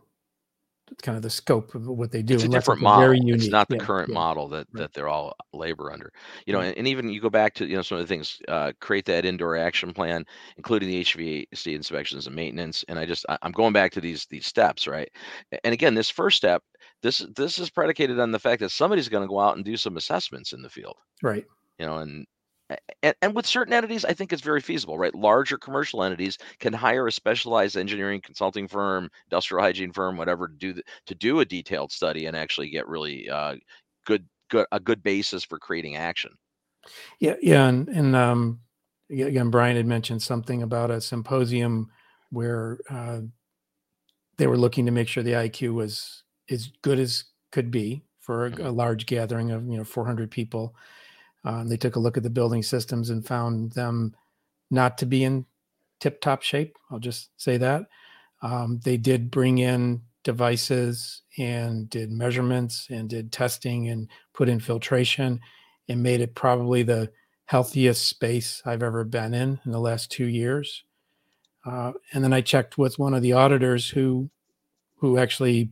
kind 1.02 1.16
of 1.16 1.22
the 1.22 1.30
scope 1.30 1.74
of 1.74 1.86
what 1.86 2.10
they 2.10 2.22
do. 2.22 2.34
It's 2.34 2.44
a 2.44 2.48
different 2.48 2.80
model. 2.80 3.00
Very 3.00 3.18
unique. 3.18 3.36
It's 3.36 3.48
not 3.48 3.68
the 3.68 3.76
yeah, 3.76 3.84
current 3.84 4.08
yeah, 4.08 4.14
model 4.14 4.48
that 4.48 4.66
right. 4.72 4.82
that 4.82 4.92
they're 4.92 5.08
all 5.08 5.34
labor 5.52 5.92
under. 5.92 6.12
You 6.46 6.52
know, 6.52 6.60
and, 6.60 6.76
and, 6.76 6.88
even 6.88 7.10
you 7.10 7.20
go 7.20 7.30
back 7.30 7.54
to 7.54 7.66
you 7.66 7.76
know 7.76 7.82
some 7.82 7.98
of 7.98 8.04
the 8.04 8.08
things. 8.08 8.38
Uh, 8.48 8.72
create 8.80 9.04
that 9.06 9.24
indoor 9.24 9.56
action 9.56 9.92
plan, 9.92 10.24
including 10.56 10.88
the 10.88 11.02
HVAC 11.02 11.74
inspections 11.74 12.26
and 12.26 12.36
maintenance. 12.36 12.84
And 12.88 12.98
I 12.98 13.06
just 13.06 13.26
I, 13.28 13.38
I'm 13.42 13.52
going 13.52 13.72
back 13.72 13.92
to 13.92 14.00
these 14.00 14.26
these 14.26 14.46
steps, 14.46 14.86
right? 14.86 15.10
And 15.64 15.72
again, 15.72 15.94
this 15.94 16.10
first 16.10 16.36
step, 16.36 16.62
this 17.02 17.26
this 17.36 17.58
is 17.58 17.70
predicated 17.70 18.20
on 18.20 18.32
the 18.32 18.38
fact 18.38 18.60
that 18.60 18.70
somebody's 18.70 19.08
going 19.08 19.24
to 19.24 19.28
go 19.28 19.40
out 19.40 19.56
and 19.56 19.64
do 19.64 19.76
some 19.76 19.96
assessments 19.96 20.52
in 20.52 20.62
the 20.62 20.70
field, 20.70 20.96
right? 21.22 21.44
You 21.78 21.86
know, 21.86 21.98
and 21.98 22.26
and, 23.02 23.14
and 23.22 23.34
with 23.34 23.46
certain 23.46 23.72
entities, 23.72 24.04
I 24.04 24.12
think 24.12 24.32
it's 24.32 24.42
very 24.42 24.60
feasible, 24.60 24.98
right? 24.98 25.14
Larger 25.14 25.58
commercial 25.58 26.02
entities 26.02 26.38
can 26.58 26.72
hire 26.72 27.06
a 27.06 27.12
specialized 27.12 27.76
engineering 27.76 28.20
consulting 28.20 28.66
firm, 28.66 29.10
industrial 29.30 29.62
hygiene 29.62 29.92
firm, 29.92 30.16
whatever, 30.16 30.48
to 30.48 30.54
do 30.54 30.72
the, 30.72 30.82
to 31.06 31.14
do 31.14 31.40
a 31.40 31.44
detailed 31.44 31.92
study 31.92 32.26
and 32.26 32.36
actually 32.36 32.70
get 32.70 32.88
really 32.88 33.28
uh, 33.28 33.56
good, 34.04 34.24
good 34.50 34.66
a 34.72 34.80
good 34.80 35.02
basis 35.02 35.44
for 35.44 35.58
creating 35.58 35.96
action. 35.96 36.32
Yeah, 37.20 37.36
yeah, 37.40 37.66
and 37.66 37.88
and 37.88 38.16
um, 38.16 38.60
again, 39.10 39.50
Brian 39.50 39.76
had 39.76 39.86
mentioned 39.86 40.22
something 40.22 40.62
about 40.62 40.90
a 40.90 41.00
symposium 41.00 41.88
where 42.30 42.78
uh, 42.90 43.20
they 44.38 44.46
were 44.46 44.58
looking 44.58 44.86
to 44.86 44.92
make 44.92 45.08
sure 45.08 45.22
the 45.22 45.32
IAQ 45.32 45.72
was 45.74 46.24
as 46.50 46.70
good 46.82 46.98
as 46.98 47.24
could 47.52 47.70
be 47.70 48.02
for 48.20 48.46
a, 48.46 48.50
mm-hmm. 48.50 48.66
a 48.66 48.70
large 48.70 49.06
gathering 49.06 49.50
of 49.50 49.66
you 49.68 49.76
know 49.76 49.84
400 49.84 50.30
people 50.30 50.74
um, 51.46 51.68
they 51.68 51.76
took 51.76 51.94
a 51.94 52.00
look 52.00 52.16
at 52.16 52.24
the 52.24 52.30
building 52.30 52.62
systems 52.62 53.08
and 53.08 53.24
found 53.24 53.72
them 53.72 54.14
not 54.70 54.98
to 54.98 55.06
be 55.06 55.22
in 55.22 55.46
tip 56.00 56.20
top 56.20 56.42
shape. 56.42 56.76
I'll 56.90 56.98
just 56.98 57.30
say 57.36 57.56
that. 57.56 57.86
Um, 58.42 58.80
they 58.84 58.96
did 58.96 59.30
bring 59.30 59.58
in 59.58 60.02
devices 60.24 61.22
and 61.38 61.88
did 61.88 62.10
measurements 62.10 62.88
and 62.90 63.08
did 63.08 63.30
testing 63.30 63.88
and 63.88 64.08
put 64.34 64.48
in 64.48 64.58
filtration 64.58 65.40
and 65.88 66.02
made 66.02 66.20
it 66.20 66.34
probably 66.34 66.82
the 66.82 67.10
healthiest 67.44 68.08
space 68.08 68.60
I've 68.66 68.82
ever 68.82 69.04
been 69.04 69.32
in 69.32 69.60
in 69.64 69.70
the 69.70 69.78
last 69.78 70.10
two 70.10 70.26
years. 70.26 70.82
Uh, 71.64 71.92
and 72.12 72.24
then 72.24 72.32
I 72.32 72.40
checked 72.40 72.76
with 72.76 72.98
one 72.98 73.14
of 73.14 73.22
the 73.22 73.32
auditors 73.32 73.88
who 73.88 74.28
who 74.96 75.18
actually 75.18 75.70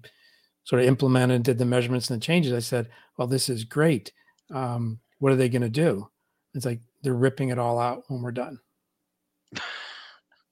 sort 0.62 0.82
of 0.82 0.86
implemented 0.86 1.42
did 1.42 1.58
the 1.58 1.64
measurements 1.64 2.10
and 2.10 2.20
the 2.20 2.24
changes. 2.24 2.52
I 2.52 2.60
said, 2.60 2.90
"Well, 3.16 3.26
this 3.26 3.48
is 3.48 3.64
great. 3.64 4.12
Um, 4.52 5.00
what 5.18 5.32
are 5.32 5.36
they 5.36 5.48
going 5.48 5.62
to 5.62 5.68
do? 5.68 6.08
It's 6.54 6.64
like 6.64 6.80
they're 7.02 7.14
ripping 7.14 7.48
it 7.48 7.58
all 7.58 7.78
out 7.78 8.04
when 8.08 8.22
we're 8.22 8.32
done. 8.32 8.58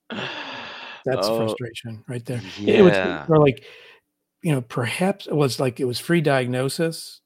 That's 0.09 1.27
oh, 1.27 1.37
frustration 1.37 2.03
right 2.07 2.25
there. 2.25 2.41
Yeah. 2.57 2.75
It 2.75 2.81
was 2.81 3.29
or 3.29 3.37
like, 3.39 3.65
you 4.41 4.51
know, 4.51 4.61
perhaps 4.61 5.27
it 5.27 5.35
was 5.35 5.59
like 5.59 5.79
it 5.79 5.85
was 5.85 5.99
free 5.99 6.21
diagnosis, 6.21 7.21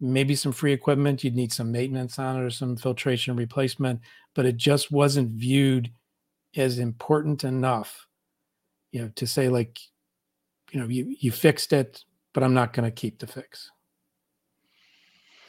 maybe 0.00 0.34
some 0.34 0.52
free 0.52 0.72
equipment. 0.72 1.24
You'd 1.24 1.34
need 1.34 1.52
some 1.52 1.72
maintenance 1.72 2.18
on 2.18 2.36
it 2.36 2.44
or 2.44 2.50
some 2.50 2.76
filtration 2.76 3.36
replacement, 3.36 4.00
but 4.34 4.46
it 4.46 4.56
just 4.56 4.90
wasn't 4.90 5.30
viewed 5.30 5.90
as 6.56 6.78
important 6.78 7.44
enough, 7.44 8.06
you 8.90 9.00
know, 9.00 9.10
to 9.16 9.26
say 9.26 9.48
like, 9.48 9.80
you 10.70 10.80
know, 10.80 10.86
you 10.88 11.14
you 11.20 11.30
fixed 11.30 11.72
it, 11.72 12.04
but 12.34 12.42
I'm 12.42 12.54
not 12.54 12.72
going 12.72 12.84
to 12.84 12.94
keep 12.94 13.18
the 13.18 13.26
fix 13.26 13.70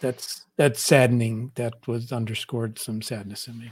that's 0.04 0.46
that's 0.58 0.82
saddening. 0.82 1.52
That 1.56 1.88
was 1.88 2.12
underscored 2.12 2.78
some 2.78 3.02
sadness 3.02 3.48
in 3.48 3.58
me. 3.58 3.72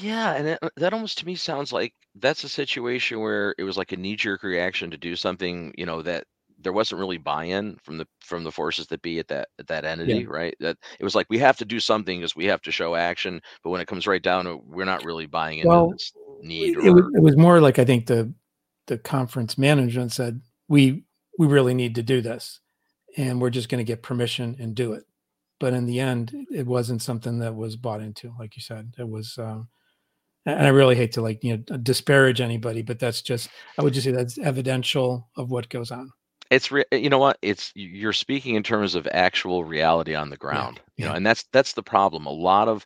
Yeah, 0.00 0.34
and 0.34 0.48
it, 0.48 0.58
uh, 0.60 0.68
that 0.76 0.92
almost 0.92 1.18
to 1.18 1.26
me 1.26 1.36
sounds 1.36 1.72
like 1.72 1.94
that's 2.16 2.42
a 2.42 2.48
situation 2.48 3.20
where 3.20 3.54
it 3.56 3.62
was 3.62 3.78
like 3.78 3.92
a 3.92 3.96
knee-jerk 3.96 4.42
reaction 4.42 4.90
to 4.90 4.96
do 4.96 5.14
something, 5.14 5.72
you 5.78 5.86
know, 5.86 6.02
that 6.02 6.24
there 6.58 6.72
wasn't 6.72 6.98
really 7.00 7.16
buy-in 7.16 7.78
from 7.84 7.96
the 7.96 8.06
from 8.20 8.42
the 8.42 8.50
forces 8.50 8.88
that 8.88 9.02
be 9.02 9.20
at 9.20 9.28
that 9.28 9.48
at 9.60 9.68
that 9.68 9.84
entity, 9.84 10.20
yeah. 10.20 10.26
right? 10.28 10.56
That 10.58 10.76
it 10.98 11.04
was 11.04 11.14
like 11.14 11.28
we 11.30 11.38
have 11.38 11.56
to 11.58 11.64
do 11.64 11.78
something 11.78 12.18
because 12.18 12.34
we 12.34 12.46
have 12.46 12.62
to 12.62 12.72
show 12.72 12.96
action, 12.96 13.40
but 13.62 13.70
when 13.70 13.80
it 13.80 13.86
comes 13.86 14.06
right 14.06 14.22
down 14.22 14.44
to 14.46 14.56
we're 14.66 14.84
not 14.84 15.04
really 15.04 15.26
buying 15.26 15.58
into 15.58 15.68
well, 15.68 15.90
this 15.90 16.12
need. 16.42 16.76
It, 16.76 16.88
or... 16.88 16.94
was, 16.94 17.04
it 17.14 17.22
was 17.22 17.36
more 17.36 17.60
like 17.60 17.78
I 17.78 17.84
think 17.84 18.06
the 18.06 18.34
the 18.88 18.98
conference 18.98 19.56
management 19.56 20.10
said 20.10 20.40
we 20.66 21.04
we 21.38 21.46
really 21.46 21.74
need 21.74 21.94
to 21.94 22.02
do 22.02 22.20
this, 22.20 22.58
and 23.16 23.40
we're 23.40 23.50
just 23.50 23.68
going 23.68 23.78
to 23.78 23.84
get 23.84 24.02
permission 24.02 24.56
and 24.58 24.74
do 24.74 24.92
it 24.92 25.04
but 25.62 25.74
in 25.74 25.86
the 25.86 26.00
end 26.00 26.34
it 26.50 26.66
wasn't 26.66 27.00
something 27.00 27.38
that 27.38 27.54
was 27.54 27.76
bought 27.76 28.00
into 28.02 28.34
like 28.36 28.56
you 28.56 28.62
said. 28.62 28.92
It 28.98 29.08
was 29.08 29.38
um, 29.38 29.68
and 30.44 30.66
i 30.66 30.70
really 30.70 30.96
hate 30.96 31.12
to 31.12 31.22
like 31.22 31.44
you 31.44 31.56
know 31.56 31.76
disparage 31.78 32.40
anybody 32.40 32.82
but 32.82 32.98
that's 32.98 33.22
just 33.22 33.48
i 33.78 33.82
would 33.82 33.94
just 33.94 34.04
say 34.04 34.10
that's 34.10 34.38
evidential 34.38 35.30
of 35.36 35.50
what 35.52 35.68
goes 35.68 35.92
on. 35.92 36.10
It's 36.50 36.70
re- 36.70 36.84
you 36.92 37.08
know 37.08 37.18
what? 37.18 37.38
It's 37.40 37.72
you're 37.74 38.12
speaking 38.12 38.56
in 38.56 38.62
terms 38.62 38.94
of 38.94 39.08
actual 39.12 39.64
reality 39.64 40.14
on 40.16 40.30
the 40.30 40.36
ground 40.36 40.80
yeah, 40.96 41.04
you 41.04 41.08
know 41.08 41.16
and 41.16 41.24
that's 41.24 41.44
that's 41.52 41.74
the 41.74 41.82
problem. 41.82 42.26
A 42.26 42.32
lot 42.32 42.66
of 42.66 42.84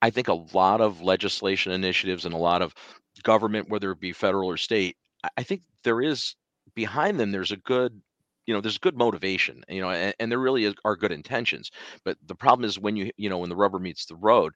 i 0.00 0.08
think 0.08 0.28
a 0.28 0.44
lot 0.54 0.80
of 0.80 1.02
legislation 1.02 1.72
initiatives 1.72 2.24
and 2.24 2.34
a 2.34 2.38
lot 2.38 2.62
of 2.62 2.74
government 3.22 3.68
whether 3.68 3.90
it 3.92 4.00
be 4.00 4.12
federal 4.12 4.48
or 4.48 4.56
state 4.56 4.96
i 5.36 5.42
think 5.42 5.60
there 5.82 6.00
is 6.00 6.36
behind 6.74 7.18
them 7.18 7.32
there's 7.32 7.50
a 7.50 7.56
good 7.56 8.00
you 8.48 8.54
know 8.54 8.62
there's 8.62 8.78
good 8.78 8.98
motivation 8.98 9.62
you 9.68 9.82
know 9.82 9.90
and, 9.90 10.14
and 10.20 10.32
there 10.32 10.40
really 10.40 10.64
is, 10.66 10.74
are 10.86 10.96
good 10.96 11.12
intentions 11.12 11.70
but 12.04 12.18
the 12.26 12.36
problem 12.36 12.66
is 12.66 12.80
when 12.80 12.96
you 12.96 13.12
you 13.18 13.30
know 13.30 13.38
when 13.38 13.50
the 13.50 13.56
rubber 13.56 13.80
meets 13.80 14.06
the 14.06 14.16
road 14.16 14.54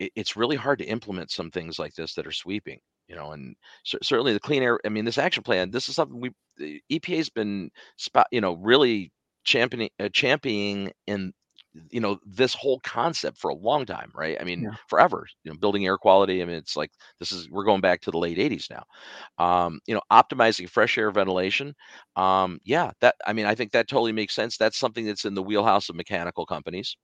it, 0.00 0.12
it's 0.16 0.36
really 0.36 0.56
hard 0.56 0.78
to 0.78 0.86
implement 0.86 1.30
some 1.30 1.50
things 1.50 1.78
like 1.78 1.94
this 1.94 2.14
that 2.14 2.26
are 2.26 2.32
sweeping 2.32 2.80
you 3.08 3.16
know 3.16 3.32
and 3.32 3.56
c- 3.84 3.98
certainly 4.02 4.32
the 4.32 4.40
clean 4.40 4.62
air 4.62 4.80
i 4.86 4.90
mean 4.90 5.04
this 5.06 5.18
action 5.18 5.44
plan 5.44 5.70
this 5.70 5.88
is 5.88 5.96
something 5.96 6.20
we 6.20 6.82
epa's 6.90 7.30
been 7.30 7.70
spot 7.98 8.26
you 8.32 8.40
know 8.40 8.54
really 8.56 9.12
championing 9.44 9.90
uh, 10.00 10.08
championing 10.12 10.92
in 11.06 11.32
you 11.90 12.00
know 12.00 12.18
this 12.24 12.54
whole 12.54 12.80
concept 12.80 13.38
for 13.38 13.50
a 13.50 13.54
long 13.54 13.84
time 13.86 14.10
right? 14.14 14.36
I 14.40 14.44
mean 14.44 14.62
yeah. 14.62 14.70
forever 14.88 15.26
you 15.44 15.50
know 15.50 15.58
building 15.58 15.86
air 15.86 15.98
quality 15.98 16.42
i 16.42 16.44
mean 16.44 16.56
it's 16.56 16.76
like 16.76 16.90
this 17.18 17.32
is 17.32 17.50
we're 17.50 17.64
going 17.64 17.80
back 17.80 18.00
to 18.02 18.10
the 18.10 18.18
late 18.18 18.38
80s 18.38 18.68
now. 18.70 18.84
Um 19.44 19.80
you 19.86 19.94
know 19.94 20.02
optimizing 20.12 20.68
fresh 20.68 20.98
air 20.98 21.10
ventilation 21.10 21.74
um 22.16 22.58
yeah 22.64 22.90
that 23.00 23.14
i 23.26 23.32
mean 23.32 23.46
i 23.46 23.54
think 23.54 23.72
that 23.72 23.88
totally 23.88 24.12
makes 24.12 24.34
sense. 24.34 24.56
That's 24.56 24.78
something 24.78 25.06
that's 25.06 25.24
in 25.24 25.34
the 25.34 25.42
wheelhouse 25.42 25.88
of 25.88 25.96
mechanical 25.96 26.46
companies 26.46 26.96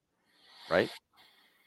right? 0.71 0.91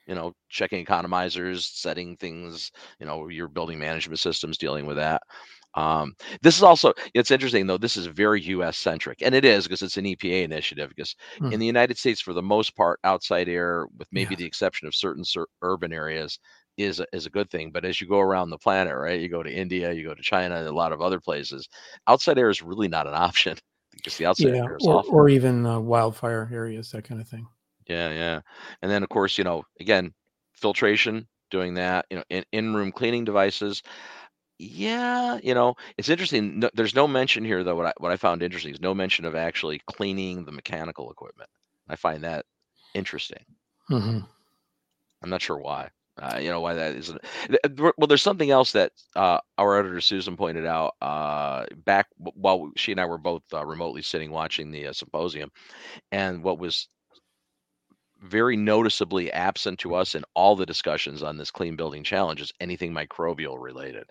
You 0.08 0.16
know 0.16 0.34
checking 0.50 0.86
economizers 0.86 1.62
setting 1.62 2.16
things 2.18 2.72
you 3.00 3.06
know 3.06 3.28
your 3.30 3.48
building 3.48 3.80
management 3.80 4.20
systems 4.20 4.58
dealing 4.58 4.86
with 4.86 4.98
that 4.98 5.22
um, 5.76 6.16
this 6.42 6.56
is 6.56 6.64
also 6.64 6.94
it's 7.14 7.32
interesting 7.32 7.68
though. 7.68 7.78
This 7.78 7.98
is 7.98 8.06
very 8.06 8.42
U.S. 8.42 8.78
centric, 8.78 9.22
and 9.22 9.36
it 9.36 9.46
is 9.46 9.66
because 9.66 9.82
it's 9.82 9.98
an 9.98 10.06
EPA 10.06 10.44
initiative. 10.44 10.90
Because 10.90 11.16
hmm. 11.38 11.52
in 11.52 11.60
the 11.60 11.66
United 11.66 11.98
States, 11.98 12.22
for 12.22 12.34
the 12.34 12.42
most 12.42 12.76
part, 12.76 13.00
outside 13.04 13.50
air, 13.50 13.88
with 13.98 14.08
maybe 14.12 14.36
yeah. 14.36 14.40
the 14.40 14.46
exception 14.46 14.88
of 14.88 14.96
certain 14.96 15.26
cer- 15.26 15.48
urban 15.62 15.92
areas, 15.92 16.40
is 16.78 17.00
a, 17.00 17.06
is 17.14 17.26
a 17.26 17.30
good 17.30 17.50
thing. 17.50 17.72
But 17.72 17.86
as 17.86 18.00
you 18.00 18.08
go 18.08 18.20
around 18.20 18.50
the 18.50 18.58
planet, 18.58 18.96
right, 18.96 19.20
you 19.20 19.30
go 19.30 19.44
to 19.44 19.52
India, 19.52 19.92
you 19.92 20.06
go 20.06 20.14
to 20.14 20.22
China, 20.22 20.56
and 20.56 20.68
a 20.68 20.74
lot 20.74 20.94
of 20.94 21.02
other 21.02 21.20
places, 21.20 21.68
outside 22.08 22.38
air 22.38 22.50
is 22.50 22.62
really 22.62 22.88
not 22.88 23.08
an 23.08 23.14
option 23.16 23.58
because 23.92 24.18
the 24.18 24.26
outside 24.26 24.56
yeah, 24.56 24.64
air 24.64 24.78
is 24.78 24.88
or, 24.88 24.96
awful. 24.96 25.14
or 25.14 25.30
even 25.30 25.66
uh, 25.66 25.80
wildfire 25.80 26.50
areas, 26.52 26.92
that 26.92 27.04
kind 27.04 27.20
of 27.20 27.28
thing. 27.28 27.46
Yeah, 27.88 28.12
yeah, 28.12 28.42
and 28.82 28.90
then 28.90 29.04
of 29.04 29.10
course, 29.10 29.38
you 29.38 29.44
know, 29.44 29.64
again, 29.80 30.12
filtration, 30.54 31.28
doing 31.52 31.76
that, 31.76 32.06
you 32.10 32.18
know, 32.18 32.24
in 32.30 32.44
in 32.52 32.74
room 32.74 32.92
cleaning 32.92 33.26
devices. 33.26 33.84
Yeah, 34.58 35.40
you 35.44 35.54
know, 35.54 35.76
it's 35.98 36.10
interesting. 36.10 36.60
No, 36.60 36.70
there's 36.74 36.96
no 36.96 37.08
mention 37.08 37.44
here 37.44 37.64
though. 37.64 37.76
What 37.76 37.88
I 37.88 37.94
what 37.98 38.12
I 38.12 38.18
found 38.18 38.42
interesting 38.42 38.74
is 38.74 38.80
no 38.82 38.94
mention 38.94 39.26
of 39.26 39.36
actually 39.36 39.80
cleaning 39.88 40.46
the 40.46 40.52
mechanical 40.52 41.12
equipment. 41.12 41.50
I 41.90 41.96
find 41.96 42.24
that 42.24 42.46
interesting. 42.94 43.46
hmm 43.90 44.20
I'm 45.22 45.30
not 45.30 45.42
sure 45.42 45.58
why. 45.58 45.90
Uh, 46.22 46.38
you 46.42 46.50
know 46.50 46.62
why 46.62 46.74
that 46.76 46.96
isn't. 46.96 47.22
Well, 47.78 48.08
there's 48.08 48.22
something 48.22 48.50
else 48.50 48.72
that 48.72 48.94
uh, 49.16 49.40
our 49.58 49.78
editor 49.78 50.00
Susan 50.00 50.38
pointed 50.38 50.66
out 50.66 50.94
uh, 51.02 51.66
back 51.86 52.08
while 52.18 52.72
she 52.78 52.92
and 52.94 53.02
I 53.02 53.06
were 53.06 53.18
both 53.18 53.44
uh, 53.54 53.66
remotely 53.66 54.02
sitting 54.02 54.32
watching 54.32 54.72
the 54.72 54.88
uh, 54.88 54.94
symposium, 54.94 55.52
and 56.12 56.42
what 56.44 56.60
was 56.60 56.88
very 58.24 58.58
noticeably 58.58 59.32
absent 59.32 59.80
to 59.80 59.96
us 59.96 60.16
in 60.16 60.26
all 60.34 60.56
the 60.56 60.66
discussions 60.66 61.24
on 61.24 61.38
this 61.38 61.52
clean 61.52 61.76
building 61.78 62.04
challenge 62.04 62.42
is 62.42 62.52
anything 62.60 62.94
microbial 62.94 63.62
related. 63.62 64.10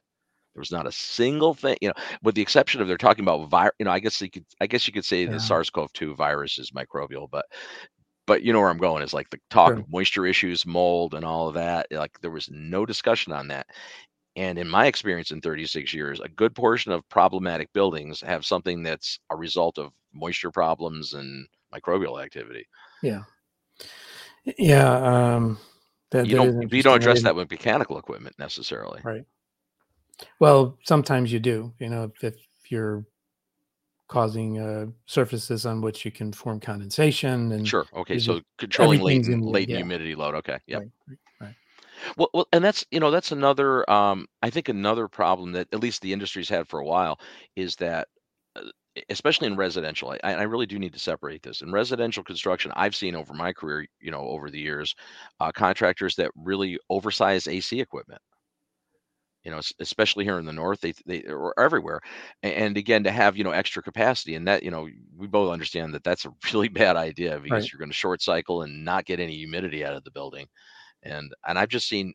There 0.54 0.60
was 0.60 0.70
not 0.70 0.86
a 0.86 0.92
single 0.92 1.54
thing, 1.54 1.76
you 1.80 1.88
know, 1.88 1.94
with 2.22 2.34
the 2.34 2.42
exception 2.42 2.80
of 2.80 2.88
they're 2.88 2.96
talking 2.96 3.24
about 3.24 3.48
virus. 3.48 3.74
You 3.78 3.86
know, 3.86 3.90
I 3.90 3.98
guess 3.98 4.20
you 4.20 4.30
could, 4.30 4.44
I 4.60 4.66
guess 4.66 4.86
you 4.86 4.92
could 4.92 5.04
say 5.04 5.24
yeah. 5.24 5.32
the 5.32 5.40
SARS-CoV-2 5.40 6.16
virus 6.16 6.58
is 6.58 6.70
microbial, 6.70 7.28
but, 7.30 7.46
but 8.26 8.42
you 8.42 8.52
know 8.52 8.60
where 8.60 8.70
I'm 8.70 8.78
going 8.78 9.02
is 9.02 9.12
like 9.12 9.28
the 9.30 9.40
talk 9.50 9.70
sure. 9.70 9.78
of 9.78 9.90
moisture 9.90 10.26
issues, 10.26 10.64
mold, 10.64 11.14
and 11.14 11.24
all 11.24 11.48
of 11.48 11.54
that. 11.54 11.88
Like 11.90 12.18
there 12.20 12.30
was 12.30 12.48
no 12.50 12.86
discussion 12.86 13.32
on 13.32 13.48
that. 13.48 13.66
And 14.36 14.58
in 14.58 14.68
my 14.68 14.86
experience 14.86 15.30
in 15.30 15.40
36 15.40 15.94
years, 15.94 16.20
a 16.20 16.28
good 16.28 16.54
portion 16.54 16.90
of 16.90 17.08
problematic 17.08 17.72
buildings 17.72 18.20
have 18.20 18.44
something 18.44 18.82
that's 18.82 19.18
a 19.30 19.36
result 19.36 19.78
of 19.78 19.92
moisture 20.12 20.50
problems 20.50 21.14
and 21.14 21.46
microbial 21.72 22.22
activity. 22.22 22.66
Yeah. 23.02 23.22
Yeah. 24.58 25.34
Um, 25.34 25.58
that, 26.10 26.26
you 26.26 26.36
don't 26.36 26.72
you 26.72 26.82
don't 26.82 26.96
address 26.96 27.22
that 27.22 27.34
with 27.34 27.50
mechanical 27.50 27.98
equipment 27.98 28.36
necessarily. 28.38 29.00
Right. 29.02 29.24
Well, 30.40 30.78
sometimes 30.84 31.32
you 31.32 31.40
do. 31.40 31.72
You 31.78 31.88
know, 31.88 32.04
if, 32.04 32.24
if 32.24 32.70
you're 32.70 33.04
causing 34.08 34.58
uh, 34.58 34.86
surfaces 35.06 35.66
on 35.66 35.80
which 35.80 36.04
you 36.04 36.10
can 36.10 36.32
form 36.32 36.60
condensation 36.60 37.52
and 37.52 37.66
sure. 37.66 37.86
Okay, 37.94 38.18
so 38.18 38.40
controlling 38.58 39.00
latent 39.00 39.44
latent 39.44 39.70
yeah. 39.70 39.76
humidity 39.76 40.14
load. 40.14 40.34
Okay, 40.36 40.58
yeah. 40.66 40.78
Right, 40.78 40.90
right, 41.08 41.18
right. 41.40 41.54
Well, 42.16 42.28
well, 42.34 42.48
and 42.52 42.64
that's 42.64 42.84
you 42.90 43.00
know 43.00 43.10
that's 43.10 43.32
another 43.32 43.88
um, 43.90 44.26
I 44.42 44.50
think 44.50 44.68
another 44.68 45.08
problem 45.08 45.52
that 45.52 45.68
at 45.72 45.80
least 45.80 46.02
the 46.02 46.12
industry's 46.12 46.48
had 46.48 46.68
for 46.68 46.80
a 46.80 46.84
while 46.84 47.18
is 47.56 47.76
that 47.76 48.08
uh, 48.56 48.62
especially 49.08 49.48
in 49.48 49.56
residential 49.56 50.14
I, 50.22 50.34
I 50.34 50.42
really 50.42 50.66
do 50.66 50.78
need 50.78 50.92
to 50.92 50.98
separate 50.98 51.42
this 51.42 51.62
in 51.62 51.72
residential 51.72 52.22
construction 52.22 52.70
i've 52.76 52.94
seen 52.94 53.16
over 53.16 53.34
my 53.34 53.52
career 53.52 53.88
you 54.00 54.12
know 54.12 54.20
over 54.20 54.50
the 54.50 54.60
years 54.60 54.94
uh, 55.40 55.50
contractors 55.50 56.14
that 56.14 56.30
really 56.36 56.78
oversize 56.90 57.48
ac 57.48 57.80
equipment 57.80 58.22
you 59.44 59.50
know 59.50 59.60
especially 59.80 60.24
here 60.24 60.38
in 60.38 60.44
the 60.46 60.52
north 60.52 60.80
they 60.80 60.92
they 61.06 61.22
or 61.24 61.54
everywhere 61.58 62.00
and 62.42 62.76
again 62.76 63.04
to 63.04 63.10
have 63.12 63.36
you 63.36 63.44
know 63.44 63.50
extra 63.50 63.82
capacity 63.82 64.34
and 64.34 64.46
that 64.48 64.62
you 64.62 64.70
know 64.70 64.88
we 65.16 65.26
both 65.26 65.52
understand 65.52 65.94
that 65.94 66.04
that's 66.04 66.24
a 66.24 66.32
really 66.52 66.68
bad 66.68 66.96
idea 66.96 67.38
because 67.40 67.64
right. 67.64 67.72
you're 67.72 67.78
going 67.78 67.90
to 67.90 67.94
short 67.94 68.22
cycle 68.22 68.62
and 68.62 68.84
not 68.84 69.04
get 69.04 69.20
any 69.20 69.36
humidity 69.36 69.84
out 69.84 69.94
of 69.94 70.04
the 70.04 70.10
building 70.10 70.46
and 71.02 71.34
and 71.46 71.58
i've 71.58 71.68
just 71.70 71.88
seen 71.88 72.12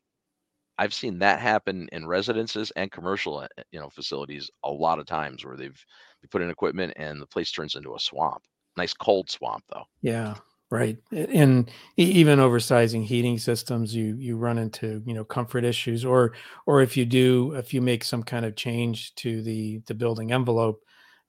I've 0.78 0.94
seen 0.94 1.18
that 1.20 1.40
happen 1.40 1.88
in 1.92 2.06
residences 2.06 2.70
and 2.72 2.90
commercial, 2.90 3.42
eh, 3.42 3.48
you 3.70 3.78
know, 3.78 3.90
facilities 3.90 4.50
a 4.64 4.70
lot 4.70 4.98
of 4.98 5.06
times 5.06 5.44
where 5.44 5.56
they've 5.56 5.84
they 6.22 6.28
put 6.28 6.42
in 6.42 6.50
equipment 6.50 6.94
and 6.96 7.20
the 7.20 7.26
place 7.26 7.52
turns 7.52 7.74
into 7.74 7.94
a 7.94 8.00
swamp. 8.00 8.44
Nice 8.76 8.94
cold 8.94 9.30
swamp 9.30 9.64
though. 9.72 9.84
Yeah, 10.02 10.36
right. 10.70 10.98
And 11.12 11.70
even 11.96 12.38
oversizing 12.38 13.04
heating 13.04 13.38
systems, 13.38 13.94
you 13.94 14.16
you 14.16 14.36
run 14.36 14.58
into 14.58 15.02
you 15.06 15.14
know 15.14 15.24
comfort 15.24 15.64
issues, 15.64 16.04
or 16.04 16.34
or 16.66 16.82
if 16.82 16.96
you 16.96 17.04
do, 17.04 17.52
if 17.54 17.74
you 17.74 17.80
make 17.82 18.04
some 18.04 18.22
kind 18.22 18.44
of 18.44 18.56
change 18.56 19.14
to 19.16 19.42
the 19.42 19.78
the 19.86 19.94
building 19.94 20.32
envelope, 20.32 20.82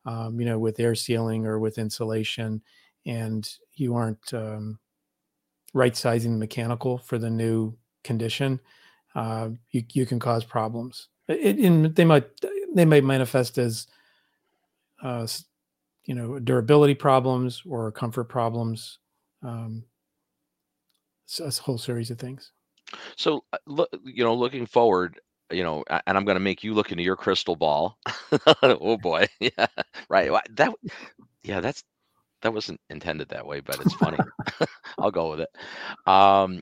um, 0.05 0.39
you 0.39 0.45
know, 0.45 0.59
with 0.59 0.79
air 0.79 0.95
sealing 0.95 1.45
or 1.45 1.59
with 1.59 1.77
insulation, 1.77 2.61
and 3.05 3.49
you 3.75 3.95
aren't 3.95 4.33
um, 4.33 4.79
right 5.73 5.95
sizing 5.95 6.33
the 6.33 6.37
mechanical 6.39 6.97
for 6.97 7.17
the 7.17 7.29
new 7.29 7.75
condition 8.03 8.59
uh, 9.15 9.49
you 9.71 9.83
you 9.93 10.05
can 10.05 10.19
cause 10.19 10.43
problems. 10.45 11.09
It, 11.27 11.59
in, 11.59 11.93
they 11.93 12.05
might 12.05 12.25
they 12.73 12.85
might 12.85 13.03
manifest 13.03 13.57
as 13.57 13.87
uh, 15.03 15.27
you 16.05 16.15
know 16.15 16.39
durability 16.39 16.95
problems 16.95 17.63
or 17.67 17.91
comfort 17.91 18.25
problems. 18.25 18.99
Um, 19.43 19.85
a 21.39 21.51
whole 21.61 21.77
series 21.77 22.11
of 22.11 22.19
things. 22.19 22.51
So, 23.15 23.43
uh, 23.53 23.57
look, 23.65 23.89
you 24.03 24.23
know, 24.23 24.35
looking 24.35 24.65
forward, 24.65 25.19
you 25.51 25.63
know, 25.63 25.83
and 25.89 26.17
I'm 26.17 26.25
going 26.25 26.35
to 26.35 26.41
make 26.41 26.63
you 26.63 26.73
look 26.73 26.91
into 26.91 27.03
your 27.03 27.15
crystal 27.15 27.55
ball. 27.55 27.97
oh 28.63 28.97
boy, 28.97 29.27
yeah, 29.39 29.67
right. 30.09 30.31
That, 30.51 30.73
yeah, 31.43 31.61
that's 31.61 31.83
that 32.41 32.53
wasn't 32.53 32.79
intended 32.89 33.29
that 33.29 33.45
way, 33.45 33.61
but 33.61 33.79
it's 33.79 33.93
funny. 33.93 34.17
I'll 34.97 35.11
go 35.11 35.31
with 35.31 35.41
it. 35.41 35.49
Um, 36.05 36.61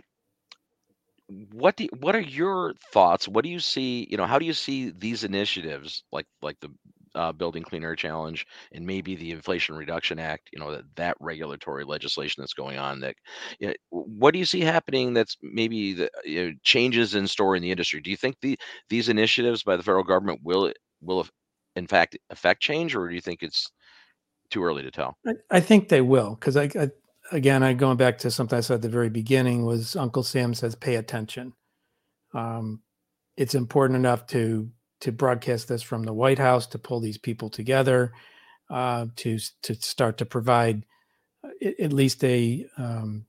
what 1.51 1.75
do 1.75 1.87
what 1.99 2.15
are 2.15 2.21
your 2.21 2.73
thoughts? 2.91 3.27
What 3.27 3.43
do 3.43 3.49
you 3.49 3.59
see? 3.59 4.07
You 4.09 4.17
know, 4.17 4.25
how 4.25 4.39
do 4.39 4.45
you 4.45 4.53
see 4.53 4.89
these 4.89 5.23
initiatives 5.23 6.03
like 6.11 6.25
like 6.41 6.59
the 6.59 6.69
uh, 7.15 7.31
Building 7.31 7.63
Clean 7.63 7.83
Air 7.83 7.95
Challenge 7.95 8.45
and 8.71 8.85
maybe 8.85 9.15
the 9.15 9.31
Inflation 9.31 9.75
Reduction 9.75 10.19
Act? 10.19 10.49
You 10.53 10.59
know, 10.59 10.71
that 10.71 10.85
that 10.95 11.17
regulatory 11.19 11.83
legislation 11.83 12.41
that's 12.41 12.53
going 12.53 12.77
on. 12.77 12.99
That, 12.99 13.15
you 13.59 13.67
know, 13.67 13.73
what 13.89 14.31
do 14.31 14.39
you 14.39 14.45
see 14.45 14.61
happening? 14.61 15.13
That's 15.13 15.37
maybe 15.41 15.93
the 15.93 16.09
you 16.23 16.45
know, 16.45 16.53
changes 16.63 17.15
in 17.15 17.27
store 17.27 17.55
in 17.55 17.61
the 17.61 17.71
industry. 17.71 18.01
Do 18.01 18.11
you 18.11 18.17
think 18.17 18.37
the 18.41 18.57
these 18.89 19.09
initiatives 19.09 19.63
by 19.63 19.75
the 19.75 19.83
federal 19.83 20.03
government 20.03 20.41
will 20.43 20.71
will 21.01 21.27
in 21.75 21.87
fact 21.87 22.17
affect 22.29 22.61
change, 22.61 22.95
or 22.95 23.07
do 23.07 23.15
you 23.15 23.21
think 23.21 23.43
it's 23.43 23.71
too 24.49 24.63
early 24.63 24.83
to 24.83 24.91
tell? 24.91 25.17
I, 25.25 25.33
I 25.51 25.59
think 25.59 25.89
they 25.89 26.01
will 26.01 26.35
because 26.35 26.57
I, 26.57 26.69
I 26.75 26.89
again, 27.31 27.63
I 27.63 27.73
going 27.73 27.97
back 27.97 28.17
to 28.19 28.31
something 28.31 28.57
I 28.57 28.61
said 28.61 28.75
at 28.75 28.81
the 28.81 28.89
very 28.89 29.09
beginning 29.09 29.65
was 29.65 29.95
Uncle 29.95 30.23
Sam 30.23 30.53
says 30.53 30.75
pay 30.75 30.95
attention. 30.95 31.53
Um, 32.33 32.81
it's 33.37 33.55
important 33.55 33.97
enough 33.97 34.27
to 34.27 34.69
to 35.01 35.11
broadcast 35.11 35.67
this 35.67 35.81
from 35.81 36.03
the 36.03 36.13
White 36.13 36.39
House 36.39 36.67
to 36.67 36.79
pull 36.79 36.99
these 36.99 37.17
people 37.17 37.49
together 37.49 38.13
uh, 38.69 39.07
to 39.17 39.39
to 39.63 39.75
start 39.75 40.17
to 40.17 40.25
provide 40.25 40.85
uh, 41.43 41.69
at 41.79 41.93
least 41.93 42.23
a 42.23 42.65
um, 42.77 43.25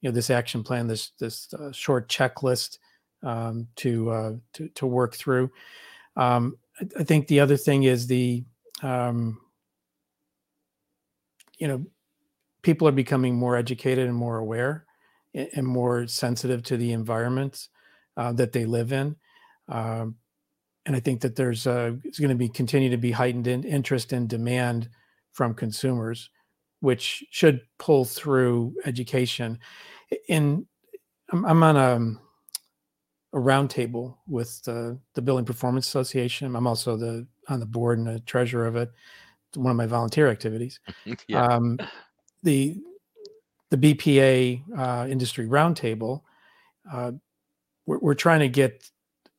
you 0.00 0.10
know 0.10 0.14
this 0.14 0.30
action 0.30 0.62
plan, 0.62 0.86
this 0.86 1.10
this 1.18 1.52
uh, 1.54 1.72
short 1.72 2.08
checklist 2.08 2.78
um, 3.22 3.68
to, 3.76 4.10
uh, 4.10 4.32
to 4.52 4.68
to 4.68 4.86
work 4.86 5.14
through. 5.14 5.50
Um, 6.16 6.58
I, 6.98 7.04
think 7.04 7.26
the 7.26 7.40
other 7.40 7.56
thing 7.56 7.84
is 7.84 8.06
the 8.06 8.44
um, 8.82 9.40
you 11.58 11.68
know 11.68 11.86
people 12.62 12.86
are 12.86 12.92
becoming 12.92 13.34
more 13.34 13.56
educated 13.56 14.06
and 14.06 14.16
more 14.16 14.36
aware 14.36 14.84
and 15.34 15.66
more 15.66 16.06
sensitive 16.06 16.62
to 16.64 16.76
the 16.76 16.92
environments 16.92 17.68
uh, 18.16 18.32
that 18.32 18.52
they 18.52 18.64
live 18.64 18.92
in. 18.92 19.16
Um, 19.68 20.16
and 20.86 20.94
I 20.94 21.00
think 21.00 21.20
that 21.22 21.36
there's 21.36 21.66
uh, 21.66 21.92
going 22.18 22.28
to 22.28 22.34
be 22.34 22.48
continue 22.48 22.90
to 22.90 22.96
be 22.96 23.10
heightened 23.10 23.46
in 23.46 23.64
interest 23.64 24.12
and 24.12 24.28
demand 24.28 24.88
from 25.32 25.54
consumers, 25.54 26.30
which 26.80 27.24
should 27.30 27.62
pull 27.78 28.04
through 28.04 28.74
education. 28.84 29.58
In 30.28 30.66
I'm, 31.32 31.44
I'm 31.44 31.62
on 31.62 31.76
a, 31.76 33.36
a 33.36 33.40
roundtable 33.40 34.16
with 34.26 34.62
the, 34.64 34.98
the 35.14 35.22
Building 35.22 35.44
Performance 35.44 35.86
Association. 35.86 36.54
I'm 36.54 36.66
also 36.66 36.96
the 36.96 37.26
on 37.48 37.60
the 37.60 37.66
board 37.66 37.98
and 37.98 38.06
the 38.06 38.20
treasurer 38.20 38.66
of 38.66 38.76
it. 38.76 38.90
It's 39.48 39.58
one 39.58 39.70
of 39.70 39.76
my 39.76 39.86
volunteer 39.86 40.30
activities. 40.30 40.80
yeah. 41.28 41.46
Um, 41.46 41.78
the 42.42 42.78
the 43.70 43.94
BPA 43.94 44.62
uh, 44.78 45.08
industry 45.08 45.46
roundtable, 45.46 46.22
uh, 46.92 47.12
we're, 47.86 47.98
we're 47.98 48.14
trying 48.14 48.40
to 48.40 48.48
get 48.48 48.88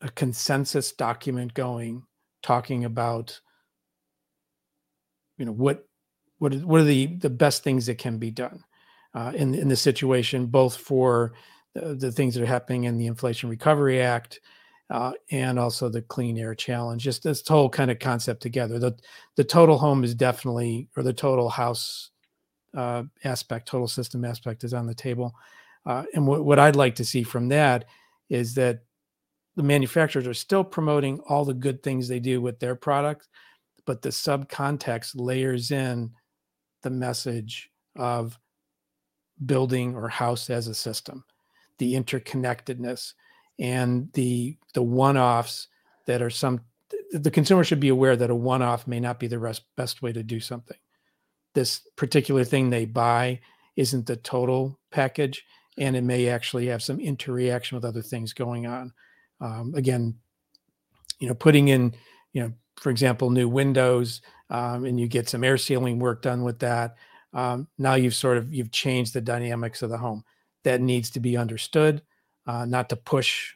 a 0.06 0.12
consensus 0.12 0.91
document 0.91 1.53
going, 1.53 2.03
talking 2.41 2.86
about 2.86 3.39
you 5.38 5.45
know 5.45 5.51
what 5.51 5.88
what 6.38 6.53
is, 6.53 6.64
what 6.64 6.82
are 6.82 6.86
the 6.86 7.08
the 7.18 7.30
best 7.30 7.64
things 7.64 7.86
that 7.88 7.97
can 7.97 8.18
be 8.18 8.32
done 8.32 8.64
uh, 9.14 9.32
in 9.36 9.53
in 9.56 9.68
the 9.68 9.76
situation, 9.76 10.45
both 10.45 10.78
for 10.78 11.34
the, 11.74 11.95
the, 11.95 12.12
things 12.12 12.36
that 12.36 12.43
are 12.43 12.47
happening 12.47 12.86
in 12.86 12.97
the 12.97 13.08
Inflation 13.08 13.49
Recovery 13.49 14.01
Act. 14.01 14.39
Uh, 14.91 15.14
and 15.32 15.58
also 15.58 15.89
the 15.89 16.03
clean 16.03 16.38
air 16.38 16.53
challenge 16.53 17.01
just 17.01 17.24
this 17.24 17.41
whole 17.47 17.68
kind 17.68 17.89
of 17.89 17.97
concept 17.97 18.39
together 18.39 18.78
the 18.78 18.95
the 19.36 19.43
total 19.43 19.80
home 19.80 20.03
is 20.03 20.14
definitely 20.14 20.88
or 20.95 21.01
the 21.01 21.12
total 21.12 21.49
house 21.49 22.12
uh, 22.76 23.03
aspect, 23.24 23.68
total 23.68 23.88
system 23.88 24.26
aspect 24.26 24.64
is 24.64 24.74
on 24.74 24.86
the 24.86 24.93
table. 24.93 25.34
Uh, 25.86 26.03
and 26.14 26.28
what, 26.28 26.43
what 26.43 26.60
I'd 26.60 26.76
like 26.76 26.95
to 26.95 27.06
see 27.06 27.24
from 27.24 27.47
that 27.49 27.86
is 28.30 28.56
that 28.56 28.82
the 29.56 29.64
manufacturers 29.64 30.28
are 30.28 30.34
still 30.34 30.64
promoting 30.64 31.20
all 31.28 31.45
the 31.45 31.53
good 31.53 31.82
things 31.82 32.08
they 32.08 32.20
do 32.20 32.41
with 32.41 32.60
their 32.60 32.76
product, 32.76 33.28
but 33.86 34.01
the 34.01 34.10
subcontext 34.10 35.12
layers 35.16 35.72
in 35.72 36.12
the 36.84 36.89
message 36.89 37.70
of 37.95 38.38
building 39.45 39.95
or 39.95 40.08
house 40.10 40.49
as 40.49 40.68
a 40.68 40.76
system, 40.76 41.24
the 41.78 41.93
interconnectedness, 41.93 43.14
and 43.60 44.12
the 44.14 44.58
the 44.74 44.84
one-offs 44.84 45.68
that 46.06 46.22
are 46.22 46.30
some. 46.30 46.62
The 47.12 47.32
consumer 47.32 47.64
should 47.64 47.80
be 47.80 47.89
aware 47.89 48.16
that 48.16 48.30
a 48.30 48.36
one-off 48.36 48.88
may 48.88 48.99
not 48.99 49.20
be 49.20 49.28
the 49.28 49.39
rest, 49.39 49.64
best 49.76 50.01
way 50.01 50.12
to 50.14 50.24
do 50.24 50.39
something 50.39 50.78
this 51.56 51.82
particular 51.95 52.43
thing 52.43 52.70
they 52.70 52.86
buy 52.86 53.39
isn't 53.76 54.06
the 54.06 54.18
total 54.18 54.78
package 54.91 55.43
and 55.78 55.95
it 55.95 56.03
may 56.03 56.30
actually 56.30 56.68
have 56.68 56.84
some 56.84 56.99
interreaction 56.99 57.76
with 57.76 57.86
other 57.86 58.01
things 58.01 58.34
going 58.34 58.68
on 58.68 58.93
um, 59.42 59.74
again 59.76 60.16
you 61.20 61.28
know 61.28 61.34
putting 61.34 61.68
in 61.68 61.94
you 62.34 62.42
know 62.42 62.52
for 62.78 62.90
example 62.90 63.30
new 63.30 63.48
windows 63.48 64.22
um, 64.50 64.86
and 64.86 65.00
you 65.00 65.08
get 65.08 65.30
some 65.30 65.44
air 65.44 65.58
sealing 65.58 66.00
work 66.00 66.22
done 66.22 66.44
with 66.44 66.60
that 66.60 66.96
um, 67.36 67.68
now 67.78 67.96
you've 67.96 68.16
sort 68.16 68.38
of 68.38 68.54
you've 68.54 68.72
changed 68.72 69.14
the 69.14 69.22
dynamics 69.22 69.82
of 69.82 69.90
the 69.90 69.98
home. 69.98 70.24
That 70.64 70.82
needs 70.82 71.12
to 71.12 71.20
be 71.20 71.38
understood 71.38 72.02
uh, 72.48 72.66
not 72.66 72.90
to 72.90 72.96
push 72.96 73.54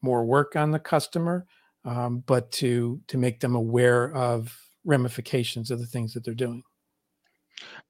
more 0.00 0.24
work 0.24 0.54
on 0.54 0.70
the 0.70 0.78
customer 0.78 1.46
um, 1.84 2.22
but 2.26 2.52
to 2.52 3.00
to 3.08 3.18
make 3.18 3.40
them 3.40 3.56
aware 3.56 4.14
of 4.14 4.56
ramifications 4.84 5.70
of 5.70 5.80
the 5.80 5.86
things 5.86 6.12
that 6.14 6.24
they're 6.24 6.34
doing. 6.34 6.62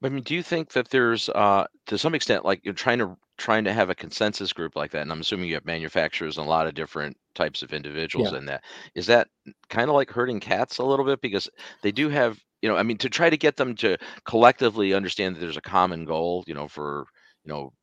I 0.03 0.09
mean, 0.09 0.23
do 0.23 0.35
you 0.35 0.43
think 0.43 0.71
that 0.73 0.89
there's, 0.89 1.29
uh, 1.29 1.65
to 1.87 1.97
some 1.97 2.13
extent, 2.13 2.45
like 2.45 2.59
you're 2.63 2.75
trying 2.75 2.99
to 2.99 3.17
trying 3.37 3.63
to 3.65 3.73
have 3.73 3.89
a 3.89 3.95
consensus 3.95 4.53
group 4.53 4.75
like 4.75 4.91
that, 4.91 5.01
and 5.01 5.11
I'm 5.11 5.21
assuming 5.21 5.49
you 5.49 5.55
have 5.55 5.65
manufacturers 5.65 6.37
and 6.37 6.45
a 6.45 6.49
lot 6.49 6.67
of 6.67 6.75
different 6.75 7.17
types 7.35 7.63
of 7.63 7.73
individuals 7.73 8.31
Yeah. 8.31 8.33
in 8.33 8.45
that. 8.45 8.63
Is 8.95 9.07
that 9.07 9.29
kind 9.69 9.89
of 9.89 9.95
like 9.95 10.09
herding 10.11 10.39
cats 10.39 10.77
a 10.77 10.83
little 10.85 11.05
bit 11.05 11.21
because 11.21 11.49
they 11.81 11.91
do 11.91 12.09
have, 12.09 12.39
you 12.61 12.69
know, 12.69 12.77
I 12.77 12.83
mean, 12.83 12.97
to 12.99 13.09
try 13.09 13.29
to 13.29 13.37
get 13.37 13.57
them 13.57 13.75
to 13.77 13.97
collectively 14.25 14.93
understand 14.93 15.35
that 15.35 15.39
there's 15.39 15.57
a 15.57 15.61
common 15.61 16.05
goal, 16.05 16.43
you 16.47 16.53
know, 16.53 16.67
for, 16.67 17.05
you 17.43 17.51
know, 17.53 17.73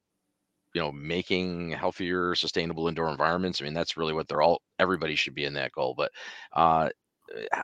you 0.74 0.80
know, 0.80 0.92
making 0.92 1.70
healthier, 1.72 2.34
sustainable 2.34 2.88
indoor 2.88 3.10
environments. 3.10 3.60
I 3.60 3.64
mean, 3.64 3.74
that's 3.74 3.96
really 3.96 4.12
what 4.12 4.28
they're 4.28 4.42
all. 4.42 4.62
Everybody 4.78 5.16
should 5.16 5.34
be 5.34 5.44
in 5.44 5.54
that 5.54 5.72
goal. 5.72 5.94
But 5.96 6.12
uh, 6.52 6.90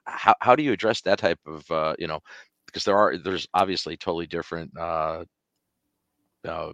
how 0.07 0.35
how 0.41 0.57
do 0.57 0.63
you 0.63 0.73
address 0.73 1.03
that 1.03 1.19
type 1.19 1.41
of, 1.47 1.71
uh, 1.71 1.95
you 1.99 2.07
know, 2.09 2.21
because 2.67 2.85
there 2.85 2.97
are 2.97 3.17
there's 3.19 3.47
obviously 3.55 3.97
totally 3.97 4.27
different 4.27 4.77
uh, 4.79 5.25
uh, 6.45 6.73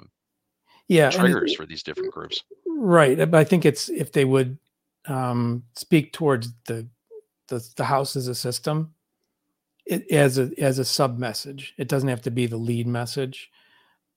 yeah 0.92 1.10
triggers 1.10 1.54
for 1.54 1.66
these 1.66 1.82
different 1.82 2.12
groups. 2.12 2.42
Right, 2.66 3.16
but 3.18 3.34
I 3.34 3.44
think 3.44 3.64
it's 3.64 3.88
if 3.88 4.12
they 4.12 4.24
would 4.24 4.58
um, 5.06 5.64
speak 5.74 6.12
towards 6.12 6.52
the, 6.66 6.86
the 7.48 7.66
the 7.76 7.84
house 7.84 8.16
as 8.16 8.28
a 8.28 8.34
system, 8.34 8.94
it, 9.86 10.10
as 10.10 10.38
a 10.38 10.50
as 10.58 10.78
a 10.78 10.84
sub 10.84 11.18
message. 11.18 11.74
It 11.78 11.88
doesn't 11.88 12.08
have 12.08 12.22
to 12.22 12.30
be 12.30 12.46
the 12.46 12.56
lead 12.56 12.86
message, 12.86 13.50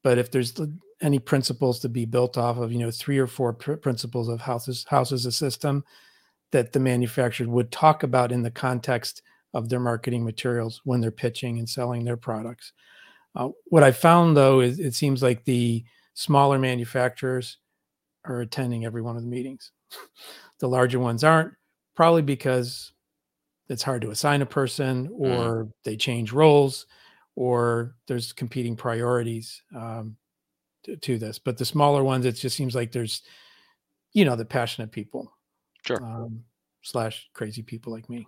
but 0.04 0.18
if 0.18 0.32
there's 0.32 0.60
any 1.02 1.20
principles 1.20 1.80
to 1.80 1.90
be 1.90 2.06
built 2.06 2.38
off 2.38 2.58
of, 2.58 2.72
you 2.72 2.80
know, 2.80 2.92
three 2.92 3.18
or 3.18 3.28
four 3.28 3.54
pr- 3.54 3.74
principles 3.74 4.30
of 4.30 4.42
houses 4.42 4.86
house 4.90 5.12
as 5.12 5.26
a 5.26 5.32
system 5.32 5.84
that 6.52 6.72
the 6.72 6.80
manufacturer 6.80 7.48
would 7.48 7.72
talk 7.72 8.04
about 8.04 8.32
in 8.32 8.42
the 8.42 8.52
context 8.52 9.22
of 9.54 9.70
their 9.70 9.80
marketing 9.80 10.24
materials 10.24 10.82
when 10.86 11.02
they're 11.02 11.12
pitching 11.12 11.60
and 11.60 11.70
selling 11.70 12.04
their 12.04 12.18
products. 12.18 12.74
Uh, 13.36 13.50
what 13.66 13.84
I 13.84 13.92
found 13.92 14.38
though 14.38 14.62
is 14.62 14.80
it 14.80 14.94
seems 14.94 15.22
like 15.22 15.44
the 15.44 15.84
smaller 16.16 16.58
manufacturers 16.58 17.58
are 18.24 18.42
attending 18.42 18.86
every 18.86 19.04
one 19.04 19.16
of 19.16 19.22
the 19.22 19.30
meetings. 19.30 19.72
the 20.60 20.68
larger 20.68 21.00
ones 21.00 21.24
aren't, 21.24 21.54
probably 21.96 22.24
because 22.24 22.92
it's 23.70 23.84
hard 23.84 24.02
to 24.02 24.10
assign 24.10 24.42
a 24.42 24.48
person 24.48 25.08
mm-hmm. 25.08 25.24
or 25.24 25.66
mm. 25.66 25.72
they 25.84 25.96
change 25.96 26.32
roles 26.32 26.88
or 27.36 27.96
there's 28.08 28.34
competing 28.34 28.76
priorities 28.76 29.62
um, 29.76 30.16
to, 30.84 30.96
to, 30.96 31.18
this. 31.18 31.38
But 31.38 31.58
the 31.58 31.66
smaller 31.66 32.04
ones, 32.04 32.26
it 32.26 32.34
just 32.34 32.56
seems 32.56 32.74
like 32.74 32.92
there's, 32.92 33.22
you 34.14 34.26
know, 34.26 34.36
the 34.36 34.46
passionate 34.46 34.92
people. 34.92 35.32
Sure. 35.86 36.04
Um, 36.04 36.44
slash 36.82 37.30
crazy 37.34 37.62
people 37.62 37.92
like 37.92 38.10
me. 38.10 38.26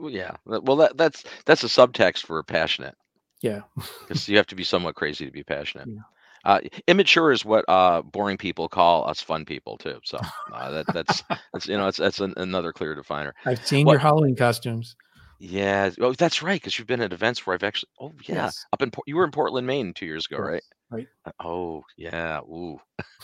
Yeah. 0.00 0.32
Well, 0.44 0.76
that, 0.76 0.96
that's 0.96 1.24
that's 1.44 1.62
a 1.62 1.68
subtext 1.68 2.24
for 2.24 2.42
passionate. 2.42 2.96
Yeah. 3.40 3.60
You 4.26 4.36
have 4.36 4.46
to 4.48 4.56
be 4.56 4.64
somewhat 4.64 4.94
crazy 4.94 5.24
to 5.24 5.30
be 5.30 5.44
passionate. 5.44 5.88
Yeah. 5.88 6.00
Uh, 6.48 6.60
immature 6.86 7.30
is 7.30 7.44
what 7.44 7.62
uh, 7.68 8.00
boring 8.00 8.38
people 8.38 8.70
call 8.70 9.06
us 9.06 9.20
fun 9.20 9.44
people 9.44 9.76
too. 9.76 10.00
So 10.02 10.18
uh, 10.54 10.70
that, 10.70 10.86
that's 10.94 11.22
that's 11.52 11.66
you 11.66 11.76
know 11.76 11.84
that's 11.84 11.98
that's 11.98 12.20
an, 12.20 12.32
another 12.38 12.72
clear 12.72 12.94
definer. 12.94 13.34
I've 13.44 13.64
seen 13.66 13.84
what, 13.84 13.92
your 13.92 14.00
Halloween 14.00 14.34
costumes. 14.34 14.96
Yeah. 15.38 15.90
Oh, 16.00 16.14
that's 16.14 16.42
right. 16.42 16.58
Because 16.58 16.78
you've 16.78 16.88
been 16.88 17.02
at 17.02 17.12
events 17.12 17.46
where 17.46 17.52
I've 17.52 17.62
actually. 17.62 17.90
Oh 18.00 18.14
yeah. 18.24 18.46
Yes. 18.46 18.64
Up 18.72 18.80
in 18.80 18.90
you 19.06 19.16
were 19.16 19.24
in 19.24 19.30
Portland, 19.30 19.66
Maine, 19.66 19.92
two 19.92 20.06
years 20.06 20.24
ago, 20.24 20.38
yes. 20.38 20.48
right? 20.48 20.62
Right. 20.90 21.06
Uh, 21.26 21.46
oh 21.46 21.82
yeah. 21.98 22.40
Ooh. 22.40 22.80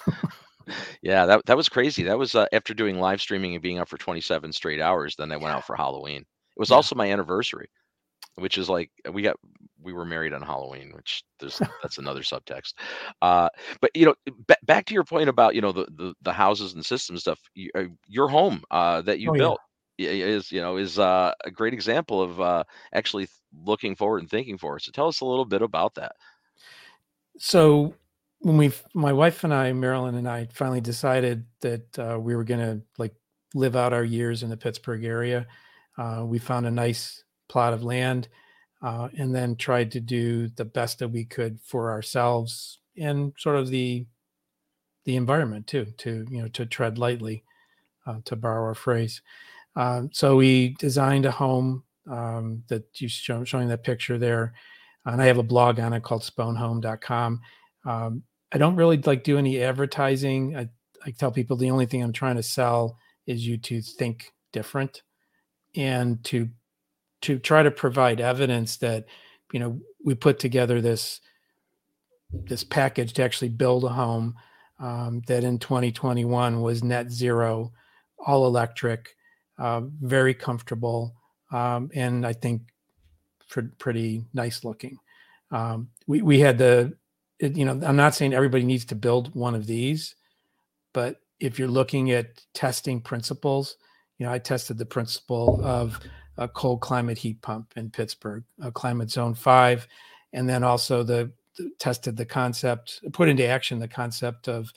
yeah. 1.03 1.25
That 1.25 1.47
that 1.47 1.57
was 1.57 1.71
crazy. 1.71 2.03
That 2.03 2.19
was 2.19 2.35
uh, 2.35 2.45
after 2.53 2.75
doing 2.75 3.01
live 3.01 3.23
streaming 3.23 3.55
and 3.55 3.63
being 3.63 3.79
up 3.79 3.89
for 3.89 3.97
27 3.97 4.53
straight 4.53 4.83
hours. 4.83 5.17
Then 5.17 5.33
I 5.33 5.37
went 5.37 5.47
yeah. 5.47 5.57
out 5.57 5.67
for 5.67 5.77
Halloween. 5.77 6.21
It 6.21 6.61
was 6.61 6.69
yeah. 6.69 6.77
also 6.77 6.95
my 6.95 7.11
anniversary 7.11 7.71
which 8.37 8.59
is 8.59 8.69
like 8.69 8.91
we 9.13 9.23
got 9.23 9.37
we 9.83 9.93
were 9.93 10.05
married 10.05 10.33
on 10.33 10.43
Halloween, 10.43 10.93
which 10.95 11.25
there's 11.39 11.59
that's 11.83 11.99
another 11.99 12.23
subtext. 12.23 12.75
Uh, 13.23 13.49
but 13.81 13.91
you 13.95 14.07
know, 14.07 14.15
b- 14.47 14.55
back 14.65 14.87
to 14.87 14.95
your 14.95 15.05
point 15.05 15.29
about 15.29 15.55
you 15.55 15.61
know 15.61 15.73
the 15.73 15.87
the, 15.97 16.15
the 16.23 16.33
houses 16.33 16.75
and 16.75 16.85
system 16.85 17.17
stuff. 17.17 17.41
You, 17.55 17.71
uh, 17.75 17.85
your 18.07 18.29
home 18.29 18.63
uh, 18.71 19.03
that 19.03 19.21
you 19.21 19.31
oh, 19.31 19.35
built 19.35 19.61
yeah. 19.99 20.11
is 20.11 20.51
you 20.51 20.61
know 20.61 20.77
is 20.77 20.99
uh, 20.99 21.33
a 21.45 21.51
great 21.51 21.75
example 21.75 22.23
of 22.23 22.41
uh, 22.41 22.65
actually 22.93 23.29
looking 23.65 23.95
forward 23.95 24.21
and 24.21 24.31
thinking 24.31 24.59
forward. 24.59 24.83
So 24.83 24.91
tell 24.93 25.09
us 25.09 25.21
a 25.21 25.27
little 25.27 25.45
bit 25.45 25.63
about 25.63 25.95
that. 25.95 26.17
So 27.39 27.95
when 28.45 28.57
we, 28.57 28.73
my 28.95 29.13
wife 29.13 29.43
and 29.45 29.55
I, 29.55 29.73
Marilyn 29.73 30.15
and 30.15 30.29
I, 30.29 30.47
finally 30.53 30.81
decided 30.81 31.47
that 31.61 31.99
uh, 31.99 32.19
we 32.21 32.37
were 32.37 32.45
going 32.45 32.61
to 32.61 32.83
like 32.99 33.15
live 33.55 33.75
out 33.75 33.93
our 33.93 34.05
years 34.05 34.43
in 34.43 34.51
the 34.51 34.57
Pittsburgh 34.57 35.05
area, 35.05 35.47
uh, 35.97 36.25
we 36.27 36.39
found 36.39 36.67
a 36.67 36.71
nice 36.71 37.24
plot 37.49 37.73
of 37.73 37.85
land 37.85 38.29
uh, 38.83 39.09
and 39.17 39.35
then 39.35 39.57
tried 39.57 39.91
to 39.93 40.01
do 40.01 40.49
the 40.49 40.65
best 40.65 40.99
that 40.99 41.09
we 41.09 41.25
could 41.25 41.59
for 41.65 41.91
ourselves 41.91 42.79
and 42.99 43.33
sort 43.39 43.57
of 43.57 43.69
the 43.69 44.07
the 45.05 45.17
environment 45.17 45.67
too 45.67 45.87
to 45.99 46.27
you 46.31 46.41
know 46.41 46.49
to 46.49 46.67
tread 46.67 46.99
lightly 46.99 47.45
uh, 48.07 48.19
to 48.25 48.37
borrow 48.37 48.71
a 48.71 48.75
phrase. 48.75 49.23
Um, 49.77 50.11
so 50.13 50.37
we 50.37 50.71
designed 50.79 51.27
a 51.27 51.31
home 51.31 51.83
um, 52.09 52.63
that 52.69 53.01
you 53.01 53.09
show, 53.09 53.45
showing 53.45 53.69
that 53.69 53.83
picture 53.83 54.19
there 54.19 54.53
and 55.07 55.21
i 55.23 55.27
have 55.27 55.39
a 55.39 55.43
blog 55.43 55.81
on 55.81 55.93
it 55.93 56.03
called 56.03 56.23
spohnhome.com 56.23 57.41
um, 57.85 58.23
i 58.53 58.59
don't 58.59 58.77
really 58.77 58.99
like 58.99 59.25
do 59.25 59.39
any 59.39 59.63
advertising. 59.63 60.57
I, 60.57 60.69
I 61.05 61.11
tell 61.11 61.31
people 61.31 61.57
the 61.57 61.71
only 61.71 61.87
thing 61.87 62.03
i'm 62.03 62.13
trying 62.13 62.37
to 62.37 62.43
sell 62.43 62.99
is 63.27 63.47
you 63.47 63.57
to 63.59 63.81
think 63.81 64.33
different 64.53 65.03
and 65.77 66.23
to 66.25 66.49
to 67.25 67.39
try 67.39 67.63
to 67.63 67.71
provide 67.71 68.21
evidence 68.21 68.77
that 68.79 69.07
you 69.53 69.61
know 69.61 69.81
we 70.05 70.15
put 70.15 70.39
together 70.39 70.81
this 70.81 71.21
this 72.31 72.65
package 72.65 73.13
to 73.15 73.23
actually 73.23 73.49
build 73.49 73.85
a 73.85 73.89
home 73.89 74.35
um, 74.79 75.23
that 75.27 75.45
in 75.45 75.59
2021 75.59 76.61
was 76.61 76.83
net 76.83 77.11
zero, 77.11 77.73
all 78.19 78.47
electric, 78.47 79.17
uh, 79.59 79.83
very 80.01 80.35
comfortable, 80.35 81.15
um, 81.53 81.91
and 81.95 82.27
I 82.27 82.33
think 82.33 82.63
pr- 83.49 83.73
pretty 83.79 84.25
nice 84.35 84.65
looking. 84.65 84.99
Um, 85.51 85.89
we 86.07 86.23
we 86.23 86.41
had 86.41 86.59
the, 86.59 86.97
you 87.41 87.65
know, 87.65 87.81
I'm 87.87 87.97
not 87.97 88.15
saying 88.15 88.35
everybody 88.35 88.65
needs 88.65 88.85
to 88.87 88.95
build 88.95 89.35
one 89.35 89.55
of 89.55 89.67
these, 89.67 90.15
but 90.93 91.21
if 91.41 91.59
you're 91.59 91.69
looking 91.69 92.11
at 92.11 92.43
testing 92.53 93.01
principles, 93.01 93.77
you 94.19 94.27
know, 94.27 94.33
I 94.33 94.39
tested 94.39 94.79
the 94.79 94.87
principle 94.87 95.61
of 95.65 96.01
a 96.37 96.49
cold 96.49 96.81
climate 96.81 97.19
heat 97.19 97.41
pump 97.43 97.73
in 97.77 97.91
Pittsburgh, 97.91 98.45
a 98.61 98.73
climate 98.73 99.11
zone 99.11 99.35
five, 99.35 99.87
and 100.33 100.49
then 100.49 100.65
also 100.65 101.03
the, 101.03 101.31
the 101.57 101.71
tested 101.79 102.17
the 102.17 102.25
concept, 102.25 103.01
put 103.13 103.29
into 103.29 103.47
action 103.47 103.79
the 103.79 103.89
concept 103.89 104.49
of 104.49 104.73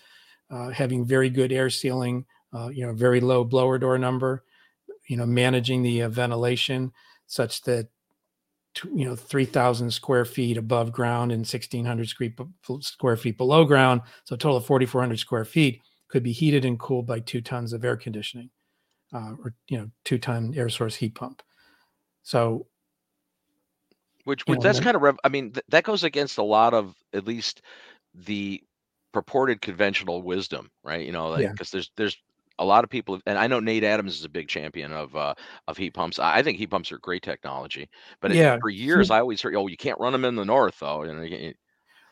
uh, 0.49 0.69
having 0.69 1.05
very 1.05 1.29
good 1.29 1.51
air 1.51 1.69
sealing, 1.69 2.25
uh, 2.53 2.69
you 2.69 2.85
know, 2.85 2.93
very 2.93 3.19
low 3.19 3.43
blower 3.43 3.77
door 3.77 3.97
number, 3.97 4.43
you 5.07 5.17
know, 5.17 5.25
managing 5.25 5.81
the 5.81 6.03
uh, 6.03 6.09
ventilation 6.09 6.91
such 7.25 7.61
that 7.63 7.87
you 8.93 9.05
know 9.05 9.15
3000 9.15 9.89
square 9.91 10.25
feet 10.25 10.57
above 10.57 10.91
ground 10.91 11.31
and 11.31 11.39
1600 11.39 12.09
square 12.81 13.17
feet 13.17 13.37
below 13.37 13.65
ground 13.65 14.01
so 14.23 14.35
a 14.35 14.37
total 14.37 14.57
of 14.57 14.65
4400 14.65 15.17
square 15.17 15.45
feet 15.45 15.81
could 16.09 16.21
be 16.21 16.31
heated 16.31 16.63
and 16.63 16.79
cooled 16.79 17.07
by 17.07 17.19
two 17.19 17.41
tons 17.41 17.73
of 17.73 17.83
air 17.83 17.97
conditioning 17.97 18.49
uh, 19.13 19.33
or 19.43 19.53
you 19.67 19.77
know 19.77 19.89
two 20.05 20.17
ton 20.17 20.53
air 20.55 20.69
source 20.69 20.95
heat 20.95 21.15
pump 21.15 21.41
so, 22.27 22.67
which, 24.25 24.45
which 24.47 24.59
know, 24.59 24.63
that's 24.63 24.81
kind 24.81 24.97
of, 24.97 25.01
rev- 25.01 25.19
I 25.23 25.29
mean, 25.29 25.53
th- 25.53 25.63
that 25.69 25.85
goes 25.85 26.03
against 26.03 26.37
a 26.37 26.43
lot 26.43 26.73
of 26.73 26.93
at 27.13 27.25
least 27.25 27.61
the 28.13 28.61
purported 29.13 29.61
conventional 29.61 30.21
wisdom, 30.21 30.69
right? 30.83 31.05
You 31.05 31.13
know, 31.13 31.29
like, 31.29 31.49
because 31.49 31.73
yeah. 31.73 31.77
there's, 31.77 31.91
there's, 31.95 32.17
a 32.59 32.65
lot 32.65 32.83
of 32.83 32.89
people, 32.89 33.21
and 33.25 33.37
I 33.37 33.47
know 33.47 33.61
Nate 33.61 33.85
Adams 33.85 34.17
is 34.17 34.25
a 34.25 34.29
big 34.29 34.47
champion 34.47 34.91
of 34.91 35.15
uh, 35.15 35.35
of 35.67 35.77
heat 35.77 35.93
pumps. 35.93 36.17
I 36.17 36.41
think 36.41 36.57
heat 36.57 36.71
pumps 36.71 36.91
are 36.91 36.97
great 36.97 37.21
technology, 37.21 37.87
but 38.19 38.33
yeah, 38.33 38.55
it, 38.55 38.61
for 38.61 38.71
years 38.71 39.11
I 39.11 39.19
always 39.19 39.39
heard, 39.43 39.55
"Oh, 39.55 39.67
you 39.67 39.77
can't 39.77 39.99
run 39.99 40.11
them 40.11 40.25
in 40.25 40.35
the 40.35 40.43
north, 40.43 40.79
though." 40.79 41.03
You 41.03 41.13
know, 41.13 41.53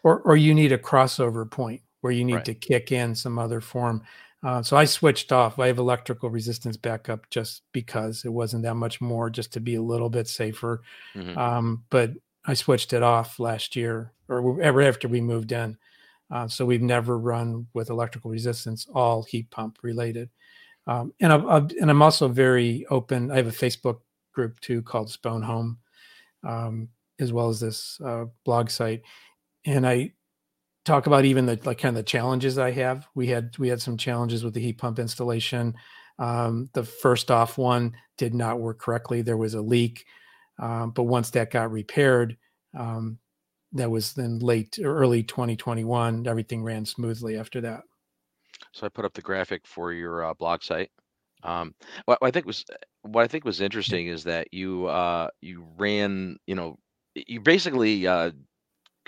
or 0.03 0.21
or 0.21 0.37
you 0.37 0.53
need 0.53 0.71
a 0.71 0.77
crossover 0.77 1.49
point 1.49 1.81
where 2.01 2.13
you 2.13 2.23
need 2.23 2.35
right. 2.35 2.45
to 2.45 2.53
kick 2.53 2.91
in 2.91 3.15
some 3.15 3.39
other 3.39 3.59
form. 3.59 4.03
Uh, 4.45 4.61
so 4.61 4.77
I 4.77 4.85
switched 4.85 5.31
off. 5.31 5.57
I 5.57 5.65
have 5.65 5.79
electrical 5.79 6.29
resistance 6.29 6.77
backup 6.77 7.27
just 7.31 7.63
because 7.71 8.23
it 8.25 8.29
wasn't 8.31 8.61
that 8.61 8.75
much 8.75 9.01
more, 9.01 9.31
just 9.31 9.51
to 9.53 9.59
be 9.59 9.73
a 9.73 9.81
little 9.81 10.09
bit 10.09 10.27
safer. 10.27 10.83
Mm-hmm. 11.15 11.35
Um, 11.35 11.83
but 11.89 12.11
I 12.45 12.53
switched 12.53 12.93
it 12.93 13.01
off 13.01 13.39
last 13.39 13.75
year 13.75 14.13
or 14.29 14.61
ever 14.61 14.83
after 14.83 15.07
we 15.07 15.19
moved 15.19 15.51
in. 15.51 15.75
Uh, 16.29 16.47
so 16.47 16.63
we've 16.63 16.83
never 16.83 17.17
run 17.17 17.65
with 17.73 17.89
electrical 17.89 18.29
resistance, 18.29 18.85
all 18.93 19.23
heat 19.23 19.49
pump 19.49 19.79
related. 19.81 20.29
Um, 20.85 21.11
and 21.19 21.33
i 21.33 21.37
i 21.37 21.57
and 21.57 21.89
I'm 21.89 22.03
also 22.03 22.27
very 22.27 22.85
open. 22.91 23.31
I 23.31 23.37
have 23.37 23.47
a 23.47 23.51
Facebook 23.51 24.01
group 24.31 24.59
too 24.59 24.83
called 24.83 25.07
Spohn 25.07 25.43
Home, 25.43 25.79
um, 26.43 26.89
as 27.19 27.33
well 27.33 27.49
as 27.49 27.59
this 27.59 27.99
uh, 28.05 28.25
blog 28.43 28.69
site. 28.69 29.01
And 29.65 29.87
I 29.87 30.13
talk 30.85 31.07
about 31.07 31.25
even 31.25 31.45
the 31.45 31.59
like 31.65 31.79
kind 31.79 31.97
of 31.97 32.03
the 32.03 32.09
challenges 32.09 32.57
I 32.57 32.71
have. 32.71 33.07
We 33.15 33.27
had 33.27 33.57
we 33.57 33.67
had 33.67 33.81
some 33.81 33.97
challenges 33.97 34.43
with 34.43 34.53
the 34.53 34.61
heat 34.61 34.77
pump 34.77 34.99
installation. 34.99 35.75
Um, 36.17 36.69
the 36.73 36.83
first 36.83 37.29
off 37.29 37.57
one 37.57 37.95
did 38.17 38.33
not 38.33 38.59
work 38.59 38.79
correctly. 38.79 39.21
There 39.21 39.35
was 39.35 39.53
a 39.53 39.61
leak, 39.61 40.05
um, 40.59 40.91
but 40.91 41.03
once 41.03 41.31
that 41.31 41.51
got 41.51 41.71
repaired, 41.71 42.37
um, 42.77 43.17
that 43.73 43.91
was 43.91 44.13
then 44.13 44.39
late 44.39 44.79
early 44.81 45.23
2021. 45.23 46.27
Everything 46.27 46.63
ran 46.63 46.85
smoothly 46.85 47.37
after 47.37 47.59
that. 47.61 47.81
So 48.71 48.85
I 48.85 48.89
put 48.89 49.03
up 49.03 49.13
the 49.13 49.21
graphic 49.21 49.67
for 49.67 49.91
your 49.91 50.23
uh, 50.23 50.33
blog 50.33 50.63
site. 50.63 50.91
Um, 51.43 51.75
what, 52.05 52.21
what 52.21 52.27
I 52.27 52.31
think 52.31 52.45
was 52.45 52.63
what 53.01 53.23
I 53.23 53.27
think 53.27 53.43
was 53.43 53.61
interesting 53.61 54.07
is 54.07 54.23
that 54.23 54.53
you 54.53 54.85
uh, 54.85 55.27
you 55.41 55.65
ran 55.77 56.37
you 56.47 56.55
know 56.55 56.77
you 57.15 57.41
basically 57.41 58.07
uh, 58.07 58.31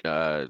uh, 0.04 0.48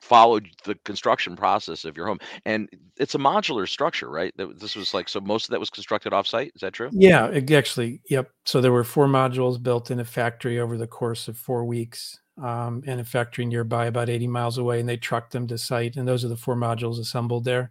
followed 0.00 0.48
the 0.64 0.74
construction 0.84 1.36
process 1.36 1.84
of 1.84 1.96
your 1.96 2.06
home 2.06 2.18
and 2.46 2.68
it's 2.96 3.14
a 3.14 3.18
modular 3.18 3.68
structure 3.68 4.10
right 4.10 4.32
this 4.58 4.74
was 4.74 4.94
like 4.94 5.08
so 5.08 5.20
most 5.20 5.44
of 5.44 5.50
that 5.50 5.60
was 5.60 5.70
constructed 5.70 6.12
offsite 6.12 6.50
is 6.54 6.60
that 6.60 6.72
true 6.72 6.88
yeah 6.92 7.30
actually 7.52 8.00
yep 8.08 8.30
so 8.44 8.60
there 8.60 8.72
were 8.72 8.84
four 8.84 9.06
modules 9.06 9.62
built 9.62 9.90
in 9.90 10.00
a 10.00 10.04
factory 10.04 10.58
over 10.58 10.78
the 10.78 10.86
course 10.86 11.28
of 11.28 11.36
four 11.36 11.64
weeks 11.64 12.18
um, 12.42 12.82
in 12.86 13.00
a 13.00 13.04
factory 13.04 13.44
nearby 13.44 13.86
about 13.86 14.08
80 14.08 14.26
miles 14.26 14.56
away 14.56 14.80
and 14.80 14.88
they 14.88 14.96
trucked 14.96 15.32
them 15.32 15.46
to 15.48 15.58
site 15.58 15.96
and 15.96 16.08
those 16.08 16.24
are 16.24 16.28
the 16.28 16.36
four 16.36 16.56
modules 16.56 16.98
assembled 16.98 17.44
there 17.44 17.70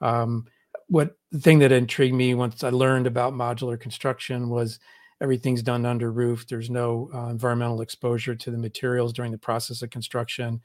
um, 0.00 0.46
what 0.86 1.16
the 1.32 1.40
thing 1.40 1.58
that 1.58 1.72
intrigued 1.72 2.14
me 2.14 2.34
once 2.34 2.64
i 2.64 2.70
learned 2.70 3.06
about 3.06 3.34
modular 3.34 3.78
construction 3.78 4.48
was 4.48 4.78
everything's 5.20 5.62
done 5.62 5.84
under 5.84 6.12
roof. 6.12 6.46
There's 6.46 6.70
no 6.70 7.10
uh, 7.12 7.28
environmental 7.28 7.80
exposure 7.80 8.34
to 8.34 8.50
the 8.50 8.58
materials 8.58 9.12
during 9.12 9.32
the 9.32 9.38
process 9.38 9.82
of 9.82 9.90
construction. 9.90 10.60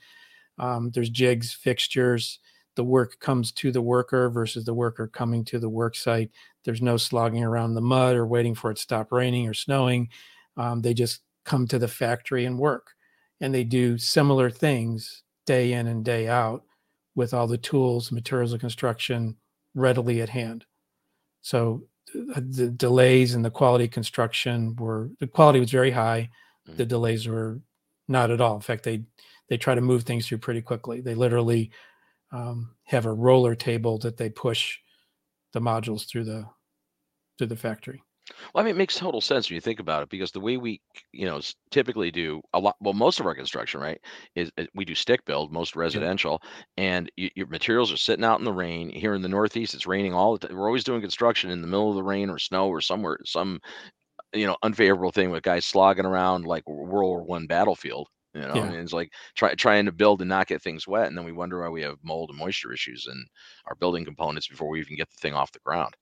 Um, 0.60 0.92
there's 0.92 1.10
jigs, 1.10 1.54
fixtures. 1.54 2.40
The 2.76 2.84
work 2.84 3.20
comes 3.20 3.52
to 3.54 3.72
the 3.72 3.82
worker 3.82 4.30
versus 4.30 4.66
the 4.66 4.74
worker 4.74 5.08
coming 5.08 5.46
to 5.46 5.60
the 5.60 5.70
work 5.70 5.96
site. 5.96 6.32
There's 6.66 6.82
no 6.82 6.98
slogging 6.98 7.44
around 7.44 7.74
the 7.74 7.82
mud 7.82 8.16
or 8.16 8.26
waiting 8.26 8.56
for 8.56 8.72
it 8.72 8.76
to 8.76 8.82
stop 8.82 9.12
raining 9.12 9.48
or 9.48 9.54
snowing. 9.54 10.10
Um, 10.58 10.82
they 10.82 10.94
just 10.94 11.22
come 11.46 11.68
to 11.68 11.80
the 11.80 11.88
factory 11.88 12.46
and 12.46 12.58
work. 12.58 12.92
And 13.42 13.54
they 13.54 13.64
do 13.64 13.98
similar 13.98 14.50
things 14.50 15.24
day 15.46 15.74
in 15.74 15.88
and 15.88 16.06
day 16.06 16.28
out 16.28 16.64
with 17.16 17.34
all 17.34 17.48
the 17.48 17.58
tools, 17.58 18.12
materials 18.12 18.54
of 18.54 18.60
construction 18.60 19.36
readily 19.76 20.22
at 20.22 20.30
hand. 20.30 20.66
So 21.42 21.84
uh, 22.36 22.42
the 22.42 22.70
delays 22.70 23.36
and 23.36 23.44
the 23.44 23.52
quality 23.52 23.88
construction 23.88 24.76
were 24.78 25.10
the 25.20 25.28
quality 25.28 25.60
was 25.60 25.72
very 25.72 25.92
high. 25.92 26.30
Mm. 26.70 26.78
The 26.78 26.86
delays 26.86 27.28
were 27.28 27.60
not 28.08 28.32
at 28.32 28.42
all. 28.42 28.56
In 28.56 28.62
fact, 28.62 28.84
they 28.84 29.04
they 29.50 29.58
try 29.58 29.76
to 29.76 29.82
move 29.82 30.04
things 30.04 30.28
through 30.28 30.40
pretty 30.40 30.62
quickly. 30.62 31.02
They 31.02 31.16
literally 31.16 31.72
um, 32.32 32.76
have 32.86 33.06
a 33.06 33.14
roller 33.14 33.56
table 33.56 33.98
that 34.00 34.18
they 34.18 34.30
push 34.30 34.78
the 35.54 35.62
modules 35.62 36.08
through 36.08 36.26
the 36.26 36.46
through 37.38 37.48
the 37.48 37.56
factory. 37.56 38.04
Well, 38.54 38.64
I 38.64 38.66
mean, 38.66 38.76
it 38.76 38.78
makes 38.78 38.96
total 38.96 39.20
sense 39.20 39.50
when 39.50 39.56
you 39.56 39.62
think 39.62 39.82
about 39.82 40.04
it 40.04 40.10
because 40.10 40.32
the 40.32 40.40
way 40.40 40.56
we, 40.56 40.82
you 41.12 41.26
know, 41.26 41.42
typically 41.72 42.10
do 42.10 42.42
a 42.54 42.60
lot, 42.60 42.78
well, 42.80 42.94
most 42.94 43.20
of 43.20 43.26
our 43.26 43.36
construction, 43.36 43.82
right, 43.82 44.00
is 44.36 44.50
we 44.74 44.86
do 44.86 44.96
stick 44.96 45.26
build, 45.26 45.52
most 45.52 45.76
residential, 45.76 46.42
and 46.78 47.12
you, 47.18 47.30
your 47.36 47.48
materials 47.48 47.92
are 47.92 47.98
sitting 47.98 48.24
out 48.24 48.40
in 48.40 48.46
the 48.46 48.54
rain. 48.54 48.90
Here 48.90 49.14
in 49.14 49.22
the 49.22 49.28
Northeast, 49.28 49.74
it's 49.74 49.86
raining 49.88 50.14
all 50.14 50.38
the 50.38 50.48
time. 50.48 50.56
We're 50.56 50.68
always 50.68 50.86
doing 50.86 51.02
construction 51.02 51.52
in 51.52 51.62
the 51.62 51.68
middle 51.68 51.90
of 51.90 51.96
the 51.96 52.04
rain 52.04 52.30
or 52.30 52.40
snow 52.40 52.70
or 52.70 52.80
somewhere, 52.80 53.18
some, 53.26 53.60
you 54.32 54.48
know, 54.48 54.56
unfavorable 54.64 55.12
thing 55.12 55.30
with 55.30 55.44
guys 55.44 55.66
slogging 55.66 56.06
around 56.06 56.46
like 56.46 56.68
World 56.68 56.90
War 56.90 57.24
One 57.24 57.46
battlefield. 57.46 58.08
You 58.34 58.42
know, 58.42 58.56
yeah. 58.56 58.64
I 58.64 58.70
mean, 58.70 58.80
it's 58.80 58.94
like 58.94 59.12
try, 59.36 59.54
trying 59.54 59.86
to 59.86 59.92
build 59.92 60.22
and 60.22 60.30
not 60.30 60.48
get 60.48 60.62
things 60.62 60.88
wet, 60.88 61.08
and 61.08 61.18
then 61.18 61.26
we 61.26 61.32
wonder 61.32 61.62
why 61.62 61.70
we 61.70 61.84
have 61.84 61.98
mold 62.04 62.30
and 62.30 62.40
moisture 62.40 62.74
issues 62.74 63.08
in 63.08 63.26
our 63.68 63.76
building 63.76 64.06
components 64.06 64.48
before 64.48 64.70
we 64.70 64.80
even 64.80 64.98
get 64.98 65.10
the 65.12 65.18
thing 65.18 65.34
off 65.34 65.52
the 65.52 65.60
ground. 65.60 65.96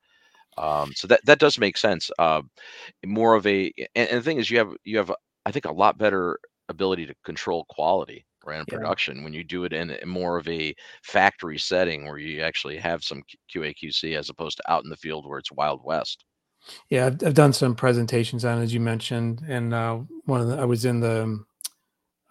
Um, 0.57 0.93
so 0.95 1.07
that 1.07 1.25
that 1.25 1.39
does 1.39 1.57
make 1.57 1.77
sense. 1.77 2.09
Uh, 2.17 2.41
more 3.05 3.35
of 3.35 3.45
a 3.47 3.71
and, 3.95 4.09
and, 4.09 4.17
the 4.17 4.21
thing 4.21 4.37
is, 4.37 4.49
you 4.49 4.57
have 4.59 4.73
you 4.83 4.97
have 4.97 5.11
I 5.45 5.51
think 5.51 5.65
a 5.65 5.71
lot 5.71 5.97
better 5.97 6.39
ability 6.69 7.05
to 7.05 7.15
control 7.25 7.65
quality 7.69 8.25
right 8.45 8.59
in 8.59 8.65
yeah. 8.69 8.77
production 8.77 9.23
when 9.23 9.33
you 9.33 9.43
do 9.43 9.65
it 9.65 9.73
in, 9.73 9.95
more 10.05 10.37
of 10.37 10.47
a 10.47 10.73
factory 11.03 11.57
setting 11.57 12.05
where 12.05 12.17
you 12.17 12.41
actually 12.41 12.77
have 12.77 13.03
some 13.03 13.21
QA 13.53 13.73
QC 13.75 14.17
as 14.17 14.29
opposed 14.29 14.57
to 14.57 14.71
out 14.71 14.83
in 14.83 14.89
the 14.89 14.95
field 14.95 15.27
where 15.27 15.37
it's 15.37 15.51
wild 15.51 15.81
west. 15.83 16.25
Yeah, 16.89 17.07
I've, 17.07 17.23
I've 17.23 17.33
done 17.33 17.53
some 17.53 17.75
presentations 17.75 18.45
on 18.45 18.61
as 18.61 18.73
you 18.73 18.79
mentioned, 18.79 19.43
and 19.47 19.73
uh, 19.73 19.99
one 20.25 20.41
of 20.41 20.47
the 20.47 20.57
I 20.57 20.65
was 20.65 20.85
in 20.85 20.99
the 20.99 21.23
um, 21.23 21.45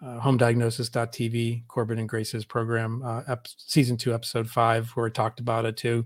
uh, 0.05 0.19
home 0.19 0.37
diagnosis.tv 0.37 1.67
corbett 1.67 1.99
and 1.99 2.09
grace's 2.09 2.45
program 2.45 3.01
uh, 3.03 3.21
ep- 3.27 3.47
season 3.57 3.97
two 3.97 4.13
episode 4.13 4.49
five 4.49 4.89
where 4.91 5.07
it 5.07 5.13
talked 5.13 5.39
about 5.39 5.65
it 5.65 5.77
too 5.77 6.05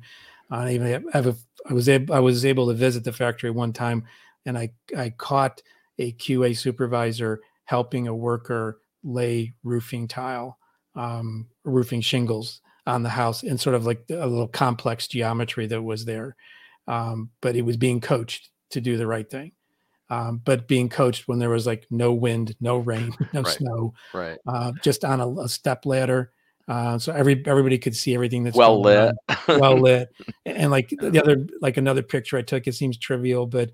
I 0.49 0.73
even 0.73 1.05
have 1.11 1.27
a, 1.27 1.35
I 1.69 1.73
was 1.73 1.89
able 1.89 2.13
I 2.13 2.19
was 2.19 2.45
able 2.45 2.67
to 2.67 2.73
visit 2.73 3.03
the 3.03 3.13
factory 3.13 3.51
one 3.51 3.73
time, 3.73 4.05
and 4.45 4.57
I 4.57 4.71
I 4.97 5.09
caught 5.09 5.61
a 5.97 6.11
QA 6.13 6.55
supervisor 6.55 7.39
helping 7.65 8.07
a 8.07 8.15
worker 8.15 8.79
lay 9.03 9.53
roofing 9.63 10.07
tile, 10.07 10.59
um, 10.95 11.47
roofing 11.63 12.01
shingles 12.01 12.61
on 12.85 13.01
the 13.01 13.09
house, 13.09 13.43
and 13.43 13.59
sort 13.59 13.75
of 13.75 13.85
like 13.85 14.03
a 14.09 14.27
little 14.27 14.47
complex 14.47 15.07
geometry 15.07 15.65
that 15.67 15.81
was 15.81 16.05
there, 16.05 16.35
um, 16.87 17.31
but 17.41 17.55
it 17.55 17.63
was 17.63 17.77
being 17.77 17.99
coached 17.99 18.49
to 18.71 18.81
do 18.81 18.97
the 18.97 19.07
right 19.07 19.29
thing. 19.29 19.51
Um, 20.09 20.41
but 20.43 20.67
being 20.67 20.87
coached 20.87 21.27
when 21.27 21.39
there 21.39 21.49
was 21.49 21.65
like 21.65 21.87
no 21.89 22.13
wind, 22.13 22.55
no 22.59 22.77
rain, 22.77 23.11
no 23.33 23.41
right. 23.41 23.53
snow, 23.53 23.93
right? 24.13 24.37
Uh, 24.47 24.71
just 24.83 25.03
on 25.03 25.19
a, 25.19 25.29
a 25.41 25.49
step 25.49 25.85
ladder 25.85 26.31
uh, 26.67 26.97
so 26.97 27.13
every 27.13 27.43
everybody 27.45 27.77
could 27.77 27.95
see 27.95 28.15
everything 28.15 28.43
that's 28.43 28.57
well 28.57 28.81
lit, 28.81 29.13
well 29.47 29.77
lit, 29.79 30.09
and 30.45 30.71
like 30.71 30.89
the 30.89 31.21
other 31.21 31.45
like 31.61 31.77
another 31.77 32.01
picture 32.01 32.37
I 32.37 32.41
took. 32.41 32.65
It 32.65 32.73
seems 32.73 32.97
trivial, 32.97 33.45
but 33.45 33.71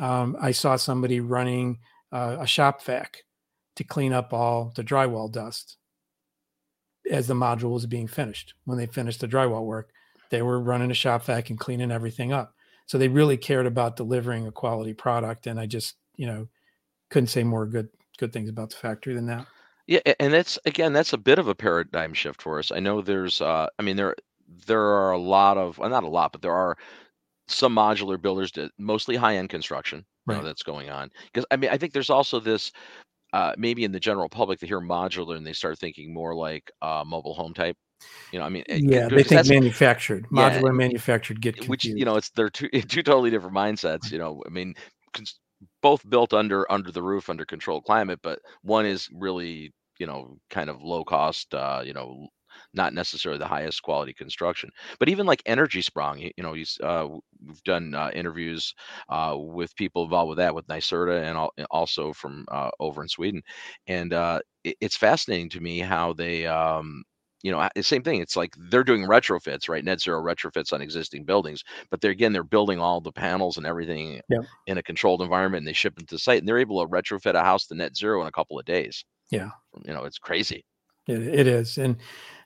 um, 0.00 0.36
I 0.40 0.50
saw 0.50 0.74
somebody 0.74 1.20
running 1.20 1.78
uh, 2.10 2.38
a 2.40 2.46
shop 2.46 2.82
vac 2.82 3.18
to 3.76 3.84
clean 3.84 4.12
up 4.12 4.32
all 4.32 4.72
the 4.74 4.82
drywall 4.82 5.30
dust 5.30 5.76
as 7.08 7.28
the 7.28 7.34
module 7.34 7.70
was 7.70 7.86
being 7.86 8.08
finished. 8.08 8.54
When 8.64 8.78
they 8.78 8.86
finished 8.86 9.20
the 9.20 9.28
drywall 9.28 9.64
work, 9.64 9.90
they 10.30 10.42
were 10.42 10.58
running 10.58 10.90
a 10.90 10.94
shop 10.94 11.24
vac 11.24 11.50
and 11.50 11.58
cleaning 11.58 11.92
everything 11.92 12.32
up. 12.32 12.54
So 12.86 12.98
they 12.98 13.08
really 13.08 13.36
cared 13.36 13.66
about 13.66 13.96
delivering 13.96 14.46
a 14.46 14.52
quality 14.52 14.94
product, 14.94 15.46
and 15.46 15.58
I 15.58 15.66
just 15.66 15.96
you 16.16 16.26
know 16.26 16.48
couldn't 17.10 17.28
say 17.28 17.44
more 17.44 17.66
good 17.66 17.88
good 18.18 18.32
things 18.32 18.48
about 18.48 18.70
the 18.70 18.76
factory 18.76 19.14
than 19.14 19.26
that. 19.26 19.46
Yeah, 19.86 20.00
and 20.18 20.32
that's 20.32 20.58
again, 20.64 20.92
that's 20.92 21.12
a 21.12 21.18
bit 21.18 21.38
of 21.38 21.48
a 21.48 21.54
paradigm 21.54 22.14
shift 22.14 22.40
for 22.40 22.58
us. 22.58 22.72
I 22.72 22.80
know 22.80 23.02
there's, 23.02 23.40
uh, 23.40 23.68
I 23.78 23.82
mean, 23.82 23.96
there 23.96 24.14
there 24.66 24.80
are 24.80 25.12
a 25.12 25.18
lot 25.18 25.58
of, 25.58 25.78
well, 25.78 25.90
not 25.90 26.04
a 26.04 26.08
lot, 26.08 26.32
but 26.32 26.42
there 26.42 26.54
are 26.54 26.76
some 27.48 27.74
modular 27.74 28.20
builders 28.20 28.52
that 28.52 28.72
mostly 28.78 29.16
high 29.16 29.36
end 29.36 29.50
construction, 29.50 30.04
you 30.26 30.34
know, 30.34 30.42
that's 30.42 30.62
going 30.62 30.90
on. 30.90 31.10
Because 31.26 31.44
I 31.50 31.56
mean, 31.56 31.70
I 31.70 31.76
think 31.78 31.92
there's 31.92 32.10
also 32.10 32.40
this, 32.40 32.72
uh, 33.32 33.54
maybe 33.58 33.84
in 33.84 33.92
the 33.92 34.00
general 34.00 34.28
public, 34.28 34.60
they 34.60 34.66
hear 34.66 34.80
modular 34.80 35.36
and 35.36 35.46
they 35.46 35.52
start 35.52 35.78
thinking 35.78 36.14
more 36.14 36.34
like 36.34 36.70
uh, 36.82 37.04
mobile 37.06 37.34
home 37.34 37.54
type. 37.54 37.76
You 38.32 38.38
know, 38.38 38.44
I 38.44 38.48
mean, 38.48 38.64
Yeah, 38.68 39.08
they 39.08 39.22
think 39.22 39.46
manufactured, 39.46 40.26
yeah, 40.32 40.60
modular 40.60 40.74
manufactured 40.74 41.40
get 41.40 41.68
which 41.68 41.84
you 41.84 42.04
know, 42.04 42.16
it's 42.16 42.30
they're 42.30 42.50
two 42.50 42.68
two 42.88 43.02
totally 43.02 43.30
different 43.30 43.56
mindsets. 43.56 44.10
You 44.10 44.18
know, 44.18 44.42
I 44.46 44.50
mean, 44.50 44.74
both 45.82 46.08
built 46.08 46.32
under 46.34 46.70
under 46.70 46.90
the 46.90 47.02
roof 47.02 47.28
under 47.30 47.44
controlled 47.44 47.84
climate, 47.84 48.20
but 48.22 48.40
one 48.62 48.86
is 48.86 49.08
really 49.12 49.72
you 49.98 50.06
know 50.06 50.38
kind 50.50 50.70
of 50.70 50.82
low 50.82 51.04
cost, 51.04 51.54
uh, 51.54 51.82
you 51.84 51.92
know, 51.92 52.28
not 52.72 52.94
necessarily 52.94 53.38
the 53.38 53.46
highest 53.46 53.82
quality 53.82 54.12
construction. 54.12 54.70
But 54.98 55.08
even 55.08 55.26
like 55.26 55.42
Energiesprong, 55.44 56.20
you, 56.20 56.30
you 56.36 56.42
know, 56.42 56.54
he's 56.54 56.78
uh, 56.82 57.08
we've 57.46 57.62
done 57.64 57.94
uh, 57.94 58.10
interviews 58.14 58.74
uh, 59.08 59.36
with 59.38 59.74
people 59.76 60.04
involved 60.04 60.30
with 60.30 60.38
that, 60.38 60.54
with 60.54 60.66
NYSERDA 60.66 61.22
and 61.22 61.36
all, 61.38 61.52
also 61.70 62.12
from 62.12 62.44
uh, 62.50 62.70
over 62.80 63.02
in 63.02 63.08
Sweden, 63.08 63.42
and 63.86 64.12
uh, 64.12 64.40
it, 64.64 64.76
it's 64.80 64.96
fascinating 64.96 65.50
to 65.50 65.60
me 65.60 65.78
how 65.80 66.12
they 66.12 66.46
um, 66.46 67.04
you 67.44 67.52
know, 67.52 67.68
same 67.82 68.02
thing. 68.02 68.22
It's 68.22 68.36
like 68.36 68.54
they're 68.56 68.82
doing 68.82 69.02
retrofits, 69.02 69.68
right? 69.68 69.84
Net 69.84 70.00
zero 70.00 70.22
retrofits 70.22 70.72
on 70.72 70.80
existing 70.80 71.24
buildings, 71.24 71.62
but 71.90 72.00
they're 72.00 72.10
again 72.10 72.32
they're 72.32 72.42
building 72.42 72.80
all 72.80 73.02
the 73.02 73.12
panels 73.12 73.58
and 73.58 73.66
everything 73.66 74.18
yeah. 74.30 74.38
in 74.66 74.78
a 74.78 74.82
controlled 74.82 75.20
environment, 75.20 75.60
and 75.60 75.68
they 75.68 75.74
ship 75.74 75.94
them 75.94 76.06
to 76.06 76.14
the 76.14 76.18
site, 76.18 76.38
and 76.38 76.48
they're 76.48 76.58
able 76.58 76.82
to 76.82 76.90
retrofit 76.90 77.34
a 77.34 77.44
house 77.44 77.66
to 77.66 77.74
net 77.74 77.94
zero 77.94 78.22
in 78.22 78.28
a 78.28 78.32
couple 78.32 78.58
of 78.58 78.64
days. 78.64 79.04
Yeah, 79.30 79.50
you 79.84 79.92
know, 79.92 80.04
it's 80.04 80.16
crazy. 80.16 80.64
It, 81.06 81.20
it 81.20 81.46
is, 81.46 81.76
and 81.76 81.96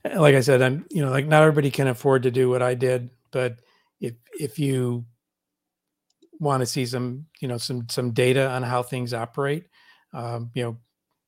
uh, 0.04 0.20
like 0.20 0.34
I 0.34 0.40
said, 0.40 0.62
I'm 0.62 0.84
you 0.90 1.04
know, 1.04 1.12
like 1.12 1.28
not 1.28 1.42
everybody 1.42 1.70
can 1.70 1.86
afford 1.86 2.24
to 2.24 2.32
do 2.32 2.50
what 2.50 2.60
I 2.60 2.74
did, 2.74 3.10
but 3.30 3.60
if 4.00 4.14
if 4.40 4.58
you 4.58 5.06
want 6.40 6.60
to 6.60 6.66
see 6.66 6.86
some 6.86 7.26
you 7.40 7.46
know 7.46 7.58
some 7.58 7.86
some 7.88 8.10
data 8.10 8.50
on 8.50 8.64
how 8.64 8.82
things 8.82 9.14
operate, 9.14 9.66
um, 10.12 10.50
you 10.54 10.64
know, 10.64 10.76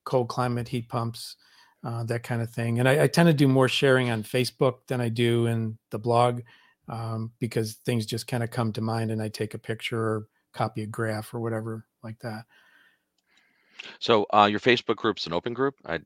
cold 0.04 0.28
climate 0.28 0.66
heat 0.66 0.88
pumps 0.88 1.36
uh, 1.84 2.04
that 2.04 2.22
kind 2.22 2.42
of 2.42 2.50
thing. 2.50 2.78
And 2.78 2.88
I, 2.88 3.04
I, 3.04 3.06
tend 3.06 3.26
to 3.28 3.32
do 3.32 3.48
more 3.48 3.68
sharing 3.68 4.10
on 4.10 4.22
Facebook 4.22 4.86
than 4.86 5.00
I 5.00 5.08
do 5.08 5.46
in 5.46 5.78
the 5.90 5.98
blog 5.98 6.42
um, 6.88 7.32
because 7.38 7.74
things 7.86 8.04
just 8.04 8.26
kind 8.26 8.42
of 8.42 8.50
come 8.50 8.72
to 8.72 8.80
mind 8.80 9.10
and 9.10 9.22
I 9.22 9.28
take 9.28 9.54
a 9.54 9.58
picture 9.58 9.98
or 9.98 10.26
copy 10.52 10.82
a 10.82 10.86
graph 10.86 11.32
or 11.32 11.40
whatever 11.40 11.86
like 12.02 12.18
that. 12.20 12.44
So 13.98 14.26
uh, 14.32 14.48
your 14.50 14.60
Facebook 14.60 14.96
group's 14.96 15.26
an 15.26 15.32
open 15.32 15.54
group? 15.54 15.74
I 15.86 16.00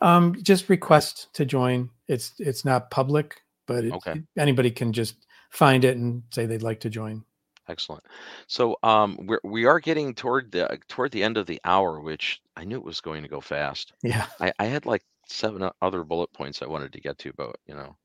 um, 0.00 0.36
just 0.42 0.68
request 0.68 1.28
to 1.34 1.44
join. 1.44 1.90
It's 2.08 2.32
it's 2.38 2.64
not 2.64 2.90
public, 2.90 3.40
but 3.66 3.84
it, 3.84 3.92
okay. 3.92 4.22
anybody 4.36 4.70
can 4.70 4.92
just 4.92 5.14
find 5.50 5.84
it 5.84 5.96
and 5.96 6.22
say 6.30 6.46
they'd 6.46 6.62
like 6.62 6.80
to 6.80 6.90
join. 6.90 7.24
Excellent. 7.68 8.02
So 8.48 8.76
um, 8.82 9.18
we're 9.22 9.40
we 9.44 9.66
are 9.66 9.78
getting 9.78 10.14
toward 10.14 10.50
the 10.50 10.78
toward 10.88 11.12
the 11.12 11.22
end 11.22 11.36
of 11.36 11.46
the 11.46 11.60
hour, 11.64 12.00
which 12.00 12.42
I 12.56 12.64
knew 12.64 12.76
it 12.76 12.84
was 12.84 13.00
going 13.00 13.22
to 13.22 13.28
go 13.28 13.40
fast. 13.40 13.92
Yeah, 14.02 14.26
I, 14.40 14.52
I 14.58 14.64
had 14.64 14.84
like 14.84 15.02
seven 15.32 15.68
other 15.80 16.04
bullet 16.04 16.32
points 16.32 16.62
I 16.62 16.66
wanted 16.66 16.92
to 16.92 17.00
get 17.00 17.18
to, 17.18 17.32
but 17.36 17.56
you 17.66 17.74
know, 17.74 17.96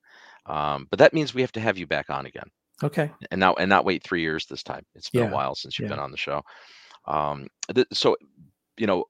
um, 0.46 0.88
but 0.90 1.00
that 1.00 1.14
means 1.14 1.34
we 1.34 1.42
have 1.42 1.52
to 1.54 1.60
have 1.60 1.78
you 1.78 1.88
back 1.88 2.10
on 2.10 2.26
again. 2.26 2.50
Okay. 2.84 3.12
And 3.32 3.40
now 3.40 3.54
and 3.56 3.70
not 3.70 3.86
wait 3.86 4.04
three 4.04 4.22
years 4.22 4.46
this 4.46 4.64
time. 4.64 4.86
It's 4.96 5.10
been 5.10 5.24
yeah. 5.24 5.30
a 5.30 5.34
while 5.34 5.56
since 5.56 5.78
you've 5.78 5.90
yeah. 5.90 5.96
been 5.96 6.04
on 6.04 6.12
the 6.12 6.18
show. 6.18 6.44
Um, 7.06 7.48
th- 7.74 7.88
so, 7.92 8.18
you 8.78 8.88
know, 8.88 9.06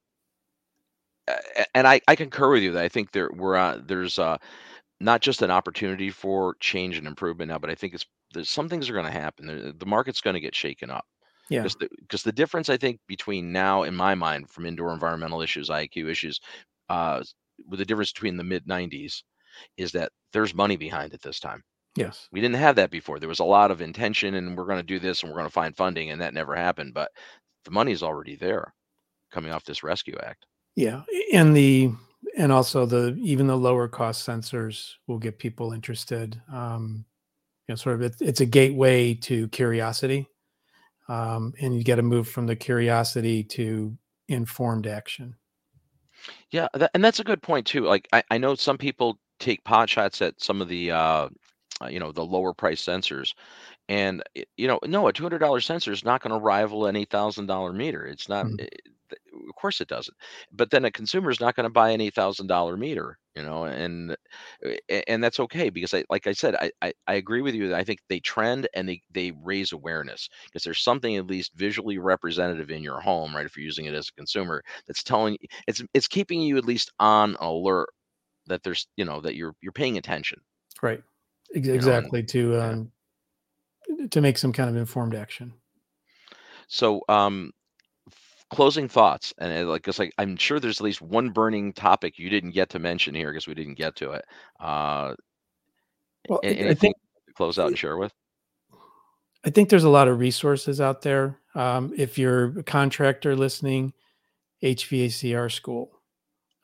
and 1.75 1.87
I, 1.87 1.99
I 2.07 2.15
concur 2.15 2.51
with 2.51 2.63
you 2.63 2.71
that 2.73 2.83
I 2.83 2.87
think 2.87 3.11
there 3.11 3.29
we're 3.33 3.55
uh, 3.55 3.79
there's 3.85 4.17
uh, 4.17 4.37
not 5.01 5.21
just 5.21 5.41
an 5.41 5.51
opportunity 5.51 6.09
for 6.09 6.55
change 6.59 6.97
and 6.97 7.05
improvement 7.05 7.49
now, 7.49 7.59
but 7.59 7.69
I 7.69 7.75
think 7.75 7.93
it's 7.93 8.05
there's 8.33 8.49
some 8.49 8.69
things 8.69 8.89
are 8.89 8.93
going 8.93 9.05
to 9.05 9.11
happen. 9.11 9.47
The, 9.47 9.73
the 9.77 9.85
market's 9.85 10.21
going 10.21 10.35
to 10.35 10.39
get 10.39 10.55
shaken 10.55 10.89
up. 10.89 11.05
Yeah. 11.49 11.63
Because 11.63 11.75
the, 11.75 11.89
the 12.25 12.31
difference 12.31 12.69
I 12.69 12.77
think 12.77 12.99
between 13.07 13.51
now, 13.53 13.83
in 13.83 13.95
my 13.95 14.15
mind, 14.15 14.49
from 14.49 14.65
indoor 14.65 14.93
environmental 14.93 15.41
issues, 15.41 15.69
IAQ 15.69 16.09
issues, 16.09 16.41
uh, 16.89 17.23
with 17.67 17.79
the 17.79 17.85
difference 17.85 18.11
between 18.11 18.37
the 18.37 18.43
mid 18.43 18.65
90s 18.67 19.23
is 19.77 19.91
that 19.93 20.11
there's 20.33 20.53
money 20.53 20.77
behind 20.77 21.13
it 21.13 21.21
this 21.21 21.39
time. 21.39 21.63
Yes. 21.95 22.27
We 22.31 22.41
didn't 22.41 22.57
have 22.57 22.75
that 22.75 22.91
before. 22.91 23.19
There 23.19 23.29
was 23.29 23.39
a 23.39 23.43
lot 23.43 23.71
of 23.71 23.81
intention 23.81 24.35
and 24.35 24.55
we're 24.55 24.65
going 24.65 24.77
to 24.77 24.83
do 24.83 24.99
this 24.99 25.23
and 25.23 25.31
we're 25.31 25.39
going 25.39 25.49
to 25.49 25.53
find 25.53 25.75
funding 25.75 26.11
and 26.11 26.21
that 26.21 26.33
never 26.33 26.55
happened. 26.55 26.93
But 26.93 27.11
the 27.65 27.71
money's 27.71 28.03
already 28.03 28.35
there 28.35 28.73
coming 29.31 29.51
off 29.51 29.65
this 29.65 29.83
rescue 29.83 30.15
act 30.23 30.45
yeah 30.75 31.01
and 31.33 31.55
the 31.55 31.91
and 32.37 32.51
also 32.51 32.85
the 32.85 33.15
even 33.19 33.47
the 33.47 33.57
lower 33.57 33.87
cost 33.87 34.25
sensors 34.25 34.93
will 35.07 35.17
get 35.17 35.37
people 35.37 35.73
interested 35.73 36.41
um 36.51 37.03
you 37.67 37.73
know 37.73 37.75
sort 37.75 37.95
of 37.95 38.01
it, 38.01 38.15
it's 38.21 38.41
a 38.41 38.45
gateway 38.45 39.13
to 39.13 39.49
curiosity 39.49 40.27
um 41.09 41.53
and 41.59 41.75
you 41.75 41.83
get 41.83 41.97
to 41.97 42.03
move 42.03 42.29
from 42.29 42.47
the 42.47 42.55
curiosity 42.55 43.43
to 43.43 43.97
informed 44.29 44.87
action 44.87 45.35
yeah 46.51 46.67
that, 46.73 46.91
and 46.93 47.03
that's 47.03 47.19
a 47.19 47.23
good 47.23 47.41
point 47.41 47.65
too 47.65 47.83
like 47.83 48.07
I, 48.13 48.23
I 48.31 48.37
know 48.37 48.55
some 48.55 48.77
people 48.77 49.19
take 49.39 49.63
pot 49.63 49.89
shots 49.89 50.21
at 50.21 50.41
some 50.41 50.61
of 50.61 50.67
the 50.67 50.91
uh 50.91 51.29
you 51.89 51.99
know 51.99 52.11
the 52.11 52.25
lower 52.25 52.53
price 52.53 52.83
sensors 52.83 53.33
and 53.87 54.23
you 54.57 54.67
know 54.67 54.79
no 54.85 55.07
a 55.07 55.13
$200 55.13 55.63
sensor 55.63 55.91
is 55.91 56.03
not 56.03 56.21
going 56.21 56.33
to 56.33 56.43
rival 56.43 56.87
an 56.87 56.95
$8000 56.95 57.75
meter 57.75 58.05
it's 58.05 58.29
not 58.29 58.45
mm. 58.45 58.67
Of 59.47 59.55
course 59.55 59.81
it 59.81 59.87
doesn't 59.87 60.15
but 60.51 60.69
then 60.69 60.85
a 60.85 60.91
consumer 60.91 61.29
is 61.29 61.39
not 61.39 61.55
going 61.55 61.65
to 61.65 61.69
buy 61.69 61.89
an 61.89 61.99
$8000 61.99 62.77
meter 62.77 63.17
you 63.35 63.43
know 63.43 63.65
and 63.65 64.15
and 65.07 65.23
that's 65.23 65.39
okay 65.39 65.69
because 65.69 65.93
I, 65.93 66.03
like 66.09 66.25
i 66.27 66.31
said 66.31 66.55
I, 66.55 66.71
I, 66.81 66.93
I 67.07 67.13
agree 67.15 67.41
with 67.41 67.53
you 67.53 67.67
that 67.69 67.77
i 67.77 67.83
think 67.83 67.99
they 68.09 68.19
trend 68.19 68.67
and 68.73 68.89
they 68.89 69.01
they 69.11 69.31
raise 69.43 69.73
awareness 69.73 70.29
because 70.45 70.63
there's 70.63 70.81
something 70.81 71.15
at 71.15 71.27
least 71.27 71.53
visually 71.55 71.99
representative 71.99 72.71
in 72.71 72.83
your 72.83 72.99
home 72.99 73.35
right 73.35 73.45
if 73.45 73.55
you're 73.55 73.65
using 73.65 73.85
it 73.85 73.93
as 73.93 74.09
a 74.09 74.13
consumer 74.13 74.63
that's 74.87 75.03
telling 75.03 75.37
it's 75.67 75.83
it's 75.93 76.07
keeping 76.07 76.41
you 76.41 76.57
at 76.57 76.65
least 76.65 76.91
on 76.99 77.35
alert 77.39 77.89
that 78.47 78.63
there's 78.63 78.87
you 78.97 79.05
know 79.05 79.21
that 79.21 79.35
you're 79.35 79.55
you're 79.61 79.71
paying 79.71 79.97
attention. 79.97 80.39
Right. 80.81 81.01
Exactly 81.53 82.25
you 82.33 82.49
know, 82.49 82.55
and, 82.55 82.61
to 82.61 82.61
um 82.61 82.91
yeah. 83.87 84.07
to 84.07 84.21
make 84.21 84.37
some 84.37 84.53
kind 84.53 84.69
of 84.69 84.75
informed 84.75 85.15
action. 85.15 85.53
So 86.67 87.01
um 87.07 87.51
closing 88.49 88.87
thoughts 88.87 89.33
and 89.39 89.51
it, 89.51 89.65
like 89.65 89.87
it's 89.87 89.99
like 89.99 90.13
i'm 90.17 90.37
sure 90.37 90.59
there's 90.59 90.79
at 90.79 90.83
least 90.83 91.01
one 91.01 91.29
burning 91.29 91.73
topic 91.73 92.17
you 92.17 92.29
didn't 92.29 92.51
get 92.51 92.69
to 92.69 92.79
mention 92.79 93.13
here 93.13 93.31
because 93.31 93.47
we 93.47 93.53
didn't 93.53 93.73
get 93.73 93.95
to 93.95 94.11
it 94.11 94.23
uh 94.59 95.13
well 96.29 96.39
anything 96.43 96.67
I 96.67 96.73
think, 96.73 96.95
to 97.27 97.33
close 97.33 97.59
out 97.59 97.67
and 97.67 97.77
share 97.77 97.97
with? 97.97 98.13
I 99.45 99.49
think 99.49 99.69
there's 99.69 99.83
a 99.83 99.89
lot 99.89 100.07
of 100.07 100.19
resources 100.19 100.81
out 100.81 101.01
there 101.01 101.39
um, 101.55 101.93
if 101.95 102.17
you're 102.17 102.59
a 102.59 102.63
contractor 102.63 103.35
listening 103.35 103.93
hvacr 104.61 105.51
school. 105.51 105.91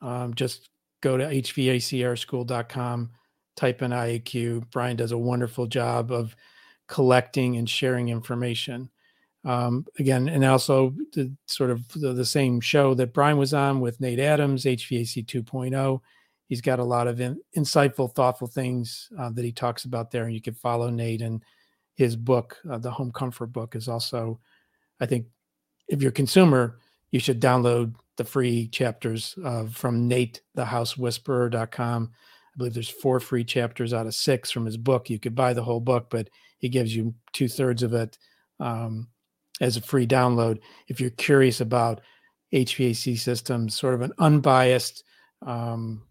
Um, 0.02 0.34
just 0.34 0.68
go 1.00 1.16
to 1.16 1.24
hvacrschool.com 1.24 3.10
type 3.56 3.82
in 3.82 3.90
iaq 3.92 4.70
brian 4.70 4.96
does 4.96 5.12
a 5.12 5.18
wonderful 5.18 5.66
job 5.66 6.10
of 6.10 6.34
collecting 6.88 7.56
and 7.56 7.70
sharing 7.70 8.08
information 8.08 8.90
um, 9.44 9.86
again, 9.98 10.28
and 10.28 10.44
also 10.44 10.94
the 11.12 11.30
sort 11.46 11.70
of 11.70 11.86
the, 11.88 12.12
the, 12.14 12.24
same 12.24 12.60
show 12.60 12.94
that 12.94 13.12
Brian 13.12 13.36
was 13.36 13.52
on 13.52 13.80
with 13.80 14.00
Nate 14.00 14.18
Adams, 14.18 14.64
HVAC 14.64 15.26
2.0. 15.26 16.00
He's 16.48 16.62
got 16.62 16.78
a 16.78 16.84
lot 16.84 17.08
of 17.08 17.20
in, 17.20 17.38
insightful, 17.56 18.14
thoughtful 18.14 18.46
things 18.46 19.10
uh, 19.18 19.30
that 19.30 19.44
he 19.44 19.52
talks 19.52 19.84
about 19.84 20.10
there. 20.10 20.24
And 20.24 20.34
you 20.34 20.40
can 20.40 20.54
follow 20.54 20.88
Nate 20.88 21.20
and 21.20 21.42
his 21.94 22.16
book, 22.16 22.56
uh, 22.70 22.78
the 22.78 22.90
Home 22.90 23.12
Comfort 23.12 23.48
book, 23.48 23.76
is 23.76 23.86
also, 23.86 24.40
I 25.00 25.06
think, 25.06 25.26
if 25.88 26.00
you're 26.00 26.08
a 26.08 26.12
consumer, 26.12 26.78
you 27.10 27.20
should 27.20 27.40
download 27.40 27.94
the 28.16 28.24
free 28.24 28.68
chapters 28.68 29.36
uh, 29.44 29.66
from 29.66 30.08
Nate, 30.08 30.40
thehousewhisperer.com. 30.56 32.10
I 32.12 32.56
believe 32.56 32.74
there's 32.74 32.88
four 32.88 33.20
free 33.20 33.44
chapters 33.44 33.92
out 33.92 34.06
of 34.06 34.14
six 34.14 34.50
from 34.50 34.64
his 34.64 34.76
book. 34.76 35.10
You 35.10 35.18
could 35.18 35.34
buy 35.34 35.52
the 35.52 35.62
whole 35.62 35.80
book, 35.80 36.06
but 36.08 36.30
he 36.58 36.68
gives 36.68 36.94
you 36.94 37.14
two 37.32 37.48
thirds 37.48 37.82
of 37.82 37.92
it 37.92 38.16
um, 38.60 39.08
as 39.60 39.76
a 39.76 39.82
free 39.82 40.06
download 40.06 40.58
if 40.88 41.00
you're 41.00 41.10
curious 41.10 41.60
about 41.60 42.00
HVAC 42.52 43.18
systems, 43.18 43.78
sort 43.78 43.94
of 43.94 44.02
an 44.02 44.12
unbiased 44.18 45.02
um, 45.44 46.02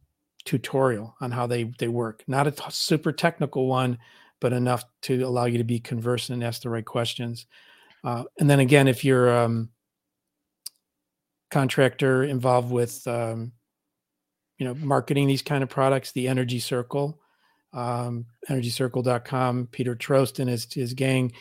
tutorial 0.45 1.15
on 1.21 1.31
how 1.31 1.47
they 1.47 1.63
they 1.79 1.87
work. 1.87 2.23
Not 2.27 2.47
a 2.47 2.51
t- 2.51 2.63
super 2.69 3.11
technical 3.11 3.67
one, 3.67 3.97
but 4.41 4.53
enough 4.53 4.83
to 5.03 5.21
allow 5.21 5.45
you 5.45 5.57
to 5.57 5.63
be 5.63 5.79
conversant 5.79 6.35
and 6.35 6.43
ask 6.43 6.61
the 6.61 6.69
right 6.69 6.85
questions. 6.85 7.45
Uh, 8.03 8.25
and 8.39 8.49
then 8.49 8.59
again, 8.59 8.87
if 8.89 9.05
you're 9.05 9.33
um, 9.33 9.69
contractor 11.49 12.23
involved 12.23 12.71
with 12.71 13.07
um, 13.07 13.53
you 14.57 14.65
know 14.65 14.73
marketing 14.75 15.27
these 15.27 15.41
kind 15.41 15.63
of 15.63 15.69
products, 15.69 16.11
the 16.11 16.27
Energy 16.27 16.59
Circle, 16.59 17.19
um, 17.71 18.25
EnergyCircle.com, 18.49 19.69
Peter 19.71 19.95
Troast 19.95 20.39
and 20.39 20.49
his 20.49 20.71
his 20.73 20.93
gang 20.93 21.31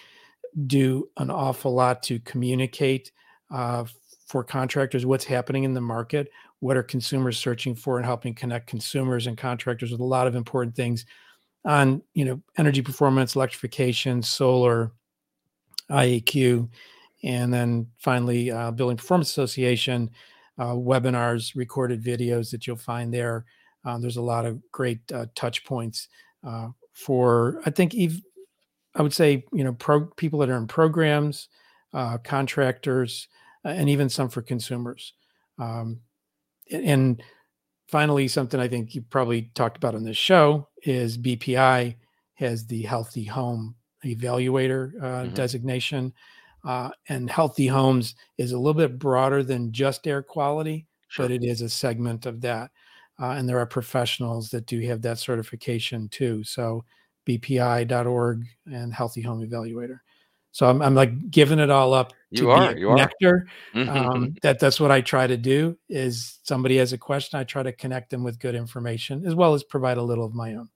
do 0.67 1.09
an 1.17 1.31
awful 1.31 1.73
lot 1.73 2.03
to 2.05 2.19
communicate 2.21 3.13
uh, 3.51 3.85
for 4.27 4.43
contractors 4.43 5.05
what's 5.05 5.25
happening 5.25 5.65
in 5.65 5.75
the 5.75 5.81
market, 5.81 6.31
what 6.61 6.77
are 6.77 6.83
consumers 6.83 7.37
searching 7.37 7.75
for, 7.75 7.99
and 7.99 8.07
helping 8.07 8.35
connect 8.35 8.67
consumers 8.67 9.27
and 9.27 9.37
contractors 9.37 9.91
with 9.91 10.01
a 10.01 10.05
lot 10.05 10.27
of 10.27 10.35
important 10.35 10.75
things 10.75 11.05
on 11.65 12.03
you 12.15 12.25
know 12.25 12.41
energy 12.59 12.83
performance, 12.83 13.37
electrification, 13.37 14.23
solar, 14.23 14.93
IAQ, 15.91 16.69
and 17.23 17.53
then 17.53 17.87
finally 17.99 18.51
uh, 18.51 18.71
Building 18.71 18.97
Performance 18.97 19.31
Association 19.31 20.11
uh, 20.59 20.73
webinars, 20.73 21.55
recorded 21.55 22.03
videos 22.03 22.51
that 22.51 22.67
you'll 22.67 22.77
find 22.77 23.13
there. 23.13 23.45
Uh, 23.85 23.99
there's 23.99 24.17
a 24.17 24.23
lot 24.23 24.47
of 24.47 24.61
great 24.71 25.01
uh, 25.13 25.27
touch 25.35 25.65
points 25.65 26.09
uh, 26.47 26.69
for 26.93 27.61
I 27.65 27.71
think 27.71 27.95
even 27.95 28.23
I 28.95 29.03
would 29.03 29.15
say, 29.15 29.45
you 29.53 29.65
know, 29.65 29.73
pro, 29.73 30.07
people 30.07 30.39
that 30.41 30.51
are 30.51 30.57
in 30.57 30.67
programs, 30.67 31.49
uh, 31.93 32.19
contractors, 32.19 33.29
uh, 33.65 33.69
and 33.69 33.89
even 33.89 34.09
some 34.09 34.29
for 34.29 34.43
consumers. 34.43 35.15
Um, 35.59 36.01
and 36.71 37.23
finally, 37.89 38.29
something 38.29 38.61
I 38.61 38.69
think 38.69 38.95
you 38.95 39.03
probably 39.03 39.51
talked 39.55 39.77
about 39.77 39.95
on 39.95 40.05
this 40.05 40.17
show 40.17 40.69
is 40.83 41.19
BPI 41.19 41.97
has 42.35 42.67
the 42.67 42.83
Healthy 42.83 43.25
Home 43.25 43.75
Evaluator 44.05 44.95
uh, 44.97 45.07
mm-hmm. 45.07 45.35
designation. 45.35 46.13
Uh, 46.65 46.91
and 47.09 47.31
Healthy 47.31 47.67
Homes 47.67 48.15
is 48.39 48.53
a 48.53 48.59
little 48.59 48.75
bit 48.75 48.99
broader 48.99 49.43
than 49.43 49.73
just 49.73 50.07
air 50.07 50.23
quality, 50.23 50.87
sure. 51.09 51.25
but 51.25 51.33
it 51.33 51.45
is 51.45 51.61
a 51.61 51.69
segment 51.69 52.27
of 52.27 52.41
that. 52.41 52.71
Uh, 53.21 53.31
and 53.31 53.49
there 53.49 53.59
are 53.59 53.67
professionals 53.67 54.49
that 54.51 54.67
do 54.67 54.81
have 54.81 55.03
that 55.03 55.19
certification 55.19 56.09
too. 56.09 56.43
So 56.45 56.85
bpi.org 57.27 58.47
and 58.67 58.93
healthy 58.93 59.23
home 59.23 59.47
evaluator. 59.47 60.01
So 60.53 60.69
i'm, 60.69 60.83
I'm 60.83 60.95
like 60.95 61.31
giving 61.31 61.59
it 61.59 61.71
all 61.71 61.95
up 61.95 62.11
to 62.11 62.17
you 62.31 62.51
are, 62.51 62.75
be 62.75 62.83
a 62.83 62.87
connector. 62.87 63.45
Mm-hmm. 63.75 63.89
um, 63.89 64.35
that 64.43 64.61
that's 64.61 64.79
what 64.79 64.91
i 64.91 65.01
try 65.01 65.27
to 65.27 65.37
do 65.37 65.77
is 65.89 66.39
somebody 66.45 66.77
has 66.77 66.93
a 66.93 66.99
question 66.99 67.39
i 67.39 67.45
try 67.45 67.63
to 67.63 67.73
connect 67.73 68.11
them 68.11 68.23
with 68.23 68.39
good 68.39 68.55
information 68.55 69.27
as 69.27 69.35
well 69.35 69.55
as 69.55 69.65
provide 69.65 69.97
a 69.97 70.03
little 70.03 70.25
of 70.25 70.35
my 70.35 70.55
own. 70.55 70.69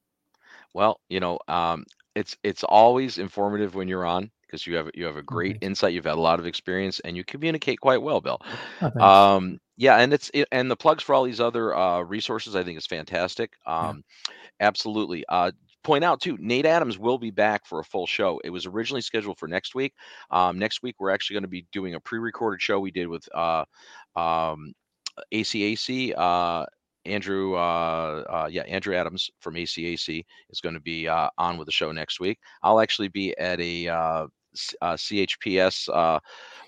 Well 0.75 1.01
you 1.09 1.21
know 1.21 1.39
um, 1.49 1.85
it's 2.15 2.37
it's 2.43 2.65
always 2.65 3.19
informative 3.19 3.75
when 3.75 3.89
you're 3.89 4.07
on 4.07 4.31
because 4.47 4.67
you 4.67 4.77
have 4.77 4.91
you 4.95 5.05
have 5.05 5.17
a 5.17 5.23
great 5.23 5.57
okay. 5.57 5.67
insight 5.67 5.93
you've 5.93 6.05
had 6.05 6.15
a 6.15 6.21
lot 6.21 6.39
of 6.39 6.47
experience 6.47 7.01
and 7.01 7.17
you 7.17 7.25
communicate 7.25 7.81
quite 7.81 8.01
well 8.01 8.21
bill. 8.21 8.41
Oh, 8.81 9.01
um, 9.01 9.61
yeah 9.77 9.99
and 9.99 10.13
it's 10.13 10.31
it, 10.33 10.49
and 10.53 10.71
the 10.71 10.77
plugs 10.77 11.03
for 11.03 11.15
all 11.15 11.25
these 11.25 11.41
other 11.41 11.77
uh, 11.77 12.01
resources 12.01 12.57
i 12.57 12.63
think 12.63 12.79
is 12.79 12.87
fantastic. 12.87 13.53
Um, 13.67 14.03
yeah. 14.29 14.35
absolutely. 14.69 15.25
Uh, 15.29 15.53
point 15.87 16.03
out 16.03 16.21
too, 16.21 16.37
Nate 16.41 16.67
Adams 16.67 16.99
will 16.99 17.17
be 17.17 17.31
back 17.31 17.65
for 17.65 17.79
a 17.79 17.85
full 17.85 18.09
show. 18.09 18.41
It 18.43 18.51
was 18.51 18.67
originally 18.67 19.01
scheduled 19.01 19.39
for 19.39 19.47
next 19.47 19.77
week. 19.77 19.95
Um, 20.33 20.59
next 20.59 20.83
week 20.83 20.97
we're 20.99 21.13
actually 21.13 21.35
going 21.35 21.45
to 21.45 21.49
be 21.49 21.65
doing 21.73 21.95
a 21.95 22.01
pre-recorded 22.01 22.61
show 22.61 22.81
we 22.81 22.91
did 22.91 23.07
with 23.07 23.27
uh, 23.33 23.65
um, 24.17 24.75
ACAC. 25.33 26.13
Uh, 26.19 26.67
Andrew, 27.05 27.55
uh, 27.55 28.25
uh, 28.29 28.49
yeah, 28.51 28.63
Andrew 28.63 28.97
Adams 28.97 29.31
from 29.39 29.55
ACAC 29.55 30.25
is 30.51 30.61
going 30.61 30.75
to 30.75 30.81
be 30.81 31.07
uh, 31.07 31.29
on 31.39 31.57
with 31.57 31.67
the 31.67 31.73
show 31.73 31.93
next 31.93 32.19
week. 32.19 32.41
I'll 32.65 32.81
actually 32.81 33.09
be 33.09 33.39
at 33.39 33.61
a 33.61 34.27
uh, 34.81 34.95
CHPS 34.95 35.89
uh, 35.89 36.19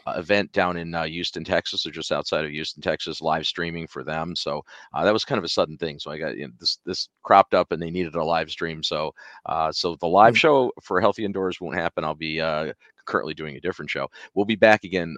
uh, 0.06 0.18
event 0.18 0.50
down 0.52 0.76
in 0.76 0.94
uh, 0.94 1.04
Houston, 1.04 1.44
Texas, 1.44 1.86
or 1.86 1.90
just 1.90 2.12
outside 2.12 2.44
of 2.44 2.50
Houston, 2.50 2.82
Texas, 2.82 3.20
live 3.20 3.46
streaming 3.46 3.86
for 3.86 4.02
them. 4.02 4.34
So 4.34 4.64
uh, 4.94 5.04
that 5.04 5.12
was 5.12 5.24
kind 5.24 5.38
of 5.38 5.44
a 5.44 5.48
sudden 5.48 5.76
thing. 5.76 5.98
So 5.98 6.10
I 6.10 6.18
got 6.18 6.36
you 6.36 6.46
know, 6.46 6.52
this 6.58 6.78
this 6.84 7.08
cropped 7.22 7.54
up, 7.54 7.72
and 7.72 7.80
they 7.80 7.90
needed 7.90 8.14
a 8.14 8.24
live 8.24 8.50
stream. 8.50 8.82
So 8.82 9.14
uh, 9.46 9.72
so 9.72 9.96
the 9.96 10.06
live 10.06 10.34
mm. 10.34 10.38
show 10.38 10.72
for 10.82 11.00
Healthy 11.00 11.24
Indoors 11.24 11.60
won't 11.60 11.76
happen. 11.76 12.04
I'll 12.04 12.14
be 12.14 12.40
uh, 12.40 12.72
currently 13.04 13.34
doing 13.34 13.56
a 13.56 13.60
different 13.60 13.90
show. 13.90 14.08
We'll 14.34 14.46
be 14.46 14.56
back 14.56 14.84
again 14.84 15.16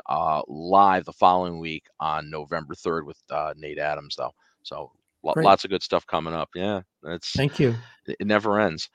live 0.48 1.04
the 1.04 1.12
following 1.12 1.58
week 1.58 1.84
on 2.00 2.30
November 2.30 2.74
third 2.74 3.06
with 3.06 3.18
Nate 3.56 3.78
Adams, 3.78 4.16
though. 4.16 4.32
So 4.62 4.92
lots 5.22 5.64
of 5.64 5.70
good 5.70 5.82
stuff 5.82 6.06
coming 6.06 6.34
up. 6.34 6.50
Yeah, 6.54 6.82
that's 7.02 7.32
thank 7.32 7.58
you. 7.58 7.74
It 8.06 8.26
never 8.26 8.58
ends 8.58 8.88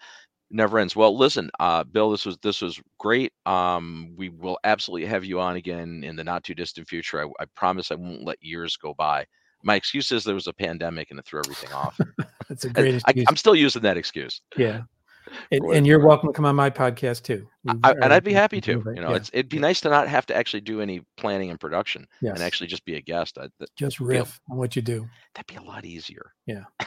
never 0.52 0.80
ends. 0.80 0.96
Well, 0.96 1.18
listen, 1.18 1.50
uh, 1.60 1.84
Bill, 1.84 2.12
this 2.12 2.26
was 2.26 2.38
this 2.40 2.62
was 2.62 2.80
great. 3.00 3.34
Um, 3.46 4.14
we 4.16 4.30
will 4.30 4.58
absolutely 4.64 5.08
have 5.08 5.26
you 5.26 5.40
on 5.40 5.56
again 5.56 6.04
in 6.04 6.16
the 6.16 6.24
not 6.24 6.44
too 6.44 6.56
distant 6.56 6.88
future. 6.88 7.24
I, 7.24 7.44
I 7.44 7.46
promise 7.56 7.92
I 7.92 7.96
won't 7.96 8.26
let 8.26 8.42
years 8.42 8.78
go 8.78 8.94
by. 8.94 9.26
My 9.64 9.76
excuse 9.76 10.12
is 10.12 10.24
there 10.24 10.36
was 10.36 10.48
a 10.48 10.54
pandemic 10.54 11.10
and 11.10 11.20
it 11.20 11.26
threw 11.26 11.40
everything 11.40 11.72
off. 11.74 12.00
That's 12.48 12.66
a 12.66 12.70
great 12.70 13.02
I, 13.08 13.14
am 13.28 13.36
still 13.36 13.56
using 13.56 13.82
that 13.82 13.98
excuse. 13.98 14.42
Yeah. 14.58 14.84
and, 15.52 15.66
and, 15.74 15.88
you're 15.88 16.06
welcome 16.06 16.30
to 16.30 16.34
come 16.34 16.46
on 16.46 16.56
my 16.56 16.70
podcast 16.70 17.24
too. 17.24 17.48
I, 17.84 17.94
and 17.94 18.14
I'd 18.14 18.24
be 18.24 18.34
happy 18.34 18.62
to. 18.62 18.72
You 18.86 19.02
know, 19.02 19.10
yeah. 19.10 19.16
it's 19.16 19.32
it'd 19.34 19.50
be 19.50 19.58
nice 19.58 19.82
to 19.82 19.90
not 19.90 20.08
have 20.08 20.28
to 20.28 20.36
actually 20.36 20.62
do 20.62 20.82
any 20.82 21.02
planning 21.18 21.50
and 21.50 21.60
production 21.60 22.06
yes. 22.22 22.36
and 22.36 22.44
actually 22.44 22.68
just 22.68 22.86
be 22.86 22.96
a 22.96 23.02
guest. 23.02 23.40
I, 23.40 23.48
that, 23.60 23.76
just 23.76 24.00
riff 24.00 24.40
on 24.52 24.58
what 24.58 24.76
you 24.76 24.84
do. 24.84 25.08
That'd 25.34 25.48
be 25.48 25.56
a 25.56 25.68
lot 25.68 25.84
easier. 25.84 26.32
Yeah. 26.46 26.66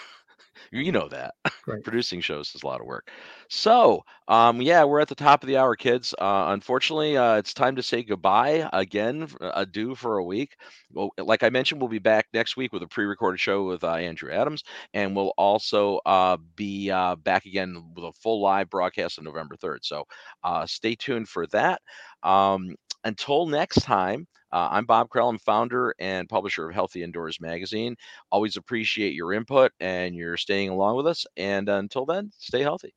you 0.71 0.93
know 0.93 1.09
that 1.09 1.35
right. 1.69 1.85
producing 1.85 2.21
shows 2.21 2.55
is 2.55 2.63
a 2.63 2.67
lot 2.67 2.81
of 2.81 2.87
work. 2.87 3.11
So 3.49 4.03
um 4.29 4.61
yeah 4.61 4.85
we're 4.85 5.01
at 5.01 5.09
the 5.09 5.15
top 5.15 5.43
of 5.43 5.47
the 5.49 5.57
hour 5.57 5.77
kids. 5.77 6.15
Uh 6.19 6.47
unfortunately 6.49 7.17
uh 7.17 7.37
it's 7.37 7.55
time 7.55 7.77
to 7.77 7.83
say 7.83 8.03
goodbye 8.03 8.69
again 8.73 9.29
adieu 9.41 9.95
for 9.95 10.19
a 10.19 10.25
week. 10.25 10.57
Well 10.93 11.11
like 11.19 11.43
i 11.43 11.51
mentioned 11.51 11.81
we'll 11.81 11.89
be 11.89 11.99
back 11.99 12.27
next 12.33 12.57
week 12.57 12.73
with 12.73 12.83
a 12.83 12.87
pre-recorded 12.89 13.41
show 13.41 13.65
with 13.67 13.85
uh, 13.85 13.95
andrew 13.95 14.33
adams 14.33 14.63
and 14.95 15.15
we'll 15.15 15.33
also 15.37 15.99
uh 16.07 16.37
be 16.57 16.91
uh 16.91 17.17
back 17.17 17.47
again 17.47 17.83
with 17.95 18.05
a 18.05 18.13
full 18.13 18.41
live 18.41 18.71
broadcast 18.71 19.19
on 19.19 19.25
november 19.25 19.57
3rd 19.57 19.85
so 19.85 20.05
uh 20.45 20.67
stay 20.67 20.95
tuned 20.95 21.29
for 21.29 21.47
that. 21.49 21.81
Um 22.23 22.75
until 23.05 23.47
next 23.47 23.83
time 23.83 24.27
uh, 24.53 24.69
I'm 24.71 24.87
Bob 24.87 25.09
Krell. 25.11 25.39
Founder 25.41 25.95
and 25.99 26.29
publisher 26.29 26.69
of 26.69 26.75
Healthy 26.75 27.03
Indoors 27.03 27.39
Magazine. 27.41 27.97
Always 28.33 28.57
appreciate 28.57 29.13
your 29.15 29.33
input 29.35 29.73
and 29.81 30.15
your 30.15 30.37
staying 30.39 30.71
along 30.71 30.97
with 30.97 31.07
us. 31.07 31.27
And 31.37 31.69
until 31.69 32.07
then, 32.07 32.31
stay 32.39 32.63
healthy. 32.63 32.95